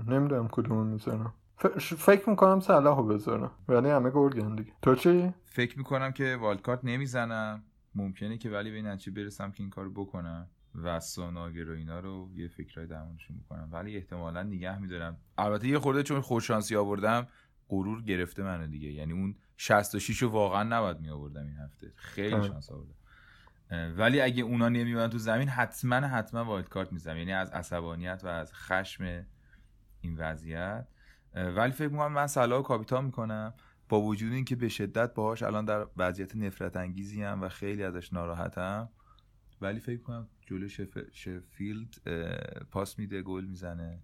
نمی‌دونم 0.08 0.48
کدوم 0.52 0.88
می‌ذارم. 0.88 1.34
فکر 1.80 2.30
می‌کنم 2.30 2.60
صلاحو 2.60 3.04
بذارم. 3.04 3.52
ولی 3.68 3.90
همه 3.90 4.10
گل 4.10 4.56
دیگه. 4.56 4.72
تو 4.82 4.96
چی؟ 4.96 5.34
فکر 5.46 5.78
می‌کنم 5.78 6.12
که 6.12 6.38
والکارت 6.42 6.80
نمی‌زنم. 6.84 7.64
ممکنه 7.96 8.38
که 8.38 8.50
ولی 8.50 8.72
به 8.72 8.76
این 8.76 8.88
نتیجه 8.88 9.12
برسم 9.12 9.52
که 9.52 9.64
این 9.64 9.70
کارو 9.70 9.92
بکنم 9.92 10.48
و 10.84 11.00
سوناگر 11.00 11.70
و 11.70 11.74
اینا 11.74 12.00
رو 12.00 12.30
یه 12.34 12.48
فکرای 12.48 12.88
درمونشون 12.88 13.38
می‌کنم 13.38 13.70
ولی 13.72 13.96
احتمالا 13.96 14.44
نگه 14.44 14.80
میدارم. 14.80 15.18
البته 15.38 15.68
یه 15.68 15.80
خورده 15.80 16.04
چون 16.04 16.22
خوششانسی 16.22 16.76
آوردم 16.76 17.28
غرور 17.70 18.02
گرفته 18.02 18.44
منو 18.44 18.68
دیگه. 18.68 18.92
یعنی 18.92 19.14
اون 19.14 19.36
66 19.58 20.24
رو 20.24 20.30
واقعا 20.30 20.64
نباید 20.64 21.00
می 21.00 21.10
آوردم 21.10 21.48
این 21.48 21.58
هفته. 21.58 21.92
خیلی 21.96 22.48
شانس 22.48 22.72
آوردم. 22.72 22.96
ولی 23.72 24.22
اگه 24.22 24.44
اونا 24.44 24.70
نمیومدن 24.70 25.10
تو 25.10 25.18
زمین 25.18 25.50
حتما 25.50 25.96
حتما 25.96 26.46
wildcard 26.46 26.92
می‌زنم. 26.92 27.18
یعنی 27.18 27.34
از 27.34 27.52
عصبانیت 27.52 28.22
و 28.24 28.28
از 28.28 28.54
خشم 28.54 29.26
این 30.02 30.18
وضعیت. 30.18 30.88
ولی 31.34 31.72
فکر 31.72 31.88
می‌کنم 31.88 32.14
من 32.14 32.28
صلاح 32.28 32.64
کاپیتان 32.64 33.06
می‌کنم 33.06 33.54
با 33.90 34.02
وجود 34.02 34.34
اینکه 34.34 34.56
به 34.56 34.70
شدت 34.70 35.14
باهاش 35.14 35.44
الان 35.44 35.66
در 35.66 35.88
وضعیت 35.98 36.36
نفرت 36.36 36.78
انگیزی‌ام 36.78 37.42
و 37.42 37.50
خیلی 37.50 37.84
ازش 37.84 38.14
ناراحتم. 38.14 38.90
ولی 39.62 39.80
فکر 39.80 40.02
کنم 40.02 40.28
جلو 40.42 40.68
شف... 40.68 40.98
شفیلد 41.12 41.96
پاس 42.72 43.00
میده 43.00 43.22
گل 43.22 43.46
می‌زنه 43.46 44.00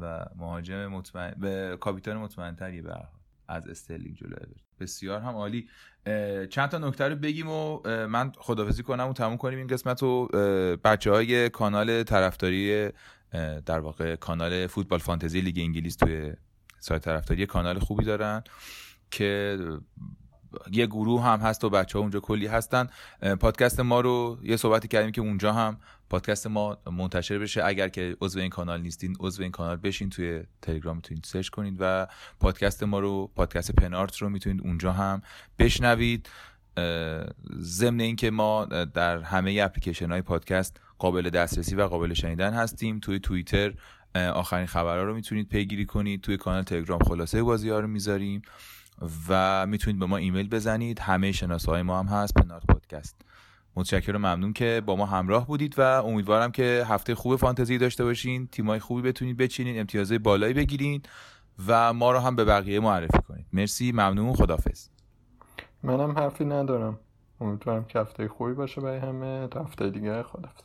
و 0.00 0.26
مهاجم 0.36 0.86
مطمئن 0.86 1.34
به 1.40 1.76
کاپیتان 1.80 2.16
مطمئن 2.16 2.56
تریه 2.56 2.82
به 2.82 2.94
از 3.52 3.68
استرلینگ 3.68 4.16
جلو 4.16 4.36
بسیار 4.80 5.20
هم 5.20 5.34
عالی. 5.34 5.68
چند 6.50 6.68
تا 6.68 6.78
نکته 6.78 7.08
رو 7.08 7.16
بگیم 7.16 7.48
و 7.48 7.80
من 8.06 8.32
خدافزی 8.36 8.82
کنم 8.82 9.08
و 9.08 9.12
تموم 9.12 9.36
کنیم 9.36 9.58
این 9.58 9.66
قسمت 9.66 10.02
رو. 10.02 10.26
بچه 10.84 11.10
های 11.10 11.48
کانال 11.48 12.02
طرفداری 12.02 12.88
در 13.66 13.80
واقع 13.80 14.16
کانال 14.16 14.66
فوتبال 14.66 14.98
فانتزی 14.98 15.40
لیگ 15.40 15.58
انگلیس 15.58 15.96
توی 15.96 16.32
سایت 16.78 17.02
طرفداری 17.04 17.46
کانال 17.46 17.78
خوبی 17.78 18.04
دارن 18.04 18.42
که 19.10 19.58
یه 20.72 20.86
گروه 20.86 21.24
هم 21.24 21.40
هست 21.40 21.64
و 21.64 21.70
بچه 21.70 21.98
ها 21.98 22.02
اونجا 22.02 22.20
کلی 22.20 22.46
هستن. 22.46 22.86
پادکست 23.40 23.80
ما 23.80 24.00
رو 24.00 24.38
یه 24.42 24.56
صحبتی 24.56 24.88
کردیم 24.88 25.12
که 25.12 25.20
اونجا 25.20 25.52
هم 25.52 25.78
پادکست 26.10 26.46
ما 26.46 26.78
منتشر 26.92 27.38
بشه. 27.38 27.64
اگر 27.64 27.88
که 27.88 28.16
عضو 28.20 28.40
این 28.40 28.50
کانال 28.50 28.80
نیستین 28.80 29.16
عضو 29.20 29.42
این 29.42 29.52
کانال 29.52 29.76
بشین 29.76 30.10
توی 30.10 30.42
تلگرام 30.62 30.96
می‌تونید 30.96 31.24
سرچ 31.24 31.48
کنید 31.48 31.76
و 31.80 32.06
پادکست 32.40 32.82
ما 32.82 32.98
رو 32.98 33.30
پادکست 33.36 33.72
پنارت 33.72 34.16
رو 34.16 34.28
می‌تونید 34.28 34.60
اونجا 34.60 34.92
هم 34.92 35.22
بشنوید. 35.58 36.28
ضمن 37.58 38.00
اینکه 38.00 38.30
ما 38.30 38.64
در 38.94 39.18
همه 39.18 39.60
اپلیکیشن 39.62 40.10
های 40.10 40.22
پادکست 40.22 40.80
قابل 40.98 41.30
دسترسی 41.30 41.74
و 41.74 41.82
قابل 41.82 42.14
شنیدن 42.14 42.52
هستیم. 42.52 43.00
توی 43.00 43.18
توییتر 43.18 43.74
آخرین 44.14 44.66
خبرها 44.66 45.02
رو 45.02 45.14
می‌تونید 45.14 45.48
پیگیری 45.48 45.86
کنید. 45.86 46.20
توی 46.20 46.36
کانال 46.36 46.62
تلگرام 46.62 46.98
خلاصه 46.98 47.42
بازی 47.42 47.68
ها 47.68 47.80
رو 47.80 47.88
می‌ذاریم. 47.88 48.42
و 49.28 49.66
می‌تونید 49.66 50.00
به 50.00 50.06
ما 50.06 50.16
ایمیل 50.16 50.48
بزنید. 50.48 50.98
همه 50.98 51.32
شناسه 51.32 51.72
های 51.72 51.82
ما 51.82 51.98
هم 51.98 52.06
هست. 52.06 52.34
پنارت 52.34 52.66
پادکست. 52.66 53.16
متشکرم 53.76 54.16
ممنون 54.16 54.52
که 54.52 54.82
با 54.86 54.96
ما 54.96 55.06
همراه 55.06 55.46
بودید 55.46 55.78
و 55.78 55.82
امیدوارم 55.82 56.52
که 56.52 56.84
هفته 56.88 57.14
خوب 57.14 57.36
فانتزی 57.36 57.78
داشته 57.78 58.04
باشین 58.04 58.46
تیمای 58.46 58.78
خوبی 58.78 59.02
بتونید 59.02 59.36
بچینین 59.36 59.80
امتیازهای 59.80 60.18
بالایی 60.18 60.54
بگیرین 60.54 61.02
و 61.68 61.92
ما 61.92 62.12
رو 62.12 62.18
هم 62.18 62.36
به 62.36 62.44
بقیه 62.44 62.80
معرفی 62.80 63.18
کنید. 63.28 63.46
مرسی 63.52 63.92
ممنون 63.92 64.32
خدافظ 64.32 64.88
منم 65.82 66.10
حرفی 66.10 66.44
ندارم. 66.44 66.98
امیدوارم 67.40 67.84
که 67.84 67.98
هفته 67.98 68.28
خوبی 68.28 68.52
باشه 68.52 68.80
برای 68.80 68.98
همه. 68.98 69.46
تا 69.46 69.64
هفته 69.64 69.90
دیگه 69.90 70.22
خدافظ 70.22 70.62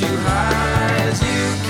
too 0.00 0.06
high. 0.06 0.77
as 1.08 1.22
you 1.22 1.67